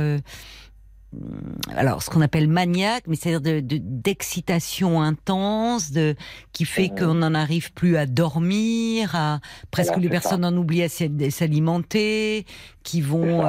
[1.75, 6.15] alors ce qu'on appelle maniaque, mais c'est-à-dire de, d'excitation intense, de
[6.53, 10.89] qui fait qu'on n'en arrive plus à dormir, à presque les personnes en oublient à
[11.31, 12.45] s'alimenter,
[12.83, 13.43] qui vont,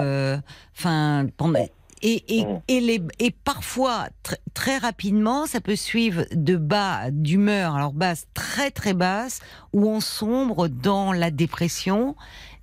[0.76, 1.60] enfin, pendant
[2.02, 2.62] et, et, mmh.
[2.68, 4.08] et, les, et parfois,
[4.54, 9.42] très rapidement, ça peut suivre de bas, d'humeur, alors basse, très très basse,
[9.74, 12.16] où on sombre dans la dépression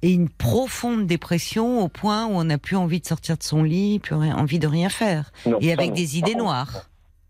[0.02, 3.62] et une profonde dépression au point où on n'a plus envie de sortir de son
[3.62, 5.32] lit, plus envie de rien faire.
[5.60, 6.88] et avec des idées noires.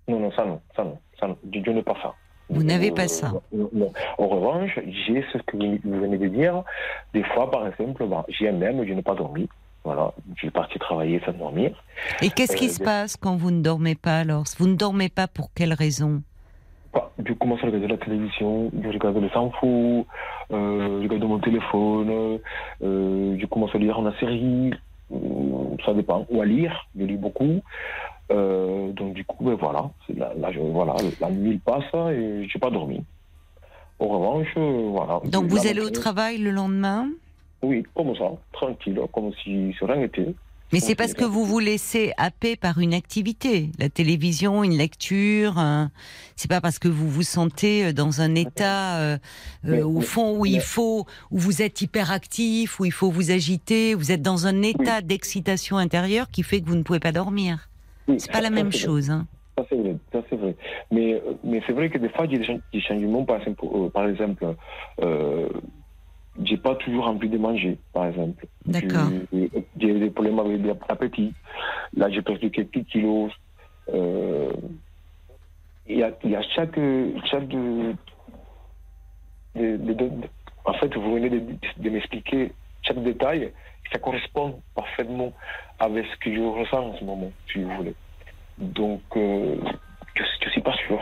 [0.09, 1.37] Non, non, ça non, ça non, ça non.
[1.53, 2.15] Je, n'ai pas ça.
[2.49, 6.63] Vous n'avez pas ça non, En revanche, j'ai ce que vous venez de dire.
[7.13, 9.49] Des fois, par exemple, bah, j'ai même, je n'ai pas dormi.
[9.87, 11.71] Voilà, je suis parti travailler sans dormir.
[12.21, 14.43] Et qu'est-ce qui euh, se passe quand vous ne dormez pas alors?
[14.59, 16.23] Vous ne dormez pas pour quelle raison?
[16.93, 20.05] Bah, Je commence à regarder la télévision, je regarde les infos,
[20.51, 22.41] euh, je regarde mon téléphone,
[22.83, 24.73] euh, je commence à lire la série,
[25.13, 25.17] euh,
[25.85, 27.61] ça dépend, ou à lire, je lis beaucoup.
[28.29, 33.05] donc du coup, ben, voilà, la, voilà, la nuit passe et je n'ai pas dormi.
[34.01, 35.21] En revanche, voilà.
[35.31, 37.07] Donc vous allez au travail le lendemain?
[37.63, 40.35] Oui, comme ça, tranquille, comme si rien n'était.
[40.73, 45.63] Mais c'est parce que vous vous laissez happer par une activité, la télévision, une lecture.
[46.35, 49.19] C'est pas parce que vous vous sentez euh, dans un état euh,
[49.67, 53.95] euh, au fond où il faut, où vous êtes hyperactif, où il faut vous agiter,
[53.95, 57.69] vous êtes dans un état d'excitation intérieure qui fait que vous ne pouvez pas dormir.
[58.19, 59.11] c'est pas la même chose.
[59.11, 59.27] Hein.
[59.57, 60.57] Ça c'est vrai, ça c'est vrai.
[60.91, 64.07] Mais mais c'est vrai que des fois il y a des changements, par exemple, par
[64.07, 64.55] exemple
[66.45, 68.47] j'ai pas toujours envie de manger, par exemple.
[68.65, 69.09] D'accord.
[69.33, 71.33] J'ai des problèmes avec l'appétit.
[71.95, 73.33] Là, j'ai perdu quelques kilos.
[73.93, 74.53] Euh,
[75.87, 76.79] il y, a, y, a, chaque.
[77.31, 77.95] chaque de,
[80.65, 82.53] en fait, vous venez de, m'expliquer
[82.83, 83.53] chaque détail.
[83.93, 85.33] Ça correspond parfaitement
[85.79, 87.95] avec ce que je ressens en ce moment, si vous voulez.
[88.59, 89.57] Donc, euh,
[90.67, 90.99] pas sûr.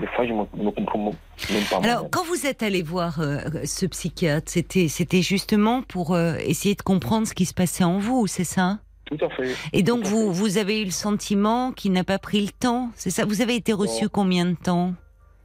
[0.00, 1.76] Des fois, je me, comprends même pas.
[1.82, 6.74] Alors, quand vous êtes allé voir euh, ce psychiatre, c'était, c'était justement pour euh, essayer
[6.74, 8.78] de comprendre ce qui se passait en vous, c'est ça?
[9.04, 9.54] Tout à fait.
[9.74, 13.10] Et donc, vous, vous avez eu le sentiment qu'il n'a pas pris le temps, c'est
[13.10, 13.26] ça?
[13.26, 14.94] Vous avez été reçu combien de temps?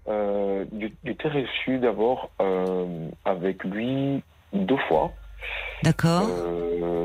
[0.07, 0.63] Euh,
[1.03, 2.31] J'étais reçu d'abord
[3.25, 4.23] avec lui
[4.53, 5.11] deux fois.
[5.83, 6.29] D'accord.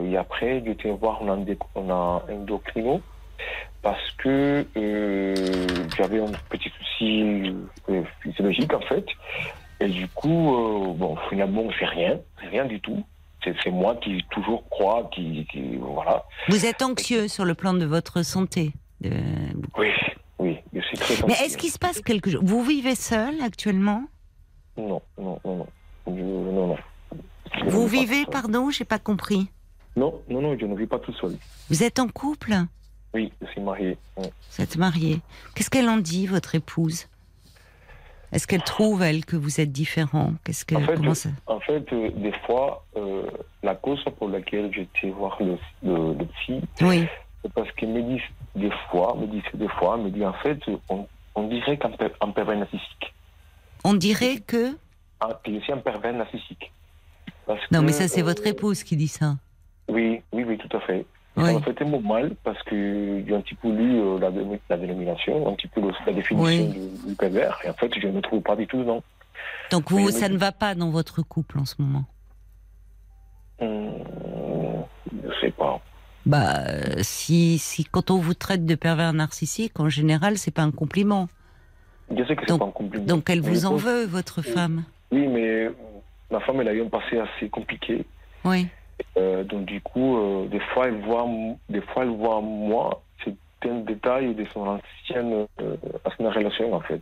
[0.04, 1.44] et après, j'étais voir un,
[1.76, 1.90] un
[2.32, 3.00] endocrino
[3.82, 5.66] parce que euh,
[5.96, 7.54] j'avais un petit souci
[7.88, 9.06] euh, physiologique en fait.
[9.80, 12.18] Et du coup, euh, bon, finalement, c'est rien,
[12.50, 13.04] rien du tout.
[13.44, 15.46] C'est moi qui toujours crois, qui,
[15.78, 16.24] voilà.
[16.48, 18.72] Vous êtes anxieux sur le plan de votre santé
[19.02, 19.90] Oui,
[20.38, 21.26] oui, je suis très anxieux.
[21.28, 22.40] Mais est-ce qu'il se passe quelque chose?
[22.42, 24.04] Vous vivez seul actuellement?
[24.78, 25.66] Non, non, non, non.
[26.06, 26.76] non, non.
[27.66, 29.48] Vous vivez, pardon, j'ai pas compris.
[29.94, 31.36] Non, non, non, je ne vis pas tout seul.
[31.68, 32.54] Vous êtes en couple?
[33.14, 33.96] Oui, je suis marié.
[34.16, 34.24] Vous
[34.58, 35.20] êtes marié.
[35.54, 37.06] Qu'est-ce qu'elle en dit, votre épouse?
[38.32, 40.32] Est-ce qu'elle trouve, elle, que vous êtes différent?
[40.42, 43.30] Qu'est-ce que, en fait, en fait euh, des fois, euh,
[43.62, 47.06] la cause pour laquelle j'étais voir le, le, psy, oui.
[47.42, 48.20] c'est parce qu'il me dit
[48.56, 50.58] des fois, me dit des fois, me dit en fait,
[50.88, 51.90] on, dirait qu'un
[52.32, 53.14] pervers narcissique.
[53.84, 54.76] On dirait que
[55.20, 56.72] ah, je suis un pervers narcissique.
[57.70, 59.36] non, mais ça, c'est votre euh, épouse qui dit ça.
[59.88, 61.06] Oui, oui, oui, tout à fait.
[61.36, 64.30] Ça m'a fait tellement mal parce que j'ai un petit peu lu euh, la,
[64.70, 66.68] la, dénomination, un petit peu la définition
[67.06, 69.02] du, pervers, et en fait, je ne me trouve pas du tout dedans.
[69.72, 72.04] Donc, vous, ça ne va pas dans votre couple en ce moment
[73.60, 73.94] hum,
[75.22, 75.80] Je ne sais pas.
[76.24, 76.62] Bah,
[77.02, 81.28] si, si quand on vous traite de pervers narcissique, en général, c'est pas un compliment.
[82.16, 83.06] Je sais que c'est pas un compliment.
[83.06, 85.68] Donc, elle vous en veut, votre femme Oui, mais
[86.30, 88.06] ma femme, elle a eu un passé assez compliqué.
[88.44, 88.68] Oui.
[89.16, 91.26] Euh, donc du coup, euh, des fois, elle voit,
[91.68, 93.00] des fois, elle voit moi
[93.66, 97.00] un détail de son ancienne, euh, ancienne relation en fait.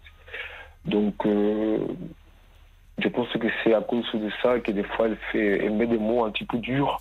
[0.85, 5.73] Donc, je pense que c'est à cause de ça que des fois, elle fait, elle
[5.73, 7.01] met des mots un petit peu durs.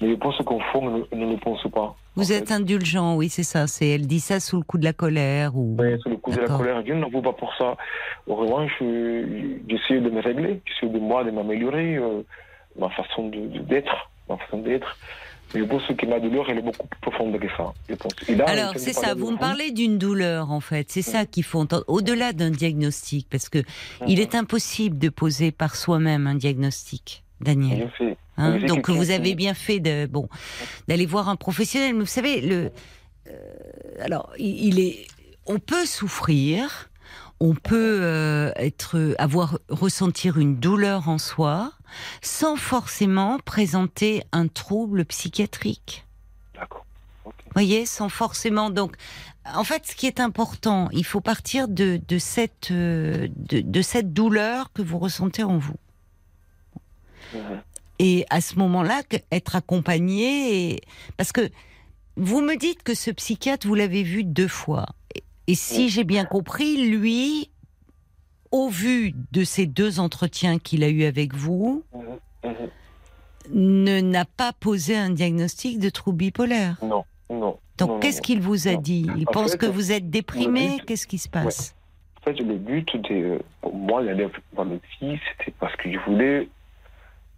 [0.00, 1.96] Mais je pense qu'au fond, elle ne, le pense pas.
[2.14, 3.66] Vous êtes indulgent, oui, c'est ça.
[3.66, 5.76] C'est, elle dit ça sous le coup de la colère ou.
[5.78, 6.82] Oui, sous le coup de la colère.
[6.86, 7.76] Je n'en veux pas pour ça.
[8.28, 11.98] En revanche, j'essaie de me régler, j'essaie de moi de m'améliorer,
[12.76, 14.96] ma façon de, d'être façon d'être.
[15.54, 17.74] Mais je pense que ma douleur, elle est beaucoup plus profonde que ça.
[18.46, 20.90] Alors, c'est ça, vous me parlez d'une douleur, en fait.
[20.90, 21.84] C'est ça qu'il faut entendre.
[21.88, 23.58] Au-delà d'un diagnostic, parce que
[24.06, 27.90] il est impossible de poser par soi-même un diagnostic, Daniel.
[28.38, 30.28] Hein, donc, vous avez bien fait de, bon,
[30.88, 31.94] d'aller voir un professionnel.
[31.94, 32.70] Mais vous savez, le,
[33.28, 33.38] euh,
[34.00, 35.06] alors, il est,
[35.46, 36.90] on peut souffrir,
[37.42, 41.72] on peut euh, être, avoir, ressentir une douleur en soi
[42.22, 46.06] sans forcément présenter un trouble psychiatrique.
[46.54, 46.86] D'accord.
[47.52, 48.70] voyez, sans forcément.
[48.70, 48.94] Donc,
[49.44, 53.82] en fait, ce qui est important, il faut partir de, de cette, euh, de, de,
[53.82, 55.76] cette douleur que vous ressentez en vous.
[57.98, 59.02] Et à ce moment-là,
[59.32, 60.80] être accompagné, et...
[61.16, 61.50] parce que
[62.16, 64.86] vous me dites que ce psychiatre, vous l'avez vu deux fois.
[65.48, 67.50] Et si j'ai bien compris, lui,
[68.50, 71.84] au vu de ces deux entretiens qu'il a eu avec vous,
[73.50, 76.76] ne n'a pas posé un diagnostic de trouble bipolaire.
[76.82, 77.58] Non, non.
[77.78, 79.06] Donc qu'est-ce qu'il vous a dit?
[79.16, 80.80] Il pense que vous êtes déprimé?
[80.86, 81.74] Qu'est-ce qui se passe?
[82.20, 85.98] En fait, le but de pour moi d'aller voir le psy, c'était parce que je
[86.06, 86.48] voulais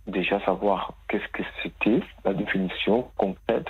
[0.07, 3.67] déjà savoir qu'est-ce que c'était la définition complète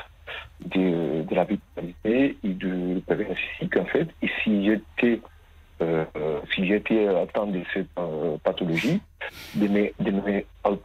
[0.65, 4.09] de, de la vitalité et de la narcissique en fait.
[4.23, 5.21] Et si j'étais
[5.81, 9.01] euh, euh, si j'étais atteint de cette euh, pathologie,
[9.57, 9.91] de,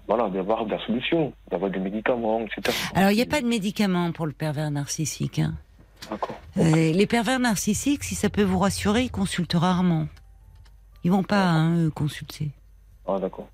[0.08, 2.76] voilà, d'avoir de la solution, d'avoir des médicaments, etc.
[2.96, 5.40] Alors, il n'y a pas de médicaments pour le pervers narcissique.
[5.40, 5.54] Hein.
[6.56, 10.08] les pervers narcissiques, si ça peut vous rassurer, ils consultent rarement.
[11.04, 12.50] Ils vont pas hein, consulter.
[13.08, 13.48] Ah, d'accord.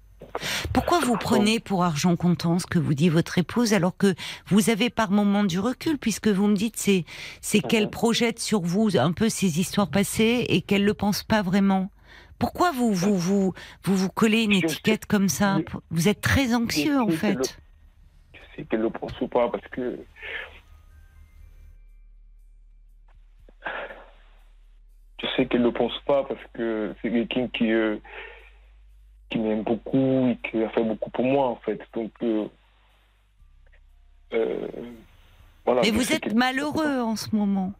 [0.73, 4.15] Pourquoi vous prenez pour argent comptant ce que vous dit votre épouse alors que
[4.47, 7.05] vous avez par moment du recul puisque vous me dites c'est
[7.41, 11.41] c'est qu'elle projette sur vous un peu ses histoires passées et qu'elle le pense pas
[11.41, 11.89] vraiment?
[12.39, 15.59] Pourquoi vous vous vous vous, vous collez une étiquette comme ça?
[15.89, 17.57] Vous êtes très anxieux en fait.
[18.33, 19.99] Je sais qu'elle le pense ou pas parce que
[25.21, 27.97] je sais qu'elle ne le pense pas parce que c'est quelqu'un qui euh,
[29.29, 31.79] qui m'aime beaucoup et qui a fait beaucoup pour moi, en fait.
[31.93, 32.47] Donc, euh,
[34.33, 34.67] euh,
[35.65, 35.81] voilà.
[35.81, 37.73] Mais vous êtes malheureux en ce moment.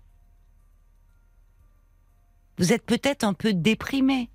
[2.57, 4.29] Vous êtes peut-être un peu déprimé.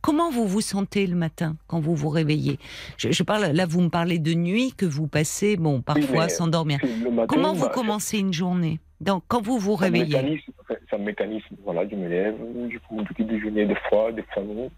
[0.00, 2.58] Comment vous vous sentez le matin quand vous vous réveillez?
[2.98, 6.80] Je, parle là, vous me parlez de nuit que vous passez, bon, parfois sans dormir.
[7.28, 8.80] Comment vous bah, commencez une journée?
[9.02, 11.56] Donc, quand vous vous réveillez c'est un mécanisme.
[11.64, 12.36] Voilà, je me lève,
[12.70, 14.70] je prends un petit déjeuner des fois, des fois non.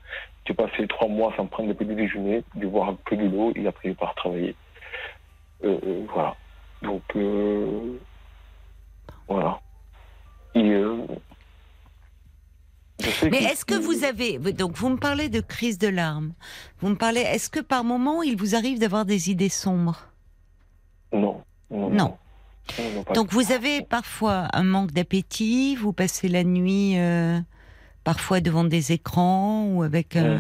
[0.47, 3.53] J'ai passé trois mois sans prendre de petit déjeuner, de boire un peu de l'eau
[3.55, 4.57] et après je pars travailler.
[5.63, 6.35] Euh, euh, voilà.
[6.81, 7.99] Donc, euh,
[9.29, 9.61] voilà.
[10.55, 10.63] Mais
[13.43, 16.33] est-ce que vous avez donc vous me parlez de crise de larmes,
[16.79, 20.07] vous me parlez est-ce que par moment il vous arrive d'avoir des idées sombres?
[21.13, 21.43] Non.
[21.71, 22.17] non.
[23.15, 27.39] Donc vous avez parfois un manque d'appétit, vous passez la nuit euh,
[28.05, 30.17] parfois devant des écrans ou avec.
[30.17, 30.39] Euh,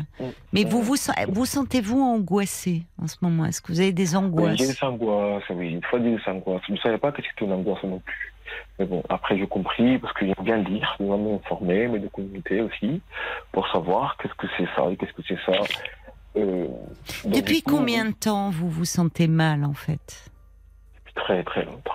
[0.52, 0.96] mais vous vous,
[1.28, 3.44] vous sentez-vous angoissé en ce moment?
[3.44, 5.70] Est-ce que vous avez des angoisses J'ai des angoisses, oui.
[5.72, 6.62] Une fois des angoisses.
[6.66, 8.34] Je ne savais pas que c'était une angoisse non plus.
[8.78, 12.60] Mais bon, après j'ai compris parce que j'aime bien lire, je m'informer, mais de communauté
[12.60, 13.00] aussi,
[13.52, 15.58] pour savoir qu'est-ce que c'est ça et qu'est-ce que c'est ça.
[16.36, 16.66] Euh,
[17.24, 20.30] Depuis combien de temps vous vous sentez mal en fait?
[20.96, 21.94] Depuis très très longtemps.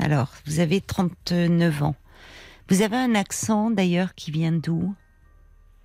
[0.00, 1.94] Alors, vous avez 39 ans.
[2.70, 4.94] Vous avez un accent d'ailleurs qui vient d'où?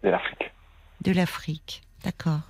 [0.03, 0.51] De l'Afrique.
[1.01, 2.41] De l'Afrique, d'accord.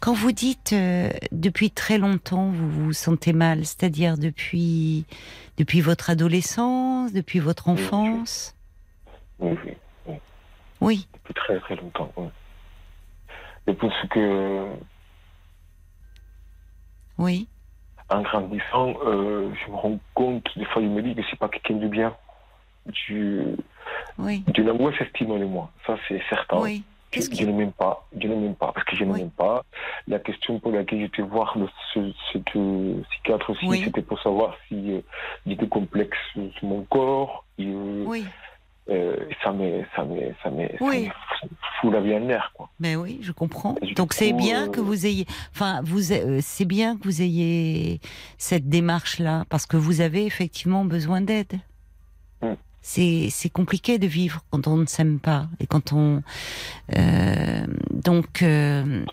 [0.00, 5.04] Quand vous dites euh, depuis très longtemps, vous vous sentez mal, c'est-à-dire depuis,
[5.56, 8.54] depuis votre adolescence, depuis votre enfance?
[9.40, 9.58] Oui,
[10.06, 10.14] oui.
[10.80, 11.08] Oui.
[11.12, 12.28] Depuis très très longtemps, oui.
[13.66, 14.66] Depuis ce que.
[17.18, 17.48] Oui
[18.10, 21.48] en grandissant, euh, je me rends compte, des fois, je me dis que c'est pas
[21.48, 22.14] quelqu'un de bien.
[22.86, 23.42] Du,
[24.18, 24.42] oui.
[24.48, 25.70] D'une angoisse estime de moi.
[25.86, 26.58] Ça, c'est certain.
[26.60, 26.82] Oui.
[27.12, 28.06] Je, je, ne m'aime pas.
[28.18, 28.72] Je ne m'aime pas.
[28.72, 29.64] Parce que je ne m'aime pas.
[30.06, 34.92] La question pour laquelle j'étais voir le, ce, ce, psychiatre aussi, c'était pour savoir si
[34.92, 35.00] euh,
[35.46, 37.44] j'étais complexe sur mon corps.
[37.58, 38.26] Et, euh, oui.
[38.90, 41.10] Euh, ça me, ça me, ça me, oui.
[41.80, 42.70] fout la vie en l'air, quoi.
[42.80, 43.74] Mais oui, je comprends.
[43.96, 48.00] Donc c'est bien que vous ayez, enfin, vous, euh, c'est bien que vous ayez
[48.38, 51.60] cette démarche-là, parce que vous avez effectivement besoin d'aide.
[52.40, 52.54] Mm.
[52.80, 56.22] C'est, c'est compliqué de vivre quand on ne s'aime pas et quand on.
[56.96, 59.04] Euh, donc, euh,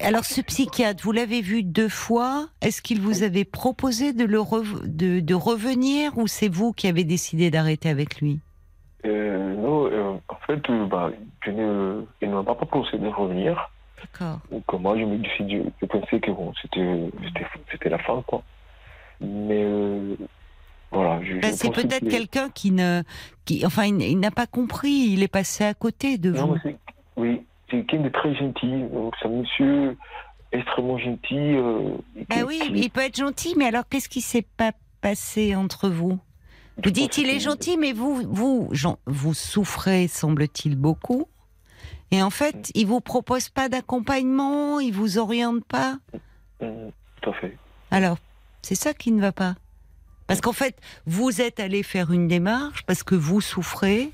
[0.00, 2.48] alors ce psychiatre, vous l'avez vu deux fois.
[2.60, 4.40] Est-ce qu'il vous avait proposé de le
[4.88, 8.40] de, de revenir ou c'est vous qui avez décidé d'arrêter avec lui?
[9.06, 11.10] Euh, non, euh, en fait, euh, bah,
[11.44, 13.70] je ne, il ne m'a pas proposé de revenir.
[14.00, 14.40] D'accord.
[14.50, 17.10] Donc, moi, je me suis je pensais que bon, c'était,
[17.70, 18.42] c'était, la fin, quoi.
[19.20, 19.66] Mais,
[20.90, 21.22] voilà.
[21.22, 23.02] Je, ben, c'est peut-être quelqu'un qui ne,
[23.44, 26.56] qui, enfin, il, n'a pas compris, il est passé à côté de vous.
[27.16, 28.82] oui, c'est quelqu'un de très gentil.
[28.92, 29.96] Donc, c'est un monsieur
[30.52, 31.56] extrêmement gentil.
[32.28, 36.18] ben oui, il peut être gentil, mais alors, qu'est-ce qui s'est pas passé entre vous?
[36.82, 38.70] Vous dites il est gentil, mais vous, vous,
[39.06, 41.26] vous souffrez, semble-t-il, beaucoup.
[42.10, 45.98] Et en fait, il vous propose pas d'accompagnement, il vous oriente pas.
[46.58, 47.56] Tout à fait.
[47.90, 48.18] Alors,
[48.62, 49.54] c'est ça qui ne va pas.
[50.26, 50.76] Parce qu'en fait,
[51.06, 54.10] vous êtes allé faire une démarche parce que vous souffrez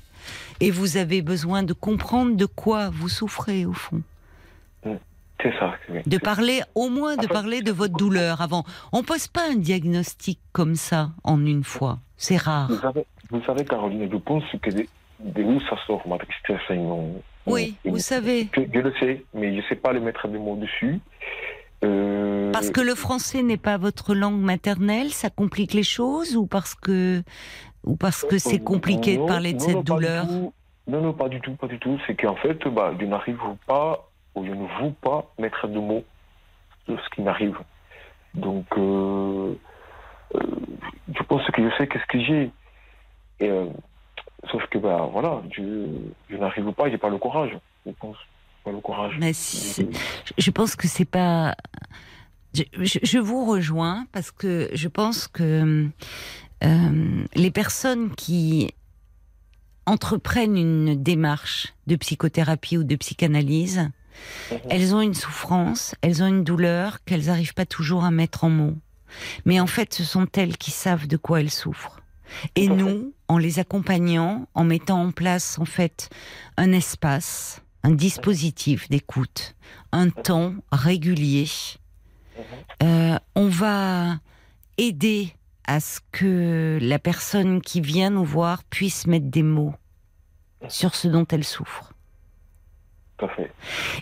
[0.59, 4.01] et vous avez besoin de comprendre de quoi vous souffrez au fond.
[4.83, 4.95] Mm.
[5.41, 5.75] C'est ça.
[6.07, 8.63] De parler, au moins de parler de votre douleur avant.
[8.91, 11.99] On pose pas un diagnostic comme ça en une fois.
[12.17, 12.69] C'est rare.
[13.29, 16.59] Vous savez, Caroline, je pense que de, où ça sort ma tristesse.
[17.45, 18.49] oui, vous savez.
[18.53, 20.99] Je, le sais, mais je ne sais pas le mettre des mots dessus.
[21.83, 26.47] Euh, parce que le français n'est pas votre langue maternelle, ça complique les choses ou
[26.47, 27.21] parce que
[27.83, 30.25] ou parce que c'est compliqué de parler de cette douleur?
[30.87, 31.99] Non, non, pas du tout, pas du tout.
[32.07, 33.37] C'est qu'en fait, bah, je n'arrive
[33.67, 36.03] pas ou je ne veux pas mettre de mots
[36.85, 37.57] sur ce qui m'arrive.
[38.33, 39.53] Donc, euh,
[40.35, 40.39] euh,
[41.13, 42.51] je pense que je sais qu'est-ce que j'ai.
[44.51, 45.87] sauf que, bah, voilà, je,
[46.29, 48.17] je n'arrive pas, j'ai pas le courage, je pense
[48.71, 49.15] le courage.
[49.19, 51.55] Mais je pense que c'est pas.
[52.53, 55.87] Je, vous rejoins parce que je pense que
[56.63, 58.73] euh, les personnes qui
[59.85, 63.89] entreprennent une démarche de psychothérapie ou de psychanalyse,
[64.51, 64.57] mhm.
[64.69, 68.49] elles ont une souffrance, elles ont une douleur qu'elles n'arrivent pas toujours à mettre en
[68.49, 68.75] mots.
[69.45, 72.01] Mais en fait, ce sont elles qui savent de quoi elles souffrent.
[72.55, 76.09] Et nous, en les accompagnant, en mettant en place en fait
[76.57, 79.55] un espace, un dispositif d'écoute,
[79.91, 81.47] un temps régulier.
[82.83, 84.19] Euh, on va
[84.77, 85.33] aider
[85.65, 89.75] à ce que la personne qui vient nous voir puisse mettre des mots
[90.69, 91.93] sur ce dont elle souffre.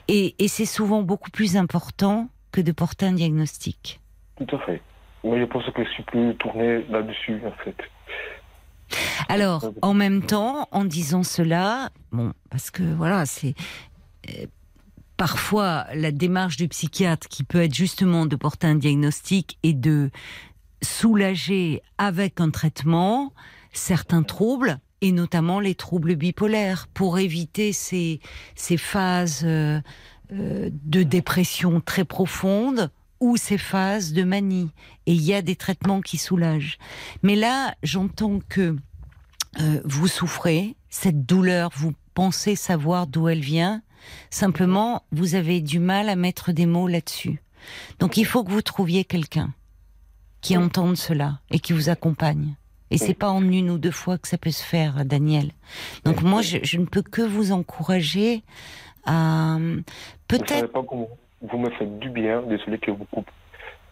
[0.07, 4.01] Et, et c'est souvent beaucoup plus important que de porter un diagnostic.
[4.37, 4.81] Tout à fait.
[5.25, 7.75] Moi, je pense que je suis plus tourné là-dessus, en fait.
[9.27, 13.55] Alors, en même temps, en disant cela, bon, parce que voilà, c'est
[14.29, 14.45] euh,
[15.17, 20.11] parfois la démarche du psychiatre qui peut être justement de porter un diagnostic et de
[20.83, 23.33] soulager avec un traitement
[23.73, 28.19] certains troubles et notamment les troubles bipolaires pour éviter ces,
[28.53, 29.81] ces phases euh,
[30.31, 34.71] euh, de dépression très profondes ou ces phases de manie.
[35.05, 36.77] Et il y a des traitements qui soulagent.
[37.23, 38.75] Mais là, j'entends que
[39.59, 43.81] euh, vous souffrez, cette douleur, vous pensez savoir d'où elle vient.
[44.29, 47.41] Simplement, vous avez du mal à mettre des mots là-dessus.
[47.99, 49.53] Donc il faut que vous trouviez quelqu'un
[50.41, 52.55] qui entende cela et qui vous accompagne.
[52.91, 55.51] Et c'est pas en une ou deux fois que ça peut se faire, Daniel.
[56.03, 58.43] Donc moi, je, ne peux que vous encourager
[59.05, 59.57] à
[60.27, 60.71] peut-être
[61.49, 63.29] vous me faites du bien, désolé que vous coupe.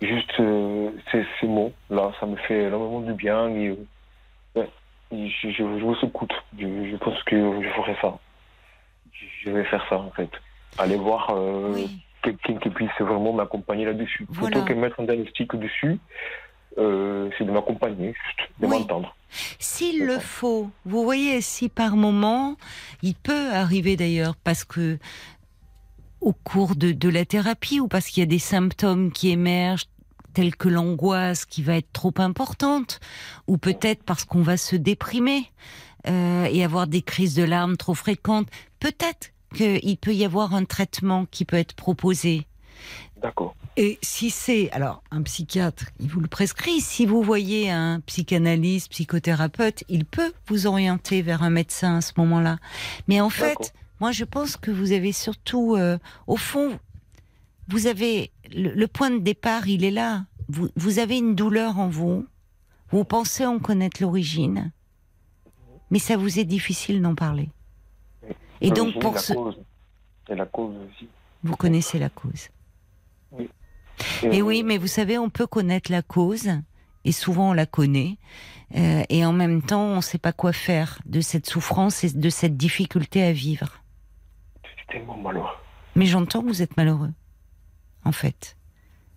[0.01, 3.49] Juste euh, ces, ces, mots, là, ça me fait énormément du bien.
[3.49, 3.77] Et,
[4.57, 4.65] euh,
[5.11, 6.33] je, vous écoute.
[6.57, 8.17] Je, pense que je ferai ça.
[9.13, 10.29] Je vais faire ça, en fait.
[10.77, 11.85] Aller voir euh,
[12.21, 14.25] quelqu'un qui puisse vraiment m'accompagner là-dessus.
[14.25, 15.99] Plutôt que mettre un diagnostic dessus,
[16.75, 19.15] c'est de m'accompagner, juste, de m'entendre.
[19.59, 22.55] S'il le faut, vous voyez, si par moment,
[23.01, 24.97] il peut arriver d'ailleurs, parce que
[26.23, 29.87] au cours de, la thérapie ou parce qu'il y a des symptômes qui émergent
[30.33, 32.99] tels que l'angoisse qui va être trop importante,
[33.47, 35.51] ou peut-être parce qu'on va se déprimer
[36.07, 38.47] euh, et avoir des crises de larmes trop fréquentes.
[38.79, 42.47] Peut-être qu'il peut y avoir un traitement qui peut être proposé.
[43.21, 43.55] D'accord.
[43.77, 46.81] Et si c'est, alors, un psychiatre, il vous le prescrit.
[46.81, 52.13] Si vous voyez un psychanalyste, psychothérapeute, il peut vous orienter vers un médecin à ce
[52.17, 52.57] moment-là.
[53.07, 53.73] Mais en fait,
[54.03, 55.97] moi, je pense que vous avez surtout, euh,
[56.27, 56.77] au fond,
[57.69, 60.25] vous avez le, point de départ, il est là.
[60.49, 62.25] Vous, vous avez une douleur en vous.
[62.89, 64.73] Vous pensez en connaître l'origine,
[65.89, 67.49] mais ça vous est difficile d'en parler.
[68.59, 69.31] Et donc pour ce,
[70.27, 71.07] et la cause aussi.
[71.41, 72.49] Vous connaissez la cause.
[73.31, 73.49] Oui.
[74.23, 76.49] Et, oui, mais vous savez, on peut connaître la cause,
[77.05, 78.17] et souvent on la connaît,
[78.75, 82.09] euh, et en même temps, on ne sait pas quoi faire de cette souffrance et
[82.09, 83.79] de cette difficulté à vivre
[84.87, 85.55] tellement malheureux.
[85.95, 87.11] Mais j'entends que vous êtes malheureux,
[88.03, 88.57] en fait.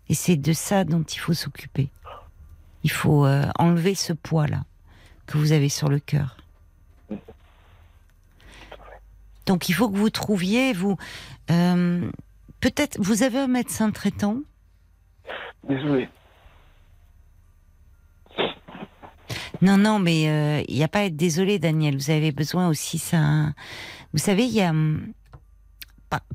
[0.08, 1.90] Et c'est de ça dont il faut s'occuper.
[2.82, 4.64] Il faut euh, enlever ce poids-là
[5.26, 6.36] que vous avez sur le cœur.
[9.46, 10.96] Donc il faut que vous trouviez, vous,
[11.50, 12.10] euh,
[12.60, 14.38] peut-être, vous avez un médecin traitant?
[15.68, 16.08] Désolé.
[19.62, 21.96] Non, non, mais euh, il n'y a pas à être désolé, Daniel.
[21.96, 23.52] Vous avez besoin aussi ça.
[24.12, 25.12] Vous savez, il y a hum,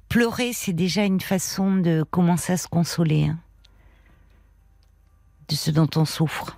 [0.10, 3.40] pleurer, c'est déjà une façon de commencer à se consoler hein,
[5.48, 6.58] de ce dont on souffre.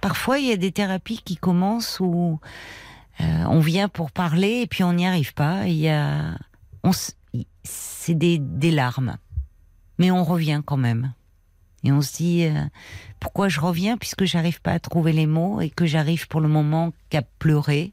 [0.00, 2.40] Parfois, il y a des thérapies qui commencent où
[3.20, 5.66] euh, on vient pour parler et puis on n'y arrive pas.
[5.66, 6.36] Il y a,
[7.62, 9.16] c'est des, des larmes,
[9.98, 11.12] mais on revient quand même.
[11.84, 12.64] Et on se dit euh,
[13.20, 16.48] pourquoi je reviens puisque j'arrive pas à trouver les mots et que j'arrive pour le
[16.48, 17.92] moment qu'à pleurer?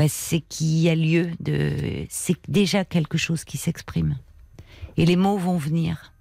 [0.00, 4.16] Ben, c'est qu'il y a lieu de, c'est déjà quelque chose qui s'exprime.
[4.96, 6.14] Et les mots vont venir,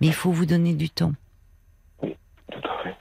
[0.00, 1.12] mais il faut vous donner du temps.
[2.02, 2.16] Oui,
[2.50, 2.96] tout à fait.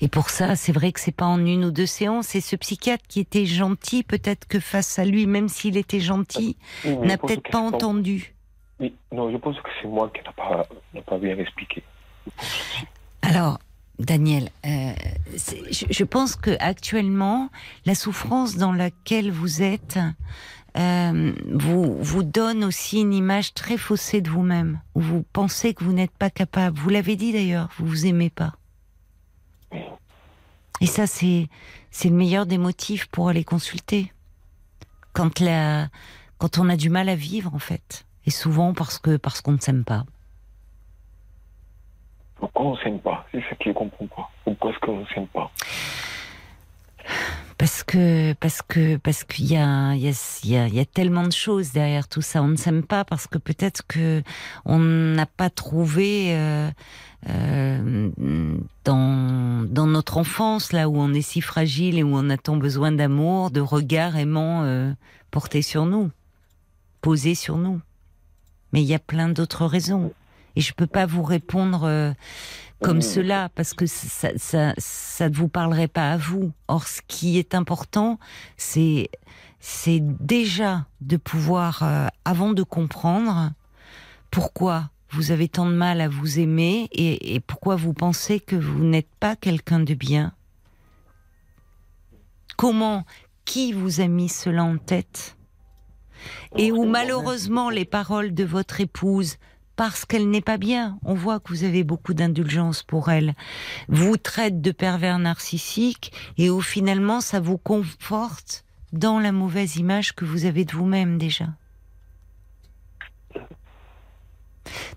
[0.00, 2.34] Et pour ça, c'est vrai que c'est pas en une ou deux séances.
[2.34, 6.56] Et ce psychiatre qui était gentil, peut-être que face à lui, même s'il était gentil,
[6.84, 8.34] n'a peut-être pas entendu.
[8.80, 10.66] Oui, non, je pense que c'est moi qui pas,
[11.06, 11.84] pas bien expliqué.
[13.22, 13.60] Alors,
[13.98, 14.92] Daniel, euh,
[15.70, 17.50] je, pense que actuellement,
[17.86, 19.98] la souffrance dans laquelle vous êtes
[20.76, 25.94] euh, vous vous donne aussi une image très faussée de vous-même, vous pensez que vous
[25.94, 26.78] n'êtes pas capable.
[26.78, 28.52] Vous l'avez dit d'ailleurs, vous vous aimez pas.
[30.82, 31.48] Et ça, c'est
[31.90, 34.12] c'est le meilleur des motifs pour aller consulter.
[35.14, 35.88] Quand la
[36.36, 39.52] quand on a du mal à vivre, en fait, et souvent parce que parce qu'on
[39.52, 40.04] ne s'aime pas.
[42.38, 43.26] Pourquoi on ne s'aime pas?
[43.32, 44.30] C'est ce qui ne comprend pas.
[44.44, 45.50] Pourquoi est-ce qu'on ne s'aime pas?
[47.58, 50.02] Parce que parce que parce qu'il y a il
[50.44, 52.42] y a, y a tellement de choses derrière tout ça.
[52.42, 54.22] On ne s'aime pas parce que peut-être que
[54.66, 56.70] on n'a pas trouvé euh,
[57.30, 58.10] euh,
[58.84, 62.56] dans dans notre enfance là où on est si fragile et où on a tant
[62.56, 64.92] besoin d'amour, de regard aimant euh,
[65.30, 66.10] porté sur nous,
[67.00, 67.80] posé sur nous.
[68.72, 70.12] Mais il y a plein d'autres raisons
[70.56, 72.12] et je peux pas vous répondre euh,
[72.82, 76.52] comme cela parce que ça, ça, ça ne vous parlerait pas à vous.
[76.68, 78.18] Or, ce qui est important,
[78.56, 79.10] c'est
[79.60, 83.52] c'est déjà de pouvoir, euh, avant de comprendre
[84.30, 88.54] pourquoi vous avez tant de mal à vous aimer et, et pourquoi vous pensez que
[88.56, 90.32] vous n'êtes pas quelqu'un de bien.
[92.56, 93.04] Comment,
[93.44, 95.36] qui vous a mis cela en tête?
[96.56, 99.36] Et où malheureusement les paroles de votre épouse
[99.76, 100.98] parce qu'elle n'est pas bien.
[101.04, 103.34] On voit que vous avez beaucoup d'indulgence pour elle.
[103.88, 110.14] Vous traite de pervers narcissique et où finalement ça vous conforte dans la mauvaise image
[110.14, 111.46] que vous avez de vous-même déjà.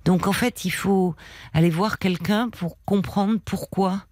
[0.06, 1.16] Donc en fait, il faut
[1.54, 4.06] aller voir quelqu'un pour comprendre pourquoi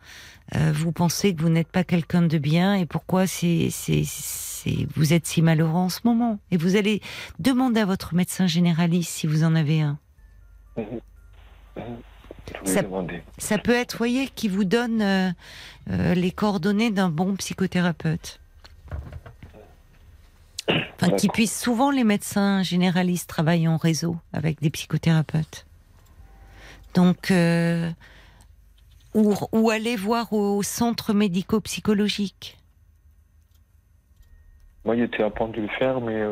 [0.55, 5.41] euh, vous pensez que vous n'êtes pas quelqu'un de bien et pourquoi vous êtes si
[5.41, 6.39] malheureux en ce moment.
[6.51, 7.01] Et vous allez
[7.39, 9.97] demander à votre médecin généraliste si vous en avez un.
[13.37, 15.31] Ça, peut être, voyez, qui vous donne euh,
[15.89, 18.39] euh, les coordonnées d'un bon psychothérapeute.
[20.69, 25.65] Enfin, qui puisse souvent les médecins généralistes travaillent en réseau avec des psychothérapeutes.
[26.93, 27.89] Donc, euh,
[29.13, 32.57] ou, aller voir au, centre médico-psychologique.
[34.85, 36.23] Moi, il était à point de le faire, mais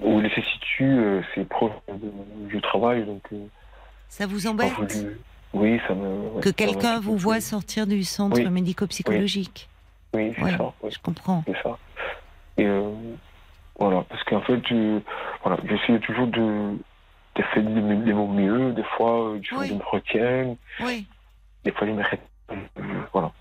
[0.00, 1.72] où il se situe, euh, c'est proche
[2.48, 3.04] du travail.
[3.04, 3.46] Donc, euh,
[4.08, 4.72] ça vous embête
[5.52, 6.40] Oui, ça me.
[6.40, 9.68] Que quelqu'un vous voit sortir du centre médico-psychologique
[10.14, 10.72] Oui, c'est ça.
[10.88, 11.42] Je comprends.
[11.46, 11.78] C'est ça.
[12.56, 12.90] Et euh,
[13.78, 14.60] voilà, parce qu'en fait,
[15.42, 16.76] voilà, j'essaie toujours de,
[17.36, 18.72] de faire de, mon mieux.
[18.72, 20.56] Des fois, je, me retiens.
[20.80, 21.06] Oui.
[21.64, 22.02] Des fois, je me
[23.12, 23.32] Voilà.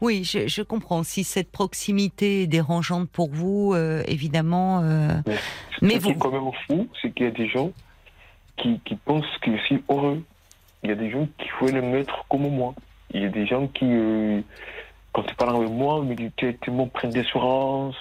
[0.00, 1.02] Oui, je, comprends.
[1.02, 4.80] Si cette proximité est dérangeante pour vous, euh, évidemment.
[4.82, 5.20] Euh,
[5.82, 6.00] mais.
[6.00, 7.72] Ce qui est quand même fou, c'est qu'il y a des gens
[8.56, 10.22] qui, pensent que je suis heureux.
[10.82, 12.74] Il y a des gens qui font le mettre comme moi.
[13.12, 14.40] Il y a des gens qui, euh,
[15.12, 17.96] quand tu parles avec moi, me disent Tu es tellement plein d'assurance,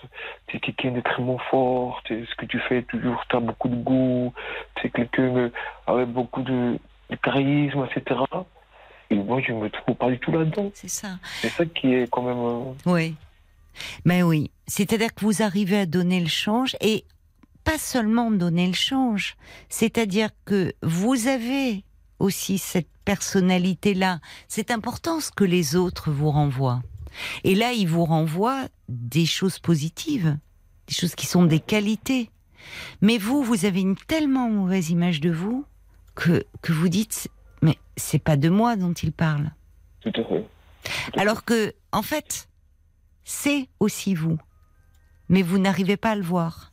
[0.47, 4.33] tu es quelqu'un d'extrêmement fort, ce que tu fais toujours, tu as beaucoup de goût,
[4.75, 5.49] tu es quelqu'un
[5.87, 6.77] avec beaucoup de
[7.23, 8.21] charisme, etc.
[9.09, 10.71] Et moi, je ne me trouve pas du tout là-dedans.
[10.73, 11.17] C'est ça.
[11.41, 12.37] C'est ça qui est quand même.
[12.37, 13.15] Euh, oui.
[14.05, 14.51] Mais oui.
[14.67, 17.05] C'est-à-dire que vous arrivez à donner le change et
[17.63, 19.35] pas seulement donner le change.
[19.69, 21.83] C'est-à-dire que vous avez
[22.19, 24.19] aussi cette personnalité-là.
[24.47, 26.81] C'est important ce que les autres vous renvoient.
[27.43, 30.37] Et là, ils vous renvoient des choses positives,
[30.87, 32.29] des choses qui sont des qualités.
[33.01, 35.65] Mais vous, vous avez une tellement mauvaise image de vous
[36.15, 37.29] que, que vous dites
[37.61, 39.51] mais c'est pas de moi dont il parle.
[40.01, 40.45] Tout à fait.
[41.17, 42.47] Alors que, en fait,
[43.23, 44.37] c'est aussi vous.
[45.27, 46.71] Mais vous n'arrivez pas à le voir.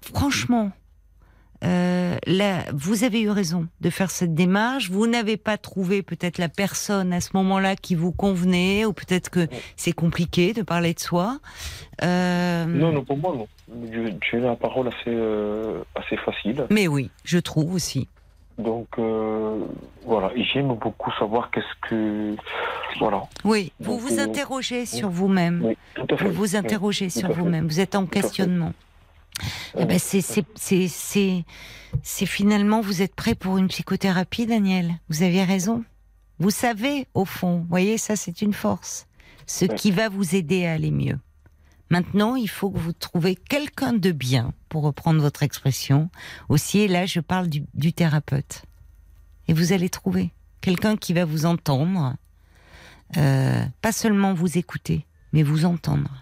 [0.00, 0.72] Franchement,
[1.64, 4.90] euh, là, vous avez eu raison de faire cette démarche.
[4.90, 9.30] Vous n'avez pas trouvé peut-être la personne à ce moment-là qui vous convenait, ou peut-être
[9.30, 11.38] que c'est compliqué de parler de soi.
[12.02, 12.64] Euh...
[12.66, 13.46] Non, non, pour moi, non.
[14.30, 16.66] J'ai la parole assez, euh, assez facile.
[16.70, 18.08] Mais oui, je trouve aussi.
[18.58, 19.60] Donc euh,
[20.04, 22.36] voilà, j'aime beaucoup savoir qu'est-ce que
[22.98, 23.22] voilà.
[23.44, 25.62] Oui, vous vous euh, interrogez sur vous-même.
[25.64, 25.76] Oui.
[26.20, 27.66] Vous vous interrogez sur vous-même.
[27.66, 28.72] Vous êtes en questionnement.
[29.78, 31.44] Eh ben c'est
[32.26, 34.94] finalement vous êtes prêt pour une psychothérapie, Daniel?
[35.08, 35.84] Vous aviez raison.
[36.38, 37.58] Vous savez au fond.
[37.58, 39.06] Vous voyez, ça c'est une force.
[39.46, 41.18] Ce qui va vous aider à aller mieux.
[41.90, 46.08] Maintenant, il faut que vous trouviez quelqu'un de bien, pour reprendre votre expression.
[46.48, 48.62] Aussi, et là, je parle du, du thérapeute.
[49.46, 50.32] Et vous allez trouver
[50.62, 52.16] quelqu'un qui va vous entendre,
[53.18, 55.04] euh, pas seulement vous écouter,
[55.34, 56.21] mais vous entendre.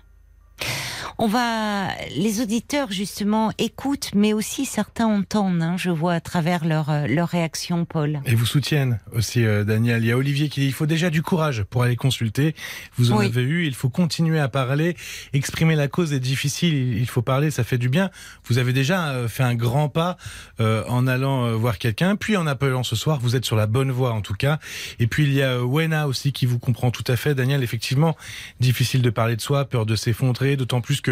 [1.22, 5.60] On va, les auditeurs justement écoutent, mais aussi certains entendent.
[5.60, 8.22] Hein, je vois à travers leur euh, leur réaction, Paul.
[8.24, 10.02] Et vous soutiennent aussi, euh, Daniel.
[10.02, 12.54] Il y a Olivier qui dit il faut déjà du courage pour aller consulter.
[12.96, 13.66] Vous en avez eu.
[13.66, 14.96] Il faut continuer à parler,
[15.34, 16.96] exprimer la cause est difficile.
[16.96, 18.08] Il faut parler, ça fait du bien.
[18.46, 20.16] Vous avez déjà euh, fait un grand pas
[20.58, 23.18] en allant voir quelqu'un, puis en appelant ce soir.
[23.20, 24.58] Vous êtes sur la bonne voie en tout cas.
[24.98, 27.62] Et puis il y a Wena aussi qui vous comprend tout à fait, Daniel.
[27.62, 28.16] Effectivement,
[28.58, 31.09] difficile de parler de soi, peur de s'effondrer, d'autant plus que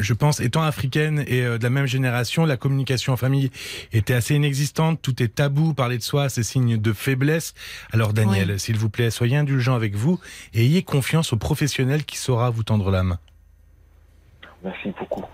[0.00, 3.50] je pense, étant africaine et euh, de la même génération, la communication en famille
[3.92, 5.00] était assez inexistante.
[5.02, 7.54] Tout est tabou, parler de soi, c'est signe de faiblesse.
[7.92, 10.20] Alors Daniel, s'il vous plaît, soyez indulgent avec vous
[10.54, 13.18] et ayez confiance au professionnel qui saura vous tendre la main.
[14.62, 15.24] Merci beaucoup.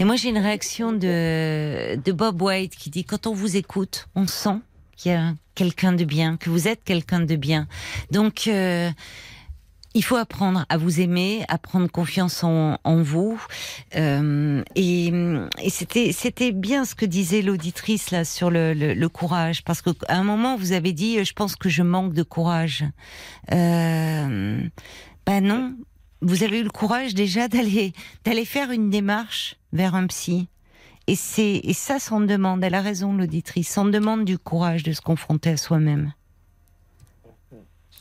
[0.00, 4.08] Et moi, j'ai une réaction de, de Bob White qui dit quand on vous écoute,
[4.14, 4.60] on sent
[4.96, 7.66] qu'il y a quelqu'un de bien, que vous êtes quelqu'un de bien.
[8.12, 8.90] Donc, euh,
[9.98, 13.42] il faut apprendre à vous aimer, à prendre confiance en, vous.
[13.96, 15.12] Euh, et,
[15.70, 20.56] c'était c'était bien ce que disait l'auditrice là sur le, courage, parce qu'à un moment
[20.56, 22.84] vous avez dit, je pense que je manque de courage.
[23.52, 24.62] Euh,
[25.26, 25.74] ben non,
[26.22, 27.92] vous avez eu le courage déjà d'aller
[28.24, 30.48] d'aller faire une démarche vers un psy.
[31.08, 32.62] Et c'est et ça, s'en demande.
[32.62, 33.68] Elle a raison, l'auditrice.
[33.68, 36.12] Ça demande du courage de se confronter à soi-même.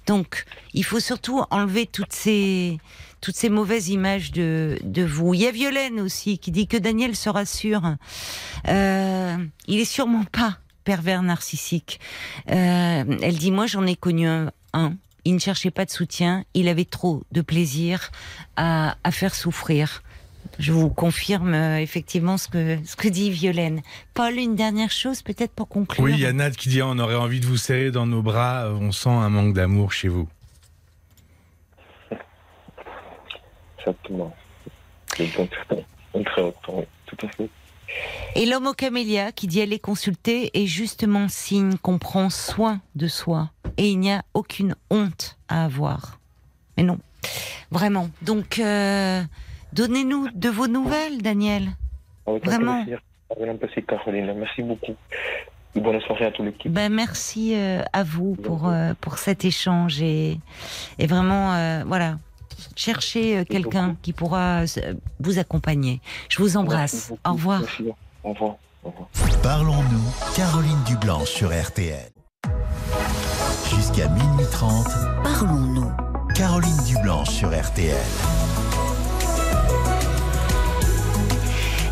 [0.08, 2.80] Donc, il faut surtout enlever toutes ces,
[3.50, 5.34] mauvaises images de, vous.
[5.34, 7.96] Il y a Violaine aussi qui dit que Daniel se rassure.
[8.68, 12.00] Euh, il est sûrement pas pervers narcissique.
[12.50, 14.52] Euh, elle dit moi j'en ai connu un.
[15.26, 16.46] Il ne cherchait pas de soutien.
[16.54, 18.12] Il avait trop de plaisir
[18.56, 20.02] à faire souffrir.
[20.60, 23.82] Je vous confirme euh, effectivement ce que, ce que dit Violaine.
[24.14, 26.04] Paul, une dernière chose peut-être pour conclure.
[26.04, 28.22] Oui, il y a Nad qui dit on aurait envie de vous serrer dans nos
[28.22, 30.28] bras, on sent un manque d'amour chez vous.
[33.80, 34.36] Exactement.
[35.14, 35.24] Tout
[37.24, 37.50] à fait.
[38.36, 43.08] Et l'homme au camélia qui dit aller consulter est justement signe qu'on prend soin de
[43.08, 46.20] soi et il n'y a aucune honte à avoir.
[46.76, 47.00] Mais non,
[47.72, 48.10] vraiment.
[48.22, 49.24] Donc, euh,
[49.74, 51.70] Donnez-nous de vos nouvelles, Daniel.
[52.26, 52.86] Vraiment.
[54.36, 54.96] Merci beaucoup.
[55.76, 56.72] Bonne soirée à toute l'équipe.
[56.72, 60.40] Ben, merci euh, à vous pour, euh, pour cet échange et,
[60.98, 62.18] et vraiment, euh, voilà,
[62.76, 64.64] cherchez quelqu'un qui pourra
[65.20, 66.02] vous accompagner.
[66.30, 67.14] Je vous embrasse.
[67.26, 67.62] Au revoir.
[68.24, 68.56] Au revoir.
[69.44, 72.10] Parlons-nous, Caroline Dublanche sur RTL.
[73.76, 74.88] Jusqu'à minuit 30.
[75.24, 75.92] Parlons-nous.
[76.34, 77.96] Caroline Dublanche sur RTL.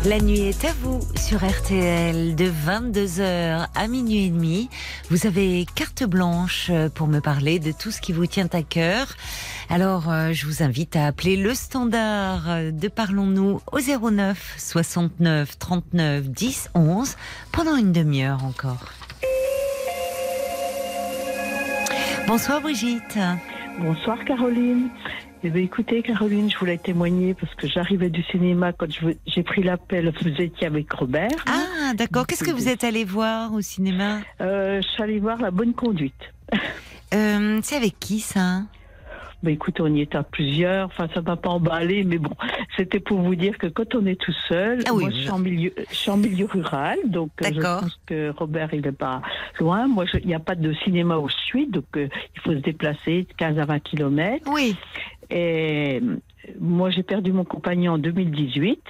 [0.08, 4.68] La nuit est à vous sur RTL de 22h à minuit et demi.
[5.10, 9.08] Vous avez carte blanche pour me parler de tout ce qui vous tient à cœur.
[9.68, 16.30] Alors, euh, je vous invite à appeler le standard de Parlons-nous au 09 69 39
[16.30, 17.16] 10 11
[17.50, 18.92] pendant une demi-heure encore.
[22.28, 23.18] Bonsoir Brigitte.
[23.80, 24.88] Bonsoir Caroline.
[25.46, 28.88] Eh bien, écoutez, Caroline, je voulais témoigner parce que j'arrivais du cinéma quand
[29.26, 30.12] j'ai pris l'appel.
[30.20, 31.30] Vous étiez avec Robert.
[31.46, 32.26] Ah, d'accord.
[32.26, 34.22] Qu'est-ce que vous êtes allé voir au cinéma?
[34.40, 36.34] Euh, Je suis allée voir La Bonne Conduite.
[37.14, 38.62] Euh, c'est avec qui ça?
[39.42, 40.86] Bah, écoute, on y est à plusieurs.
[40.86, 42.32] Enfin, ça m'a pas emballé, mais bon,
[42.76, 45.38] c'était pour vous dire que quand on est tout seul, ah moi, je suis en
[45.38, 49.22] milieu, je suis en milieu rural, donc euh, je pense que Robert, il est pas
[49.60, 49.86] loin.
[49.86, 53.22] Moi, il n'y a pas de cinéma au suite, donc euh, il faut se déplacer
[53.22, 54.50] de 15 à 20 kilomètres.
[54.52, 54.74] Oui.
[55.30, 56.16] Et euh,
[56.60, 58.80] moi, j'ai perdu mon compagnon en 2018.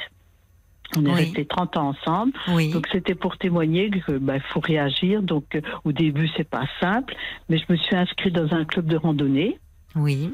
[0.97, 2.33] On est resté 30 ans ensemble.
[2.49, 2.71] Oui.
[2.71, 5.21] Donc c'était pour témoigner qu'il bah, faut réagir.
[5.21, 7.15] Donc au début c'est pas simple,
[7.49, 9.59] mais je me suis inscrite dans un club de randonnée.
[9.97, 10.33] Oui.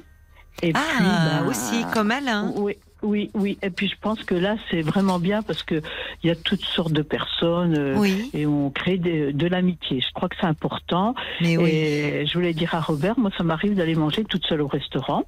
[0.62, 2.52] Et ah, bah, aussi, comme Alain.
[2.56, 2.76] Oui.
[3.02, 3.58] Oui, oui.
[3.62, 5.82] Et puis je pense que là, c'est vraiment bien parce que
[6.22, 10.00] il y a toutes sortes de personnes euh, et on crée de, l'amitié.
[10.00, 11.16] Je crois que c'est important.
[11.40, 14.68] Mais et je voulais dire à Robert, moi, ça m'arrive d'aller manger toute seule au
[14.68, 15.24] restaurant.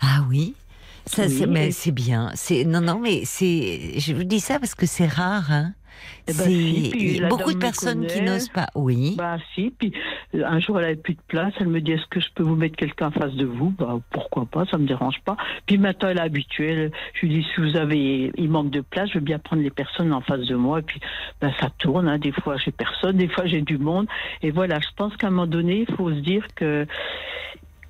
[0.00, 0.54] Ah oui.
[1.06, 2.30] Ça, c'est, mais c'est bien.
[2.34, 3.98] C'est non, non, mais c'est.
[3.98, 5.50] Je vous dis ça parce que c'est rare.
[5.50, 5.72] Hein.
[6.28, 8.68] Eh ben, c'est beaucoup de personnes qui n'osent pas.
[8.74, 9.14] Oui.
[9.16, 9.72] Bah si.
[9.76, 9.92] Puis
[10.32, 11.52] un jour, elle avait plus de place.
[11.58, 13.70] Elle me dit Est-ce que je peux vous mettre quelqu'un en face de vous?
[13.70, 15.36] Bah pourquoi pas Ça me dérange pas.
[15.66, 16.90] Puis maintenant, elle est habituée.
[17.14, 19.70] je lui dis Si vous avez, il manque de place, je veux bien prendre les
[19.70, 20.80] personnes en face de moi.
[20.80, 21.00] Et puis,
[21.40, 22.08] ben, ça tourne.
[22.08, 22.18] Hein.
[22.18, 23.16] Des fois, j'ai personne.
[23.16, 24.06] Des fois, j'ai du monde.
[24.42, 24.78] Et voilà.
[24.80, 26.86] Je pense qu'à un moment donné, il faut se dire que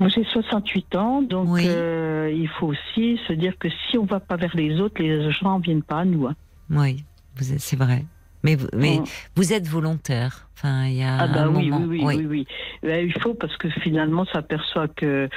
[0.01, 4.09] moi, j'ai 68 ans, donc euh, il faut aussi se dire que si on ne
[4.09, 6.27] va pas vers les autres, les gens ne viennent pas à nous.
[6.27, 6.35] Hein.
[6.71, 7.05] Oui,
[7.37, 8.07] c'est vrai.
[8.43, 9.01] Mais, mais
[9.37, 10.49] vous êtes volontaire.
[10.63, 11.87] Enfin, il y a ah bah un oui, moment.
[11.89, 12.47] oui, oui, oui, oui.
[12.83, 15.31] Ben, il faut parce que finalement, ça s'aperçoit que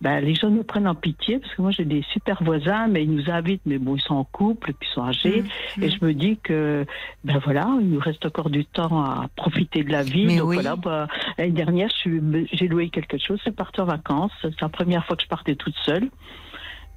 [0.00, 3.02] ben, les gens nous prennent en pitié parce que moi j'ai des super voisins, mais
[3.02, 5.86] ils nous invitent, mais bon, ils sont en couple, puis ils sont âgés, mmh, et
[5.88, 5.90] mmh.
[5.90, 6.86] je me dis que
[7.24, 10.26] ben voilà, il nous reste encore du temps à profiter de la vie.
[10.26, 10.54] Mais donc oui.
[10.56, 14.32] voilà, ben, l'année dernière, j'ai loué quelque chose, c'est parti en vacances.
[14.42, 16.08] C'est la première fois que je partais toute seule.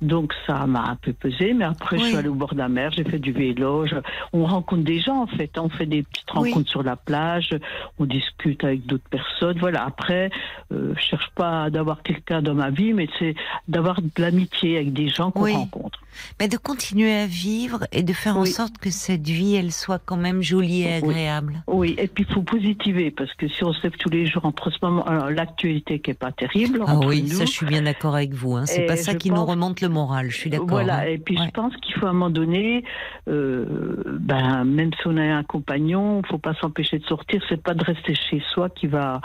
[0.01, 2.69] Donc ça m'a un peu pesé, mais après je suis allée au bord de la
[2.69, 3.85] mer, j'ai fait du vélo,
[4.33, 7.55] on rencontre des gens en fait, on fait des petites rencontres sur la plage,
[7.99, 9.85] on discute avec d'autres personnes, voilà.
[9.85, 10.31] Après,
[10.71, 13.35] euh, je cherche pas d'avoir quelqu'un dans ma vie, mais c'est
[13.67, 15.99] d'avoir de l'amitié avec des gens qu'on rencontre.
[16.39, 19.99] Mais de continuer à vivre et de faire en sorte que cette vie, elle soit
[20.03, 21.63] quand même jolie et agréable.
[21.67, 24.45] Oui, et puis il faut positiver, parce que si on se lève tous les jours
[24.45, 26.83] entre ce moment, alors l'actualité qui est pas terrible.
[26.87, 28.55] Ah oui, ça je suis bien d'accord avec vous.
[28.55, 28.65] Hein.
[28.65, 30.67] C'est pas ça qui nous remonte le moral, je suis d'accord.
[30.67, 31.05] Voilà, hein.
[31.05, 32.83] et puis je pense qu'il faut à un moment donné,
[33.27, 37.61] euh, ben, même si on a un compagnon, il faut pas s'empêcher de sortir, c'est
[37.61, 39.21] pas de rester chez soi qui va.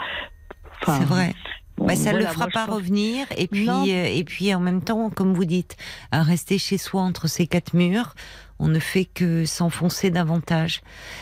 [0.85, 1.33] c'est vrai.
[1.77, 3.27] Bah, ça ne le fera pas revenir.
[3.37, 5.77] Et puis, euh, et puis, en même temps, comme vous dites,
[6.11, 8.15] à rester chez soi entre ces quatre murs,
[8.59, 10.81] on ne fait que s'enfoncer davantage.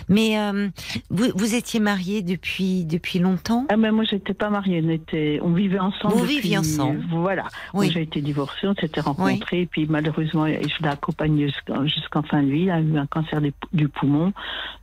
[0.09, 0.69] Mais euh,
[1.09, 3.65] vous, vous, étiez mariée depuis depuis longtemps?
[3.69, 4.81] Ah, mais Moi, j'étais pas mariée.
[4.83, 6.15] On, était, on vivait ensemble.
[6.15, 7.45] Vous viviez ensemble Voilà.
[7.73, 7.89] Oui.
[7.91, 9.61] J'ai été divorcée, on s'était rencontrés.
[9.61, 11.47] Et puis, malheureusement, je l'ai accompagnée
[11.85, 12.63] jusqu'en fin de vie.
[12.63, 13.41] Il a eu un cancer
[13.73, 14.33] du poumon.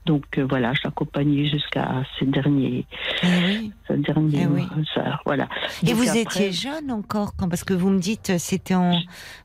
[0.05, 2.87] Donc, euh, voilà, je l'ai accompagnée jusqu'à ces derniers...
[3.23, 3.73] Eh oui.
[3.87, 4.67] Ces derniers eh oui.
[5.25, 5.49] voilà.
[5.87, 8.99] Et vous étiez jeune encore quand Parce que vous me dites, c'était en...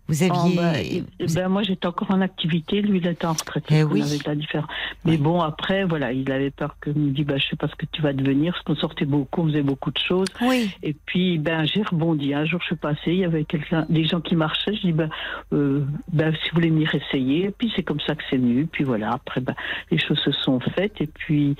[0.07, 1.03] Vous aviez...
[1.21, 2.81] Oh, ben, moi, j'étais encore en activité.
[2.81, 3.65] Lui, il était en retraite.
[3.69, 4.01] Eh oui.
[4.01, 4.69] avait la différence.
[5.05, 7.75] Mais bon, après, voilà, il avait peur que me dit, bah, je sais pas ce
[7.75, 10.27] que tu vas devenir, parce qu'on sortait beaucoup, on faisait beaucoup de choses.
[10.41, 10.69] Oui.
[10.83, 12.33] Et puis, ben, j'ai rebondi.
[12.33, 14.75] Un jour, je suis passée, il y avait quelqu'un, des gens qui marchaient.
[14.75, 15.09] Je dis, ben,
[15.53, 17.45] euh, ben, si vous voulez venir essayer.
[17.45, 18.65] Et puis, c'est comme ça que c'est venu.
[18.65, 19.55] Puis voilà, après, ben,
[19.91, 21.01] les choses se sont faites.
[21.01, 21.55] Et puis,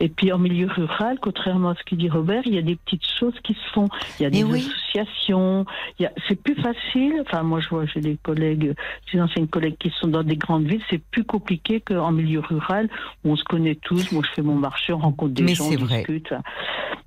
[0.00, 2.76] et puis, en milieu rural, contrairement à ce qu'il dit Robert, il y a des
[2.76, 3.88] petites choses qui se font.
[4.18, 5.66] Il y a des associations.
[5.98, 7.14] Il y a, c'est plus facile.
[7.20, 8.74] Enfin, moi, je vois, j'ai des collègues,
[9.12, 10.82] des anciennes collègues qui sont dans des grandes villes.
[10.90, 12.88] C'est plus compliqué qu'en milieu rural
[13.24, 14.12] où on se connaît tous.
[14.12, 16.32] Moi, je fais mon marché, on rencontre des gens, on discute.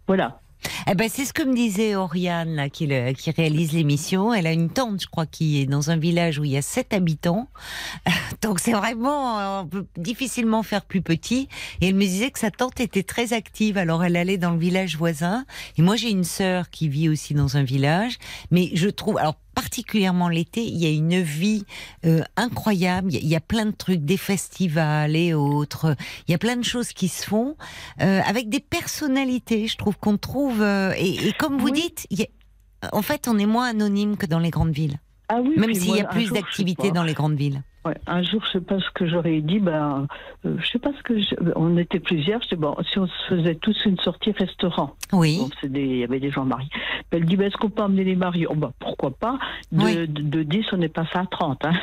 [0.08, 0.40] Voilà.
[0.88, 2.88] Eh ben, c'est ce que me disait Oriane, là, qui,
[3.18, 4.34] qui réalise l'émission.
[4.34, 6.62] Elle a une tante, je crois, qui est dans un village où il y a
[6.62, 7.48] 7 habitants.
[8.42, 11.50] Donc, c'est vraiment, on peut difficilement faire plus petit.
[11.82, 13.78] Et elle me disait que sa tante était très active.
[13.78, 15.46] Alors, elle allait dans le village voisin.
[15.78, 18.18] Et moi, j'ai une sœur qui vit aussi dans un village.
[18.52, 19.36] Mais je trouve, alors,
[19.66, 21.66] particulièrement l'été, il y a une vie
[22.06, 23.12] euh, incroyable.
[23.16, 25.96] Il y, a plein de trucs, des festivals et autres.
[26.28, 27.56] Il y a plein de choses qui se font
[28.00, 29.66] euh, avec des personnalités.
[29.66, 32.28] Je trouve qu'on trouve euh, et, et, comme vous dites, y a,
[32.94, 35.00] en fait, on est moins anonyme que dans les grandes villes.
[35.30, 37.64] Ah oui, Même s'il y a plus d'activités dans les grandes villes.
[37.86, 39.60] Ouais, un jour, je sais pas ce que j'aurais dit.
[39.60, 40.08] Ben,
[40.44, 41.14] euh, je sais pas ce que.
[41.56, 42.42] On était plusieurs.
[42.50, 42.76] C'est bon.
[42.92, 44.96] Si on se faisait tous une sortie restaurant.
[45.14, 45.40] Oui.
[45.62, 46.68] il y avait des gens mariés.
[47.12, 48.48] Ben, elle dit ben, est-ce qu'on peut emmener les mariés?
[48.50, 49.38] Oh, ben, Pourquoi pas?
[49.72, 51.64] De, de, 10, on est passé à 30.
[51.64, 51.74] Hein.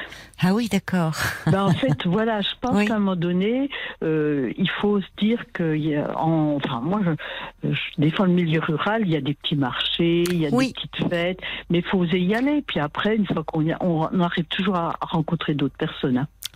[0.42, 1.14] Ah oui, d'accord.
[1.46, 3.68] Ben, en fait, voilà, je pense qu'à un moment donné,
[4.02, 5.76] euh, il faut se dire que.
[5.76, 9.02] Y a, en, enfin, moi, je, je, défends le milieu rural.
[9.04, 11.38] Il y a des petits marchés, il y a des petites fêtes.
[11.70, 12.62] Mais il faut oser y aller.
[12.66, 15.91] Puis après, une fois qu'on on, on arrive toujours à rencontrer d'autres personnes.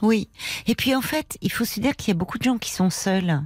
[0.03, 0.29] Oui.
[0.67, 2.71] Et puis en fait, il faut se dire qu'il y a beaucoup de gens qui
[2.71, 3.43] sont seuls.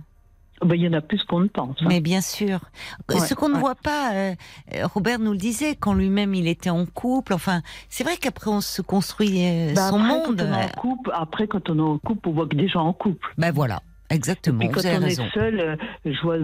[0.63, 1.77] Oh, ben, il y en a plus qu'on ne pense.
[1.81, 1.87] Hein.
[1.89, 2.61] Mais bien sûr.
[3.09, 4.35] Ce qu'on ne voit pas, euh,
[4.83, 7.33] Robert nous le disait, quand lui-même il était en couple.
[7.33, 10.37] Enfin, c'est vrai qu'après on se construit euh, ben, son monde.
[10.37, 12.69] Quand on est en couple, après, quand on est en couple, on voit que des
[12.69, 13.33] gens en couple.
[13.39, 13.81] Ben voilà.
[14.11, 14.61] Exactement.
[14.63, 15.25] Et quand on raison.
[15.25, 16.37] est seul, euh, je vois.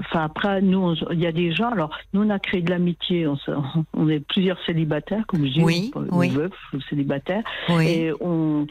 [0.00, 1.70] Enfin après, nous, il y a des gens.
[1.70, 3.26] Alors nous, on a créé de l'amitié.
[3.26, 3.38] On,
[3.94, 6.30] on, est plusieurs célibataires, comme je dis, oui, oui.
[6.30, 7.86] veufs ou célibataires, oui.
[7.88, 8.66] et on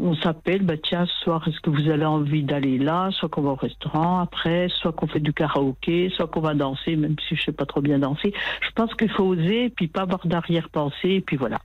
[0.00, 3.50] on s'appelle, bah tiens, soit est-ce que vous avez envie d'aller là, soit qu'on va
[3.50, 7.44] au restaurant après, soit qu'on fait du karaoké, soit qu'on va danser, même si je
[7.44, 8.32] sais pas trop bien danser.
[8.62, 11.58] Je pense qu'il faut oser, puis pas avoir d'arrière-pensée, et puis voilà.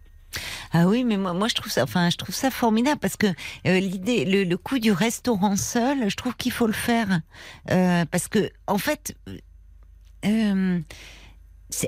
[0.73, 3.27] Ah oui, mais moi, moi je trouve ça, enfin, je trouve ça formidable parce que
[3.27, 7.21] euh, l'idée, le, le, coup du restaurant seul, je trouve qu'il faut le faire
[7.71, 9.15] euh, parce que en fait,
[10.25, 10.79] euh,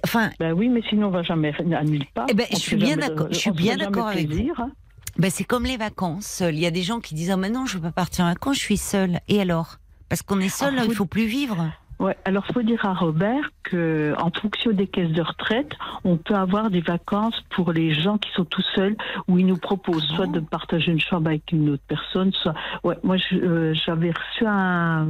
[0.04, 0.32] enfin.
[0.40, 2.28] Ben oui, mais sinon on va jamais à nulle part.
[2.30, 3.28] Eh ben, je suis bien d'accord.
[3.32, 4.54] Je suis bien d'accord avec vous.
[4.58, 4.72] Hein.
[5.18, 6.42] ben, C'est comme les vacances.
[6.48, 8.26] Il y a des gens qui disent oh, mais non, je ne peux pas partir
[8.26, 9.20] en vacances, je suis seule.
[9.28, 9.78] Et alors?
[10.10, 11.70] Parce qu'on est seul, ah, il ne faut plus vivre.
[12.00, 15.72] Ouais, alors faut dire à Robert que en fonction des caisses de retraite,
[16.04, 18.96] on peut avoir des vacances pour les gens qui sont tout seuls
[19.28, 22.54] où ils nous proposent soit de partager une chambre avec une autre personne, soit
[22.84, 25.08] ouais, moi euh, j'avais reçu un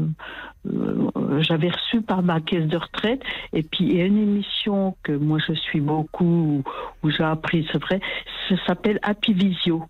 [0.66, 4.96] euh, j'avais reçu par ma caisse de retraite et puis il y a une émission
[5.04, 6.64] que moi je suis beaucoup
[7.04, 8.00] où, j'ai appris, c'est vrai,
[8.48, 9.84] ça s'appelle Happy Visio.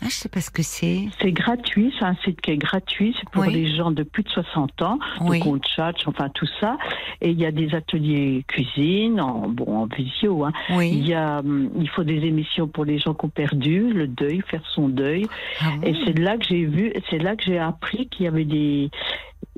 [0.00, 1.08] Ah, je sais pas ce que c'est.
[1.20, 4.28] C'est gratuit, c'est un site qui est gratuit, c'est pour les gens de plus de
[4.30, 5.38] 60 ans, oui.
[5.38, 6.76] donc on chat, enfin tout ça.
[7.20, 10.44] Et il y a des ateliers cuisine, en, bon, en visio.
[10.44, 10.52] Hein.
[10.70, 10.90] Oui.
[10.92, 14.08] Il, y a, hum, il faut des émissions pour les gens qui ont perdu, le
[14.08, 15.26] deuil, faire son deuil.
[15.60, 18.44] Ah et c'est là que j'ai vu, c'est là que j'ai appris qu'il y avait
[18.44, 18.90] des,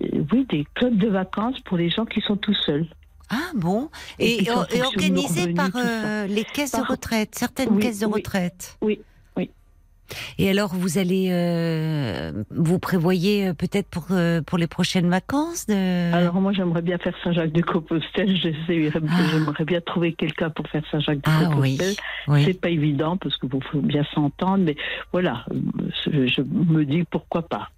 [0.02, 2.86] euh, oui, des clubs de vacances pour les gens qui sont tout seuls.
[3.31, 3.89] Ah bon?
[4.19, 4.51] Et, et,
[4.82, 8.77] organisé par euh, les caisses de retraite, certaines caisses de retraite?
[8.82, 9.01] Oui,
[10.39, 15.66] et alors, vous allez, euh, vous prévoyez euh, peut-être pour euh, pour les prochaines vacances
[15.66, 16.14] de...
[16.14, 18.36] Alors moi, j'aimerais bien faire Saint-Jacques-de-Compostelle.
[18.44, 19.01] Ah.
[19.31, 21.94] J'aimerais bien trouver quelqu'un pour faire Saint-Jacques-de-Compostelle.
[22.28, 24.76] Ah, C'est pas évident parce que vous faut bien s'entendre, mais
[25.12, 25.44] voilà,
[26.06, 27.70] je me dis pourquoi pas.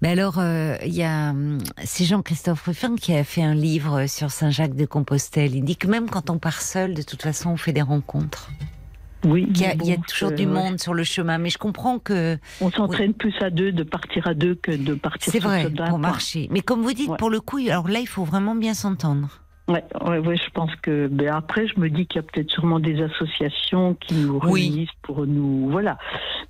[0.00, 0.40] Mais alors,
[0.84, 1.34] il y a
[1.84, 5.54] c'est Jean-Christophe Ruffin qui a fait un livre sur Saint-Jacques-de-Compostelle.
[5.54, 8.50] Il dit que même quand on part seul, de toute façon, on fait des rencontres.
[9.24, 11.98] Oui, il y a, y a toujours du monde sur le chemin, mais je comprends
[11.98, 15.32] que on s'entraîne plus à deux de partir à deux que de partir.
[15.32, 16.48] C'est vrai pour marcher.
[16.50, 19.40] Mais comme vous dites, pour le coup, alors là, il faut vraiment bien s'entendre.
[19.68, 21.06] Ouais, ouais, ouais, je pense que.
[21.06, 24.88] Ben après, je me dis qu'il y a peut-être sûrement des associations qui nous réunissent
[25.02, 25.96] pour nous, voilà.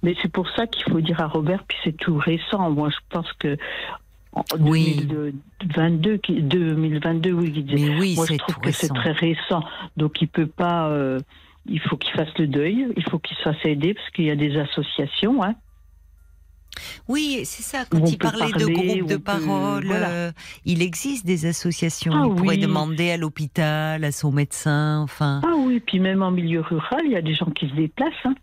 [0.02, 2.70] Mais c'est pour ça qu'il faut dire à Robert, puis c'est tout récent.
[2.70, 3.58] Moi, je pense que
[4.32, 5.06] en oui.
[5.06, 9.62] 2022, 2022, oui, Mais oui, moi je trouve que c'est très récent,
[9.96, 10.88] donc il peut pas.
[10.88, 11.18] Euh,
[11.70, 14.30] il faut qu'il fasse le deuil, il faut qu'il se fasse aider parce qu'il y
[14.30, 15.42] a des associations.
[15.42, 15.54] Hein.
[17.08, 17.84] Oui, c'est ça.
[17.88, 20.30] Quand il parlait de groupes de parole, euh,
[20.64, 22.12] il existe des associations.
[22.14, 25.40] Ah, il pourrait demander à l'hôpital, à son médecin, enfin.
[25.44, 28.12] Ah oui, puis même en milieu rural, il y a des gens qui se déplacent.
[28.24, 28.34] Hein.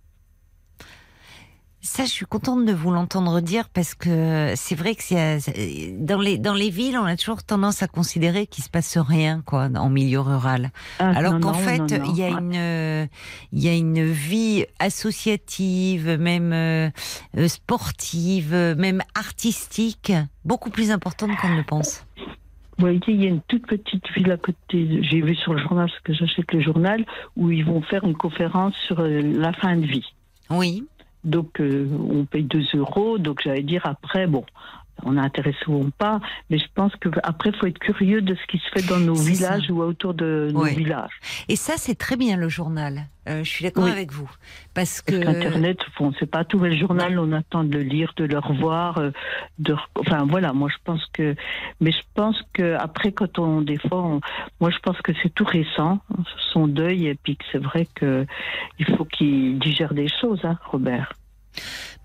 [1.82, 6.38] Ça, je suis contente de vous l'entendre dire parce que c'est vrai que dans les
[6.38, 9.90] dans les villes, on a toujours tendance à considérer qu'il se passe rien quoi en
[9.90, 10.72] milieu rural.
[11.00, 13.08] Ah, Alors qu'en fait, il y a une
[13.54, 16.90] il y a une vie associative, même euh,
[17.48, 20.12] sportive, même artistique,
[20.44, 22.06] beaucoup plus importante qu'on ne le pense.
[22.78, 25.02] Vous voyez, il y a une toute petite ville à côté.
[25.02, 27.06] J'ai vu sur le journal, parce que j'achète le journal,
[27.36, 30.06] où ils vont faire une conférence sur euh, la fin de vie.
[30.52, 30.84] Oui.
[31.28, 33.18] Donc, euh, on paye 2 euros.
[33.18, 34.46] Donc, j'allais dire après, bon,
[35.04, 36.20] on est intéressé ou pas,
[36.50, 39.14] mais je pense qu'après, il faut être curieux de ce qui se fait dans nos
[39.14, 41.20] villages ou autour de nos villages.
[41.48, 43.08] Et ça, c'est très bien le journal.
[43.28, 44.30] Euh, je suis d'accord avec vous.
[44.74, 45.16] Parce que.
[45.16, 48.98] Internet, bon, c'est pas tout le journal, on attend de le lire, de le revoir.
[49.00, 49.12] Euh,
[49.60, 49.76] de...
[50.00, 51.36] Enfin, voilà, moi, je pense que.
[51.82, 53.62] Mais je pense que après, quand on.
[53.62, 54.20] Des fois,
[54.62, 56.00] moi, je pense que c'est tout récent,
[56.54, 61.14] son deuil, et puis que c'est vrai qu'il faut qu'il digère des choses, hein, Robert.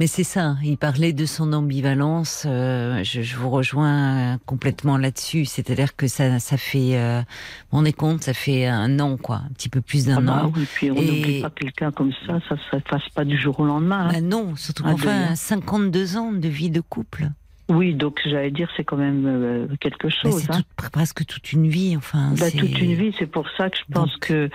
[0.00, 2.44] Mais c'est ça, il parlait de son ambivalence.
[2.46, 5.44] Euh, je, vous rejoins complètement là-dessus.
[5.44, 7.22] C'est-à-dire que ça, ça fait, euh,
[7.70, 10.44] on est compte, ça fait un an, quoi, un petit peu plus d'un ah bah
[10.46, 10.52] an.
[10.54, 13.58] Oui, puis on n'oublie pas quelqu'un comme ça, ça ne se passe pas du jour
[13.60, 14.08] au lendemain.
[14.08, 14.12] Hein.
[14.12, 17.28] Bah non, surtout qu'enfin, 52 ans de vie de couple.
[17.68, 20.42] Oui, donc j'allais dire c'est quand même euh, quelque chose.
[20.42, 20.62] c'est hein.
[20.92, 22.34] presque toute une vie, enfin.
[22.38, 24.50] Bah, toute une vie, c'est pour ça que je pense que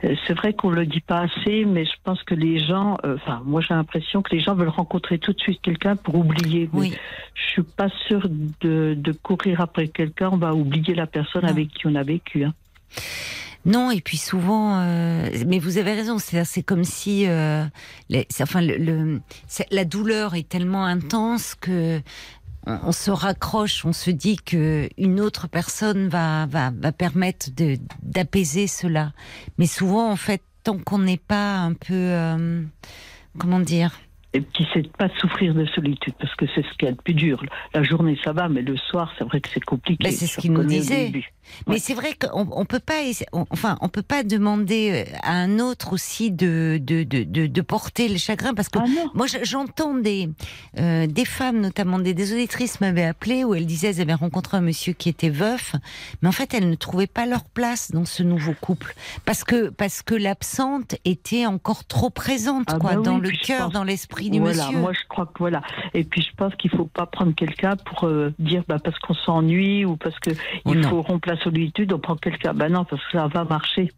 [0.00, 3.42] c'est vrai qu'on le dit pas assez, mais je pense que les gens, euh, enfin,
[3.44, 6.68] moi j'ai l'impression que les gens veulent rencontrer tout de suite quelqu'un pour oublier.
[6.72, 6.94] Oui.
[7.34, 8.28] Je suis pas sûre
[8.60, 12.44] de, de courir après quelqu'un, on va oublier la personne avec qui on a vécu.
[12.44, 12.54] Hein.
[13.66, 17.64] Non, et puis souvent, euh, mais vous avez raison, c'est comme si, euh,
[18.08, 19.20] les, enfin, le, le
[19.72, 22.00] la douleur est tellement intense que
[22.66, 27.76] on, se raccroche, on se dit que une autre personne va va, va permettre de
[28.02, 29.12] d'apaiser cela.
[29.58, 32.62] Mais souvent, en fait, tant qu'on n'est pas un peu, euh,
[33.38, 33.92] comment dire,
[34.36, 37.14] et qui sait pas souffrir de solitude, parce que c'est ce qui est le plus
[37.14, 37.42] dur.
[37.74, 40.10] La journée, ça va, mais le soir, c'est vrai que c'est compliqué.
[40.10, 41.12] c'est ce qu'il nous disait.
[41.66, 43.00] Mais c'est vrai qu'on on peut pas,
[43.32, 48.08] enfin, on peut pas demander euh, à un autre aussi de de, de, de, porter
[48.08, 50.28] le chagrin, parce que ah moi, j'entends des
[50.78, 54.56] euh, des femmes, notamment des, des auditrices, m'avaient appelé où elles disaient qu'elles avaient rencontré
[54.56, 55.74] un monsieur qui était veuf,
[56.20, 58.94] mais en fait, elles ne trouvaient pas leur place dans ce nouveau couple,
[59.24, 63.70] parce que parce que l'absente était encore trop présente, ah quoi, bah dans le cœur,
[63.70, 65.62] dans l'esprit voilà, Moi, je crois que voilà.
[65.94, 69.14] Et puis, je pense qu'il faut pas prendre quelqu'un pour euh, dire bah, parce qu'on
[69.14, 70.30] s'ennuie ou parce que
[70.64, 72.54] oh il faut rompre la solitude, on prend quelqu'un.
[72.54, 73.90] Ben non, parce que ça va marcher.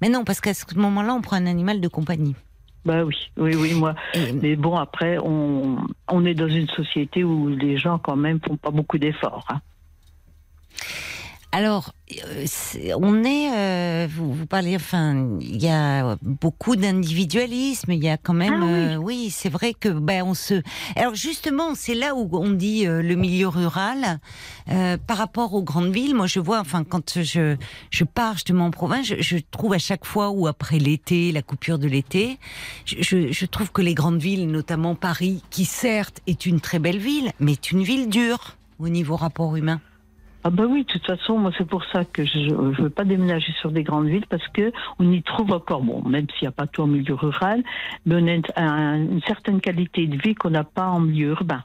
[0.00, 2.34] Mais non, parce qu'à ce moment-là, on prend un animal de compagnie.
[2.84, 3.94] Bah oui, oui, oui, moi.
[4.34, 5.78] Mais bon, après, on,
[6.08, 9.46] on, est dans une société où les gens, quand même, font pas beaucoup d'efforts.
[9.50, 9.60] Hein.
[11.52, 11.92] Alors,
[12.26, 12.46] euh,
[12.96, 18.16] on est, euh, vous, vous, parlez, enfin, il y a beaucoup d'individualisme, il y a
[18.16, 20.62] quand même, ah oui, euh, c'est vrai que, ben, on se.
[20.94, 24.20] Alors justement, c'est là où on dit le milieu rural
[25.06, 26.14] par rapport aux grandes villes.
[26.14, 27.56] Moi, je vois, enfin, quand je
[27.90, 31.42] je pars justement en province, je, je trouve à chaque fois ou après l'été, la
[31.42, 32.38] coupure de l'été,
[32.84, 36.98] je, je trouve que les grandes villes, notamment Paris, qui certes est une très belle
[36.98, 39.80] ville, mais est une ville dure au niveau rapport humain.
[40.42, 43.04] Ah bah oui, de toute façon, moi c'est pour ça que je ne veux pas
[43.04, 46.48] déménager sur des grandes villes parce que on y trouve encore, bon, même s'il n'y
[46.48, 47.62] a pas tout en milieu rural,
[48.06, 51.62] mais on a une certaine qualité de vie qu'on n'a pas en milieu urbain.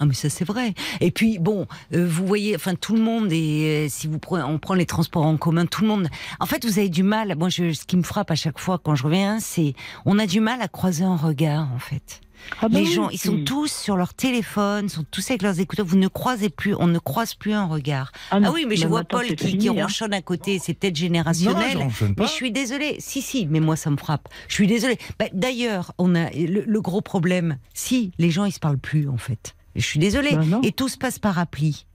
[0.00, 0.74] Ah mais ça c'est vrai.
[1.00, 4.42] Et puis bon, euh, vous voyez, enfin tout le monde et euh, si vous prenez,
[4.42, 6.08] on prend les transports en commun, tout le monde.
[6.40, 7.36] En fait, vous avez du mal.
[7.36, 9.74] Moi, je, ce qui me frappe à chaque fois quand je reviens, c'est
[10.04, 12.23] on a du mal à croiser un regard en fait.
[12.60, 15.86] Ah bah les gens, ils sont tous sur leur téléphone, sont tous avec leurs écouteurs.
[15.86, 18.12] Vous ne croisez plus, on ne croise plus un regard.
[18.30, 19.72] Ah, ah oui, mais je vois Paul qui, qui hein.
[19.72, 20.58] ronchonne à côté.
[20.58, 21.88] C'est peut-être générationnel.
[22.16, 22.96] mais je suis désolée.
[22.98, 24.28] Si, si, mais moi ça me frappe.
[24.48, 24.98] Je suis désolée.
[25.18, 27.58] Bah, d'ailleurs, on a le, gros problème.
[27.72, 29.54] Si les gens ils se parlent plus en fait.
[29.76, 30.36] Je suis désolée.
[30.36, 31.86] Bah Et tout se passe par appli.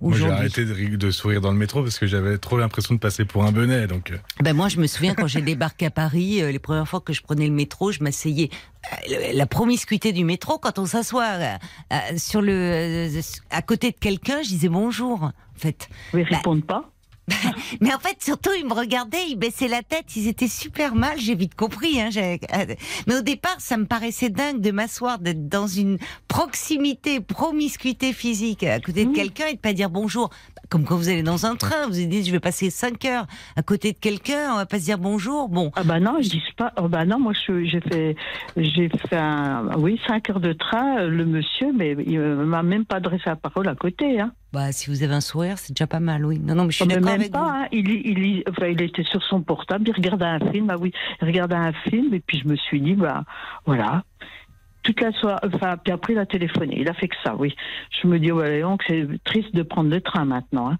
[0.00, 3.24] Moi, j'ai arrêté de, sourire dans le métro parce que j'avais trop l'impression de passer
[3.24, 3.86] pour un bonnet.
[3.86, 4.10] Donc...
[4.10, 4.18] Euh.
[4.40, 7.12] Ben moi, je me souviens quand j'ai débarqué à Paris, euh, les premières fois que
[7.12, 8.50] je prenais le métro, je m'asseyais.
[9.10, 11.58] Euh, la promiscuité du métro, quand on s'assoit
[12.16, 13.08] sur le,
[13.50, 15.22] à côté de quelqu'un, je disais bonjour.
[15.24, 15.88] En fait.
[16.12, 16.90] Ils ne répondent pas
[17.80, 21.18] mais en fait, surtout, ils me regardaient, ils baissaient la tête, ils étaient super mal,
[21.18, 22.00] j'ai vite compris.
[22.00, 22.10] Hein,
[23.06, 25.98] mais au départ, ça me paraissait dingue de m'asseoir, d'être dans une
[26.28, 29.14] proximité, promiscuité physique à côté de mmh.
[29.14, 30.30] quelqu'un et de pas dire bonjour.
[30.68, 33.26] Comme quand vous allez dans un train, vous vous dites, je vais passer 5 heures
[33.56, 35.48] à côté de quelqu'un, on va pas se dire bonjour.
[35.48, 35.70] Bon.
[35.76, 36.72] Ah bah non, je dis pas.
[36.76, 38.16] Oh bah non, moi j'ai fait,
[38.56, 41.06] j'ai fait un, oui, 5 heures de train.
[41.06, 44.20] Le monsieur, mais il m'a même pas adressé la parole à côté.
[44.20, 44.32] Hein.
[44.52, 46.38] Bah, si vous avez un sourire, c'est déjà pas mal, oui.
[46.38, 47.68] Non, non, mais je suis d'accord avec pas, Hein.
[47.72, 50.68] Il, il, enfin, il était sur son portable, il regardait un film.
[50.70, 53.24] Ah oui, il regardait un film, et puis je me suis dit, bah,
[53.66, 54.04] voilà.
[54.82, 56.80] Toute la soirée, enfin, puis après, il a téléphoné.
[56.80, 57.54] Il a fait que ça, oui.
[58.00, 60.70] Je me dis, ouais, donc c'est triste de prendre le train maintenant.
[60.70, 60.78] Hein.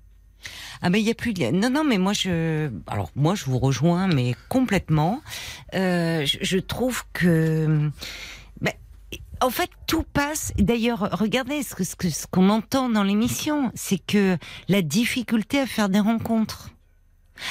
[0.82, 3.44] Ah mais il y a plus de non non mais moi je alors moi je
[3.46, 5.20] vous rejoins mais complètement
[5.74, 7.90] euh, je, je, trouve que
[9.40, 10.52] en fait, tout passe.
[10.58, 14.36] D'ailleurs, regardez ce que ce qu'on entend dans l'émission, c'est que
[14.68, 16.70] la difficulté à faire des rencontres.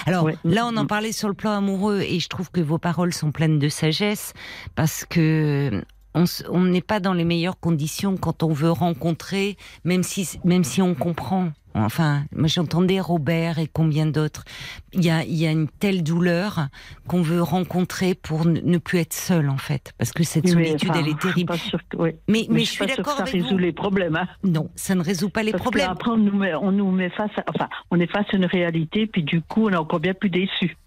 [0.05, 3.13] Alors là, on en parlait sur le plan amoureux, et je trouve que vos paroles
[3.13, 4.33] sont pleines de sagesse
[4.75, 5.83] parce que
[6.13, 10.81] on n'est pas dans les meilleures conditions quand on veut rencontrer, même si même si
[10.81, 11.51] on comprend.
[11.77, 14.43] Enfin, moi j'entendais Robert et combien d'autres.
[14.93, 16.67] Il y a, il y a une telle douleur
[17.07, 21.09] qu'on veut rencontrer pour ne plus être seul en fait, parce que cette solitude elle
[21.09, 21.53] est terrible.
[22.27, 23.41] Mais, mais, je, suis d'accord avec vous.
[23.41, 24.15] Ça résout les problèmes.
[24.15, 24.27] Hein.
[24.43, 25.89] Non, ça ne résout pas les problèmes.
[25.89, 28.45] Après on nous met, on nous met face, à, enfin, on est face à une
[28.45, 30.77] réalité, puis du coup on est encore bien plus déçu.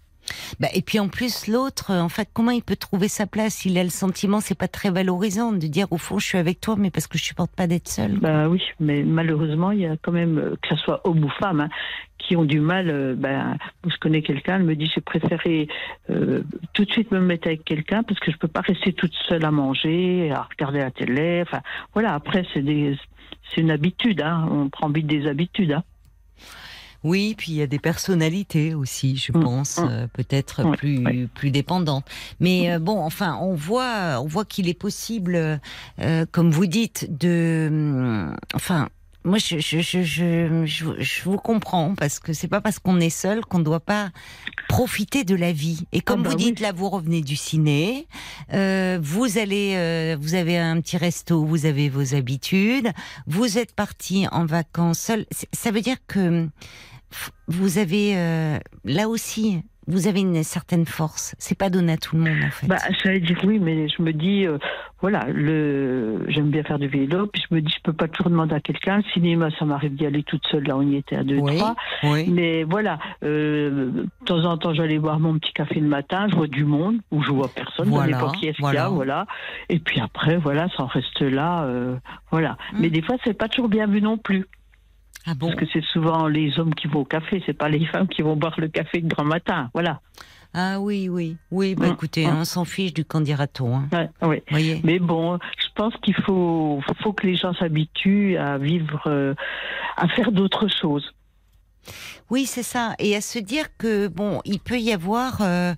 [0.59, 3.65] Bah, et puis en plus l'autre, en fait, comment il peut trouver sa place?
[3.65, 6.61] Il a le sentiment, c'est pas très valorisant de dire au fond je suis avec
[6.61, 8.19] toi, mais parce que je supporte pas d'être seul.
[8.19, 11.29] Bah oui, mais malheureusement il y a quand même euh, que ce soit homme ou
[11.29, 11.69] femme hein,
[12.17, 12.89] qui ont du mal.
[12.89, 15.67] Euh, ben, je connais quelqu'un, elle me dit j'ai préféré
[16.09, 16.43] euh,
[16.73, 19.45] tout de suite me mettre avec quelqu'un parce que je peux pas rester toute seule
[19.45, 21.43] à manger, à regarder la télé.
[21.45, 21.61] Enfin
[21.93, 25.73] voilà, après c'est c'est une habitude, hein, on prend vite des habitudes.
[25.73, 25.83] Hein.
[27.03, 29.43] Oui, puis il y a des personnalités aussi, je mm.
[29.43, 29.87] pense, mm.
[29.89, 32.05] Euh, peut-être plus plus dépendantes.
[32.39, 35.59] Mais euh, bon, enfin, on voit on voit qu'il est possible,
[35.99, 38.89] euh, comme vous dites, de, mm, enfin.
[39.23, 43.11] Moi, je, je, je, je, je vous comprends parce que c'est pas parce qu'on est
[43.11, 44.09] seul qu'on ne doit pas
[44.67, 45.85] profiter de la vie.
[45.91, 48.07] Et comme ah vous bah dites, là, vous revenez du ciné,
[48.49, 52.89] vous allez, vous avez un petit resto, vous avez vos habitudes,
[53.27, 55.27] vous êtes parti en vacances seul.
[55.53, 56.49] Ça veut dire que
[57.47, 61.35] vous avez euh, là aussi vous avez une certaine force.
[61.39, 62.67] C'est pas donné à tout le monde, en fait.
[62.67, 64.57] Bah, j'allais dire oui, mais je me dis, euh,
[65.01, 68.29] voilà, le, j'aime bien faire du vélo, puis je me dis, je peux pas toujours
[68.29, 68.97] demander à quelqu'un.
[68.97, 70.63] Le cinéma, ça m'arrive d'y aller toute seule.
[70.65, 71.75] Là, on y était à deux, trois.
[72.03, 76.27] Mais voilà, euh, de temps en temps, j'allais boire mon petit café le matin.
[76.29, 77.89] Je vois du monde, ou je vois personne.
[77.89, 79.25] Voilà, pas qui est-ce qu'il y a, voilà.
[79.69, 81.67] Et puis après, voilà, ça en reste là,
[82.29, 82.57] voilà.
[82.73, 82.77] Mm.
[82.79, 84.45] Mais des fois, c'est pas toujours bien vu non plus.
[85.25, 88.07] Ah Parce que c'est souvent les hommes qui vont au café, c'est pas les femmes
[88.07, 89.69] qui vont boire le café le grand matin.
[89.73, 90.01] Voilà.
[90.53, 91.75] Ah oui, oui, oui.
[91.75, 92.37] Bah, mm, écoutez, mm.
[92.37, 93.83] on s'en fiche du candidaton.
[93.91, 94.09] Hein.
[94.21, 94.41] oui.
[94.83, 99.33] Mais bon, je pense qu'il faut, faut que les gens s'habituent à vivre, euh,
[99.95, 101.13] à faire d'autres choses.
[102.29, 105.41] Oui, c'est ça, et à se dire que bon, il peut y avoir.
[105.41, 105.73] Euh,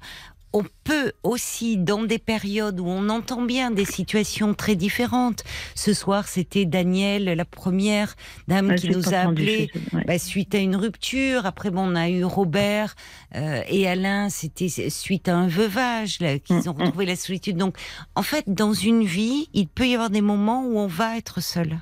[0.54, 5.44] on peut aussi, dans des périodes où on entend bien des situations très différentes.
[5.74, 8.16] Ce soir, c'était Daniel, la première
[8.48, 9.72] dame qui nous a appelé
[10.06, 11.48] bah, suite à une rupture.
[11.48, 12.96] Après, bon, on a eu Robert
[13.36, 16.82] euh, et Alain, c'était suite à un veuvage qu'ils mm, ont mm.
[16.84, 17.58] retrouvé la solitude.
[17.58, 17.76] Donc,
[18.16, 21.42] en fait, dans une vie, il peut y avoir des moments où on va être
[21.42, 21.80] seul.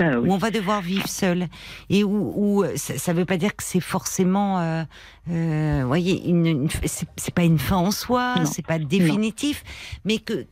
[0.00, 1.48] Ah où on va devoir vivre seul.
[1.88, 4.82] Et où, ça ne veut pas dire que c'est forcément, euh,
[5.30, 9.62] euh voyez, une, c'est pas une fin en soi, c'est pas définitif,
[10.04, 10.46] mais que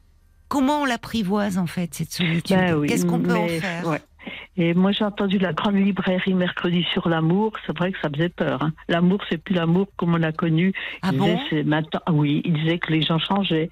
[0.48, 2.56] comment on l'apprivoise en fait cette solitude?
[2.56, 4.00] Bah Qu'est-ce qu'on peut en faire?
[4.56, 7.52] Et moi, j'ai entendu la grande librairie mercredi sur l'amour.
[7.66, 8.62] C'est vrai que ça faisait peur.
[8.62, 8.72] Hein.
[8.88, 10.72] L'amour, c'est plus l'amour comme on l'a connu.
[11.02, 11.38] Ah bon?
[11.64, 13.70] maintenant, oui, il disait que les gens changeaient.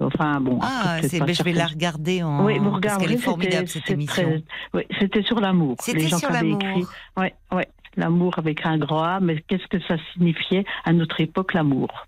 [0.00, 0.60] Enfin bon.
[0.62, 2.44] Ah, c'est, ben, je vais la regarder en.
[2.44, 3.04] Oui, vous regardez.
[3.06, 4.42] Parce est formidable cette émission.
[4.72, 5.76] Oui, c'était sur l'amour.
[5.80, 6.60] C'était sur l'amour.
[7.16, 7.62] Oui, oui,
[7.96, 9.20] l'amour avec un grand A.
[9.20, 12.06] Mais qu'est-ce que ça signifiait à notre époque l'amour?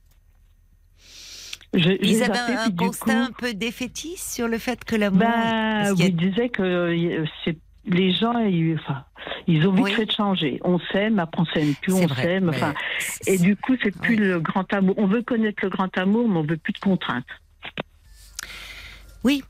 [1.73, 5.21] Je, Ils avaient un constat un peu défaitiste sur le fait que l'amour.
[5.21, 7.57] Ben, oui, ils disaient que euh, c'est
[7.91, 9.05] les gens, ils, enfin,
[9.47, 10.61] ils ont vite fait de changer.
[10.65, 12.49] On s'aime, après on s'aime plus, on s'aime.
[12.49, 12.75] Enfin,
[13.27, 14.95] et du coup, c'est plus le grand amour.
[14.99, 17.27] On veut connaître le grand amour, mais on veut plus de contraintes.
[19.25, 19.43] Oui,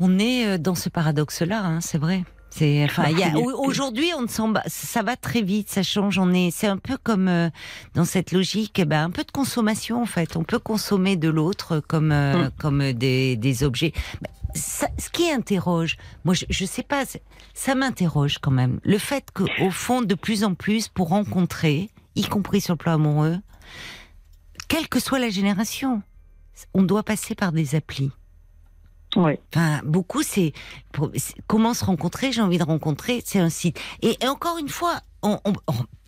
[0.00, 2.24] on est euh, dans ce paradoxe-là, hein, c'est vrai.
[2.58, 6.18] C'est enfin, aujourd'hui, on ne ça va très vite, ça change.
[6.18, 7.50] On est, c'est un peu comme euh,
[7.94, 10.36] dans cette logique, eh ben, un peu de consommation en fait.
[10.36, 12.50] On peut consommer de l'autre comme euh, hum.
[12.58, 13.92] comme des, des objets
[14.54, 17.04] ce qui interroge, moi je, je sais pas,
[17.54, 18.80] ça m'interroge quand même.
[18.82, 22.94] Le fait qu'au fond, de plus en plus, pour rencontrer, y compris sur le plan
[22.94, 23.38] amoureux,
[24.68, 26.02] quelle que soit la génération,
[26.74, 28.10] on doit passer par des applis.
[29.16, 29.40] Ouais.
[29.54, 30.52] Enfin, beaucoup, c'est
[31.46, 32.32] comment se rencontrer.
[32.32, 33.20] J'ai envie de rencontrer.
[33.24, 33.80] C'est un site.
[34.02, 35.00] Et, encore une fois,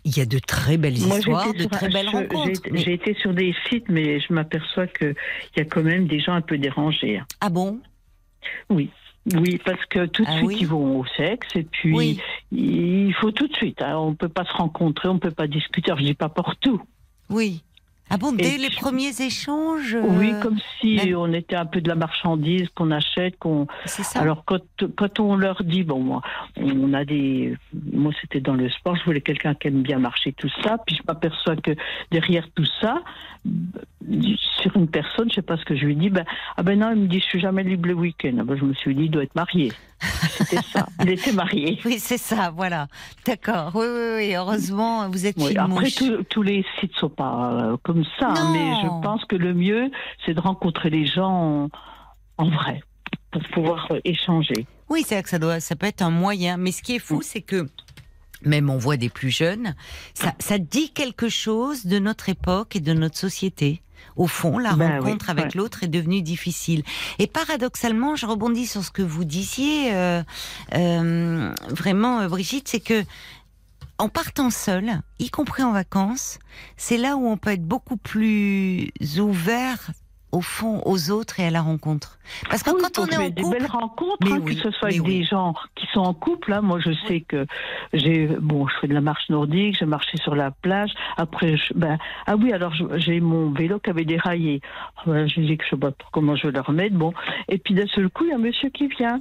[0.03, 2.61] il y a de très belles histoires, de très belles rencontres.
[2.73, 5.15] J'ai été sur des sites, mais je m'aperçois qu'il
[5.57, 7.17] y a quand même des gens un peu dérangés.
[7.17, 7.25] Hein.
[7.41, 7.79] Ah bon?
[8.69, 8.89] Oui.
[9.35, 12.19] Oui, parce que tout de ah suite ils vont au sexe et puis
[12.51, 13.79] il faut tout de suite.
[13.83, 13.95] Hein.
[13.97, 15.91] On ne peut pas se rencontrer, on ne peut pas discuter.
[15.95, 16.81] Je dis pas pour tout.
[17.29, 17.63] Oui.
[18.13, 21.87] Ah bon, dès les premiers échanges Oui, euh, comme si on était un peu de
[21.87, 23.67] la marchandise qu'on achète, qu'on.
[24.15, 24.61] Alors quand,
[24.97, 26.21] quand on leur dit bon moi,
[26.57, 27.55] on a des,
[27.93, 30.97] moi c'était dans le sport, je voulais quelqu'un qui aime bien marcher tout ça, puis
[30.97, 31.71] je m'aperçois que
[32.11, 33.01] derrière tout ça,
[34.61, 36.25] sur une personne, je sais pas ce que je lui dis, ben
[36.57, 38.35] ah ben non, il me dit je suis jamais libre le week-end.
[38.39, 39.71] Ah ben, je me suis dit il doit être marié.
[40.37, 40.87] C'était ça.
[41.01, 41.79] Il était marié.
[41.85, 42.87] Oui, c'est ça, voilà.
[43.25, 43.71] D'accord.
[43.75, 44.35] Oui, oui, oui.
[44.35, 45.89] Heureusement, vous êtes oui, Après,
[46.29, 49.91] tous les sites sont pas euh, comme ça, hein, mais je pense que le mieux,
[50.25, 51.69] c'est de rencontrer les gens
[52.37, 52.81] en, vrai
[53.31, 54.65] pour pouvoir euh, échanger.
[54.89, 56.57] Oui, c'est que ça doit, ça peut être un moyen.
[56.57, 57.23] Mais ce qui est fou, mm.
[57.23, 57.67] c'est que
[58.43, 59.75] même on voit des plus jeunes,
[60.13, 63.81] ça, ça dit quelque chose de notre époque et de notre société.
[64.15, 66.83] Au fond, la ben rencontre avec l'autre est devenue difficile.
[67.19, 70.21] Et paradoxalement, je rebondis sur ce que vous disiez, euh,
[70.75, 73.03] euh, vraiment, euh, Brigitte, c'est que
[73.97, 76.39] en partant seul, y compris en vacances,
[76.75, 79.91] c'est là où on peut être beaucoup plus ouvert
[80.31, 82.17] au fond aux autres et à la rencontre.
[82.49, 85.23] Parce que quand on est en des belles rencontres, hein, que ce soit avec des
[85.23, 86.51] gens qui sont en couple.
[86.51, 87.45] Là, moi, je sais que
[87.93, 90.91] j'ai bon, je fais de la marche nordique, j'ai marché sur la plage.
[91.17, 91.97] Après, ben,
[92.27, 94.61] ah oui, alors j'ai mon vélo qui avait déraillé.
[95.05, 96.95] Ah, je dis que je sais pas comment je vais le remettre.
[96.95, 97.13] Bon,
[97.49, 99.19] et puis d'un seul coup, il y a un monsieur qui vient.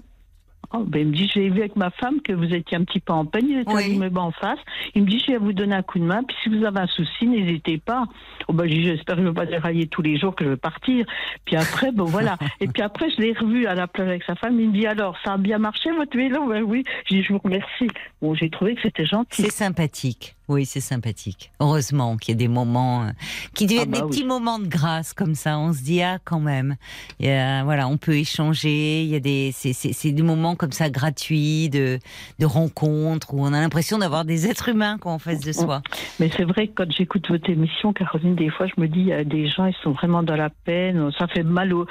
[0.73, 3.01] Oh, ben, il me dit, j'ai vu avec ma femme que vous étiez un petit
[3.01, 4.01] peu en peine, il était oui.
[4.15, 4.59] en face.
[4.95, 6.79] Il me dit, je vais vous donner un coup de main, puis si vous avez
[6.79, 8.05] un souci, n'hésitez pas.
[8.47, 10.57] Oh, ben, j'espère que je ne vais pas dérailler tous les jours, que je vais
[10.57, 11.07] partir.
[11.45, 12.37] Puis après, bon, voilà.
[12.61, 14.61] Et puis après, je l'ai revu à la plage avec sa femme.
[14.61, 16.47] Il me dit, alors, ça a bien marché, votre vélo?
[16.47, 16.85] Ben oui.
[17.07, 17.89] Je dis, je vous remercie.
[18.23, 19.43] Bon, j'ai trouvé que c'était gentil.
[19.43, 20.37] C'est sympathique.
[20.51, 21.53] Oui, c'est sympathique.
[21.61, 23.11] Heureusement qu'il y a des moments euh,
[23.55, 25.57] qui deviennent ah bah des petits moments de grâce comme ça.
[25.61, 26.75] On se dit ah quand même.
[27.21, 29.05] voilà, on peut échanger.
[29.05, 32.01] Il y a des c'est des moments comme ça gratuits de
[32.41, 35.83] de rencontres où on a l'impression d'avoir des êtres humains en face de soi.
[36.19, 39.07] Mais c'est vrai que quand j'écoute votre émission, Caroline, des fois je me dis il
[39.07, 41.13] y a des gens ils sont vraiment dans la peine.
[41.17, 41.87] Ça fait mal au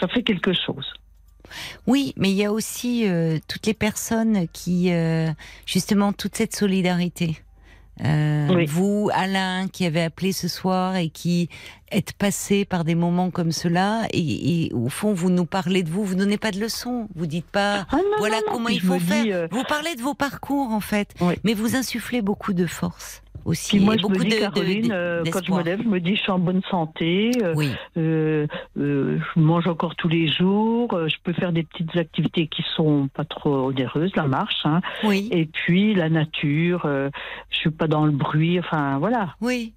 [0.00, 0.92] ça fait quelque chose.
[1.86, 5.28] Oui, mais il y a aussi euh, toutes les personnes qui, euh,
[5.66, 7.36] justement, toute cette solidarité.
[8.02, 11.48] Euh, vous, Alain, qui avez appelé ce soir et qui
[11.92, 16.04] êtes passé par des moments comme cela, et, au fond, vous nous parlez de vous,
[16.04, 19.24] vous donnez pas de leçons, vous dites pas, ah voilà comment il faut faire.
[19.28, 21.14] Euh, vous parlez de vos parcours en fait,
[21.44, 23.80] mais vous insufflez beaucoup de force aussi.
[23.80, 26.30] moi, je me dis, Caroline, euh, quand je me lève, je me dis, je suis
[26.30, 27.30] en bonne santé.
[27.42, 27.70] Euh, oui.
[27.96, 28.46] Euh,
[28.76, 30.98] je mange encore tous les jours.
[31.08, 34.60] je peux faire des petites activités qui sont pas trop onéreuses, la marche.
[34.64, 34.80] Hein.
[35.02, 35.28] Oui.
[35.32, 36.82] Et puis la nature.
[36.84, 38.58] je suis pas dans le bruit.
[38.58, 39.34] Enfin, voilà.
[39.40, 39.74] Oui.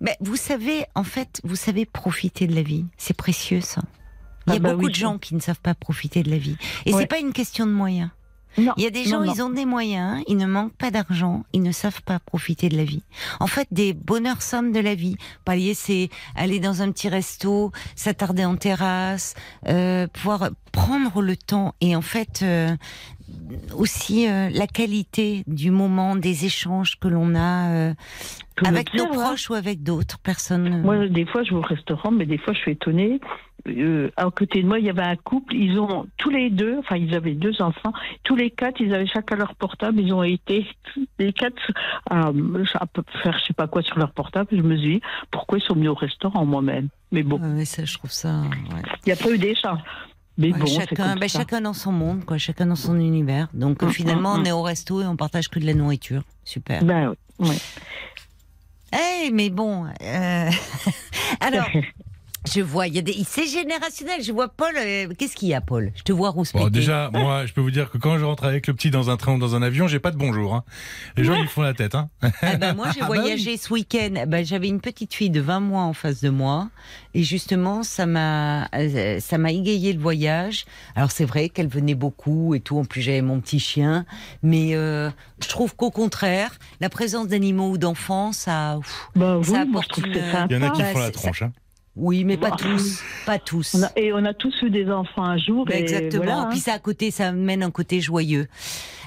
[0.00, 2.86] Mais vous savez, en fait, vous savez profiter de la vie.
[2.96, 3.82] C'est précieux ça.
[4.46, 6.38] Il y a ah bah beaucoup de gens qui ne savent pas profiter de la
[6.38, 6.56] vie.
[6.86, 8.10] Et c'est pas une question de moyens.
[8.56, 11.62] Il y a des gens, ils ont des moyens, ils ne manquent pas d'argent, ils
[11.62, 13.02] ne savent pas profiter de la vie.
[13.38, 15.16] En fait, des bonheurs simples de la vie.
[15.44, 19.34] Palier, c'est aller dans un petit resto, s'attarder en terrasse,
[19.68, 22.76] euh, pouvoir prendre le temps et en fait euh,
[23.74, 27.94] aussi euh, la qualité du moment, des échanges que l'on a euh,
[28.64, 30.82] avec nos proches ou avec d'autres personnes.
[30.82, 33.20] Moi, des fois, je vais au restaurant, mais des fois, je suis étonnée.
[33.68, 35.54] Euh, à côté de moi, il y avait un couple.
[35.54, 37.92] Ils ont tous les deux, enfin, ils avaient deux enfants.
[38.24, 40.00] Tous les quatre, ils avaient chacun leur portable.
[40.00, 40.66] Ils ont été
[41.18, 41.60] les quatre
[42.10, 42.32] à,
[43.22, 44.48] faire je sais pas quoi sur leur portable.
[44.52, 45.00] Je me suis dit,
[45.30, 46.88] pourquoi ils sont venus au restaurant moi-même?
[47.12, 47.38] Mais bon.
[47.40, 48.42] mais ça, je trouve ça.
[49.04, 49.80] Il n'y a pas eu d'échange
[50.66, 53.48] chacun, ben, chacun dans son monde, quoi, chacun dans son univers.
[53.54, 54.58] Donc hum, finalement, hum, on est hum.
[54.58, 56.22] au resto et on partage que de la nourriture.
[56.44, 56.84] Super.
[56.84, 57.58] Ben oui.
[58.92, 59.86] Eh, mais bon.
[60.02, 60.50] Euh,
[61.40, 61.68] alors,
[62.48, 64.22] Je vois, il y a des, c'est générationnel.
[64.22, 64.72] Je vois Paul.
[64.76, 65.92] Euh, qu'est-ce qu'il y a, Paul?
[65.94, 66.64] Je te vois rouspéter.
[66.64, 69.10] Bon, déjà, moi, je peux vous dire que quand je rentre avec le petit dans
[69.10, 70.54] un train ou dans un avion, j'ai pas de bonjour.
[70.54, 70.64] Hein.
[71.16, 71.94] Les gens, ils font la tête.
[71.94, 72.08] Hein.
[72.42, 74.24] Ah ben, moi, j'ai ah bah voyagé ce week-end.
[74.26, 76.70] Ben, j'avais une petite fille de 20 mois en face de moi,
[77.14, 80.64] et justement, ça m'a, euh, ça m'a égayé le voyage.
[80.96, 82.78] Alors c'est vrai qu'elle venait beaucoup et tout.
[82.78, 84.06] En plus, j'avais mon petit chien,
[84.42, 85.10] mais euh,
[85.42, 88.78] je trouve qu'au contraire, la présence d'animaux ou d'enfants, ça,
[89.14, 90.22] bah, ça apporte une...
[90.48, 91.42] Il y en a qui font la tronche.
[91.42, 91.52] Hein.
[91.96, 93.84] Oui, mais pas bah, tous, pas tous.
[93.96, 95.64] et on a tous eu des enfants un jour.
[95.64, 96.24] Bah, exactement.
[96.24, 98.46] Voilà, Puis ça à côté, ça mène un côté joyeux.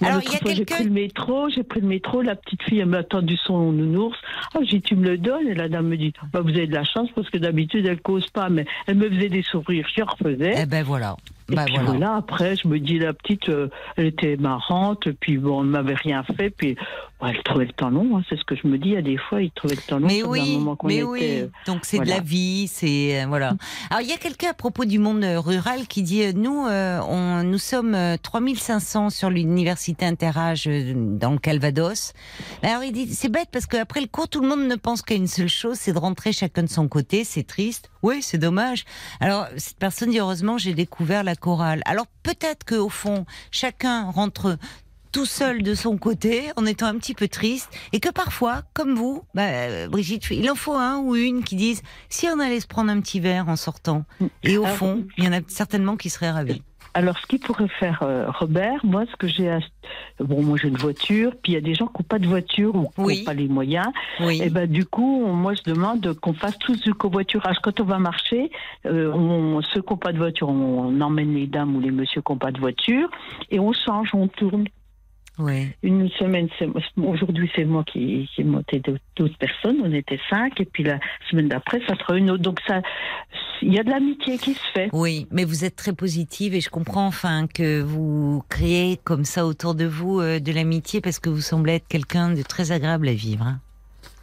[0.01, 0.55] Alors il y a quelqu'un.
[0.55, 2.22] J'ai pris le métro, j'ai pris le métro.
[2.22, 4.18] La petite fille elle m'a attendu son nounours.
[4.53, 5.47] Ah, j'ai dit tu me le donnes?
[5.47, 8.01] Et la dame me dit bah vous avez de la chance parce que d'habitude elle
[8.01, 10.55] cause pas, mais elle me faisait des sourires, je refaisais.
[10.57, 11.15] Eh ben voilà.
[11.51, 12.15] Et bah, puis voilà.
[12.15, 16.23] après, je me dis, la petite, euh, elle était marrante, puis bon, elle m'avait rien
[16.23, 16.75] fait, puis
[17.21, 18.89] elle trouvait le temps long, hein, c'est ce que je me dis.
[18.89, 20.07] Il y a des fois, il trouvait le temps long.
[20.07, 21.21] Mais oui, mais oui.
[21.23, 23.55] Euh, Donc c'est de la vie, c'est euh, voilà.
[23.89, 27.57] Alors il y a quelqu'un à propos du monde rural qui dit, nous, on, nous
[27.57, 32.13] sommes 3500 sur l'université Interage dans le Calvados.
[32.61, 35.15] Alors il dit, c'est bête parce qu'après le cours, tout le monde ne pense qu'à
[35.15, 37.23] une seule chose, c'est de rentrer chacun de son côté.
[37.23, 37.89] C'est triste.
[38.03, 38.85] Oui, c'est dommage.
[39.19, 41.81] Alors cette personne dit, heureusement, j'ai découvert la chorale.
[41.85, 44.57] Alors peut-être qu'au fond, chacun rentre
[45.13, 48.95] tout seul de son côté, en étant un petit peu triste, et que parfois, comme
[48.95, 52.67] vous, bah, Brigitte, il en faut un ou une qui disent si on allait se
[52.67, 54.05] prendre un petit verre en sortant.
[54.41, 56.63] Et au fond, il y en a certainement qui seraient ravis.
[56.95, 59.57] Alors, ce qu'il pourrait faire euh, Robert, moi, ce que j'ai,
[60.19, 62.27] bon, moi j'ai une voiture, puis il y a des gens qui n'ont pas de
[62.27, 63.87] voiture ou qui n'ont pas les moyens.
[64.19, 67.57] Et ben du coup, moi je demande qu'on fasse tous du covoiturage.
[67.63, 68.51] Quand on va marcher,
[68.85, 72.21] euh, on, ceux qui n'ont pas de voiture, on, emmène les dames ou les messieurs
[72.21, 73.09] qui n'ont pas de voiture,
[73.49, 74.65] et on change, on tourne.
[75.39, 76.47] Une semaine,
[76.97, 78.81] aujourd'hui c'est moi qui, qui ai monté
[79.15, 80.99] d'autres personnes, on était cinq, et puis la
[81.30, 82.43] semaine d'après ça sera une autre.
[82.43, 82.81] Donc ça,
[83.61, 84.89] il y a de l'amitié qui se fait.
[84.93, 89.45] Oui, mais vous êtes très positive et je comprends enfin que vous créez comme ça
[89.45, 93.07] autour de vous euh, de l'amitié parce que vous semblez être quelqu'un de très agréable
[93.07, 93.45] à vivre.
[93.45, 93.60] Hein.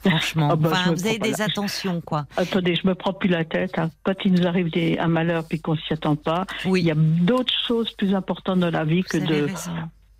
[0.02, 2.24] Franchement, ah bah, enfin, vous avez des attentions, quoi.
[2.36, 3.78] Attendez, je me prends plus la tête.
[3.78, 3.90] Hein.
[4.02, 6.80] Quand il nous arrive des, un malheur puis qu'on s'y attend pas, oui.
[6.80, 9.48] il y a d'autres choses plus importantes dans la vie que de.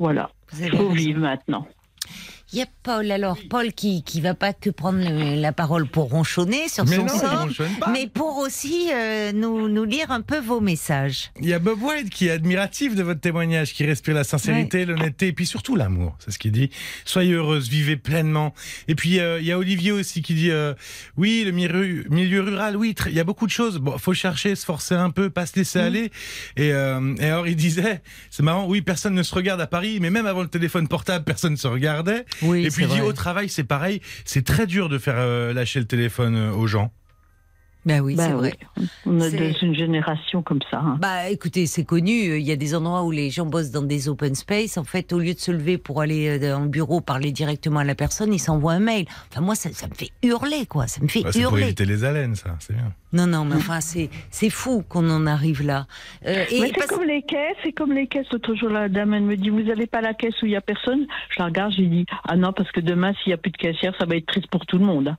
[0.00, 0.30] Voilà.
[0.58, 1.68] Il faut vivre maintenant.
[2.52, 4.98] Il y a Paul, alors Paul qui qui va pas que prendre
[5.36, 7.46] la parole pour ronchonner sur son sort,
[7.92, 11.30] mais pour aussi euh, nous nous lire un peu vos messages.
[11.40, 14.84] Il y a Bob White qui est admiratif de votre témoignage, qui respire la sincérité,
[14.84, 16.16] l'honnêteté et puis surtout l'amour.
[16.18, 16.70] C'est ce qu'il dit.
[17.04, 18.52] Soyez heureuse, vivez pleinement.
[18.88, 20.74] Et puis euh, il y a Olivier aussi qui dit euh,
[21.16, 23.78] oui le milieu, milieu rural, oui il y a beaucoup de choses.
[23.78, 25.82] Bon, faut chercher, se forcer un peu, pas se laisser mm.
[25.82, 26.10] aller.
[26.56, 30.10] Et, et alors il disait, c'est marrant, oui personne ne se regarde à Paris, mais
[30.10, 32.24] même avant le téléphone portable, personne ne se regardait.
[32.42, 34.00] Oui, et puis dit au travail, c'est pareil.
[34.24, 36.92] C'est très dur de faire euh, lâcher le téléphone euh, aux gens.
[37.86, 38.52] Ben oui, c'est bah vrai.
[39.06, 40.80] On est, une génération comme ça.
[40.80, 40.98] Hein.
[41.00, 42.36] Bah écoutez, c'est connu.
[42.36, 44.76] Il y a des endroits où les gens bossent dans des open space.
[44.76, 47.80] En fait, au lieu de se lever pour aller dans euh, le bureau, parler directement
[47.80, 49.06] à la personne, ils s'envoient un mail.
[49.30, 50.86] Enfin, moi, ça, me fait hurler, quoi.
[50.88, 51.42] Ça me fait bah, hurler.
[51.42, 52.56] C'est pour éviter les haleines, ça.
[52.60, 52.92] C'est bien.
[53.12, 55.86] Non, non, mais enfin, c'est, c'est fou qu'on en arrive là.
[56.26, 58.26] Euh, et c'est comme les caisses, c'est comme les caisses.
[58.32, 60.56] L'autre jour, la dame, elle me dit, vous n'avez pas la caisse où il n'y
[60.56, 61.06] a personne?
[61.30, 63.50] Je la regarde, je lui dis, ah non, parce que demain, s'il n'y a plus
[63.50, 65.16] de caissière, ça va être triste pour tout le monde.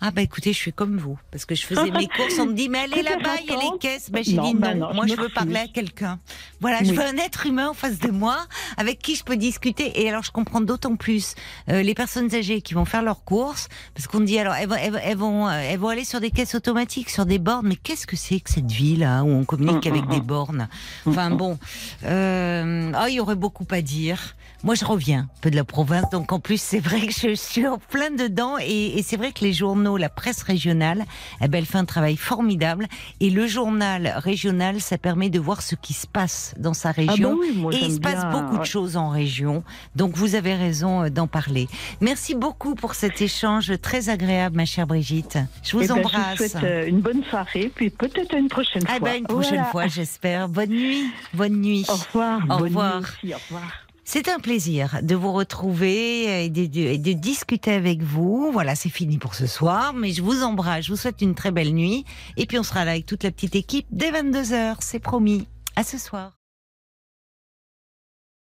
[0.00, 2.54] Ah bah écoutez, je suis comme vous, parce que je faisais mes courses, on me
[2.54, 4.10] dit mais allez là-bas, il y a les caisses.
[4.10, 6.18] Bah, j'ai dit bah non, moi je veux parler à quelqu'un.
[6.60, 8.38] Voilà, je veux un être humain en face de moi,
[8.76, 10.02] avec qui je peux discuter.
[10.02, 11.34] Et alors je comprends d'autant plus
[11.68, 14.68] euh, les personnes âgées qui vont faire leurs courses, parce qu'on dit alors elles,
[15.16, 17.68] vont, elles vont aller sur des caisses automatiques, sur des bornes.
[17.68, 20.68] Mais qu'est-ce que c'est que cette vie là où on communique avec des bornes?
[21.06, 21.58] Enfin bon,
[22.04, 24.34] euh, oh, il y aurait beaucoup à dire.
[24.64, 27.34] Moi je reviens un peu de la province, donc en plus c'est vrai que je
[27.34, 31.04] suis en plein dedans et, et c'est vrai que les journaux, la presse régionale.
[31.40, 32.86] Eh ben, elle fait un travail formidable.
[33.20, 36.92] Et le journal régional, ça permet de voir ce qui se passe dans sa ah
[36.96, 37.38] bah région.
[37.42, 39.64] et il se passe beaucoup de choses en région.
[39.96, 41.68] Donc vous avez raison euh, d'en parler.
[42.00, 45.38] Merci beaucoup pour cet échange très agréable, ma chère Brigitte.
[45.62, 46.36] Je vous embrasse.
[46.36, 49.08] Eh ben, je vous souhaite euh, une bonne soirée, puis peut-être une prochaine ah fois.
[49.08, 50.48] Ben, une prochaine fois, j'espère.
[50.48, 51.10] Bonne nuit.
[51.34, 51.84] Bonne nuit.
[51.88, 52.40] Au revoir.
[52.48, 53.02] Au revoir.
[53.24, 53.81] au revoir.
[54.04, 58.50] C'est un plaisir de vous retrouver et de, discuter avec vous.
[58.52, 61.52] Voilà, c'est fini pour ce soir, mais je vous embrasse, je vous souhaite une très
[61.52, 62.04] belle nuit.
[62.36, 65.46] Et puis on sera là avec toute la petite équipe dès 22h, c'est promis.
[65.76, 66.41] À ce soir.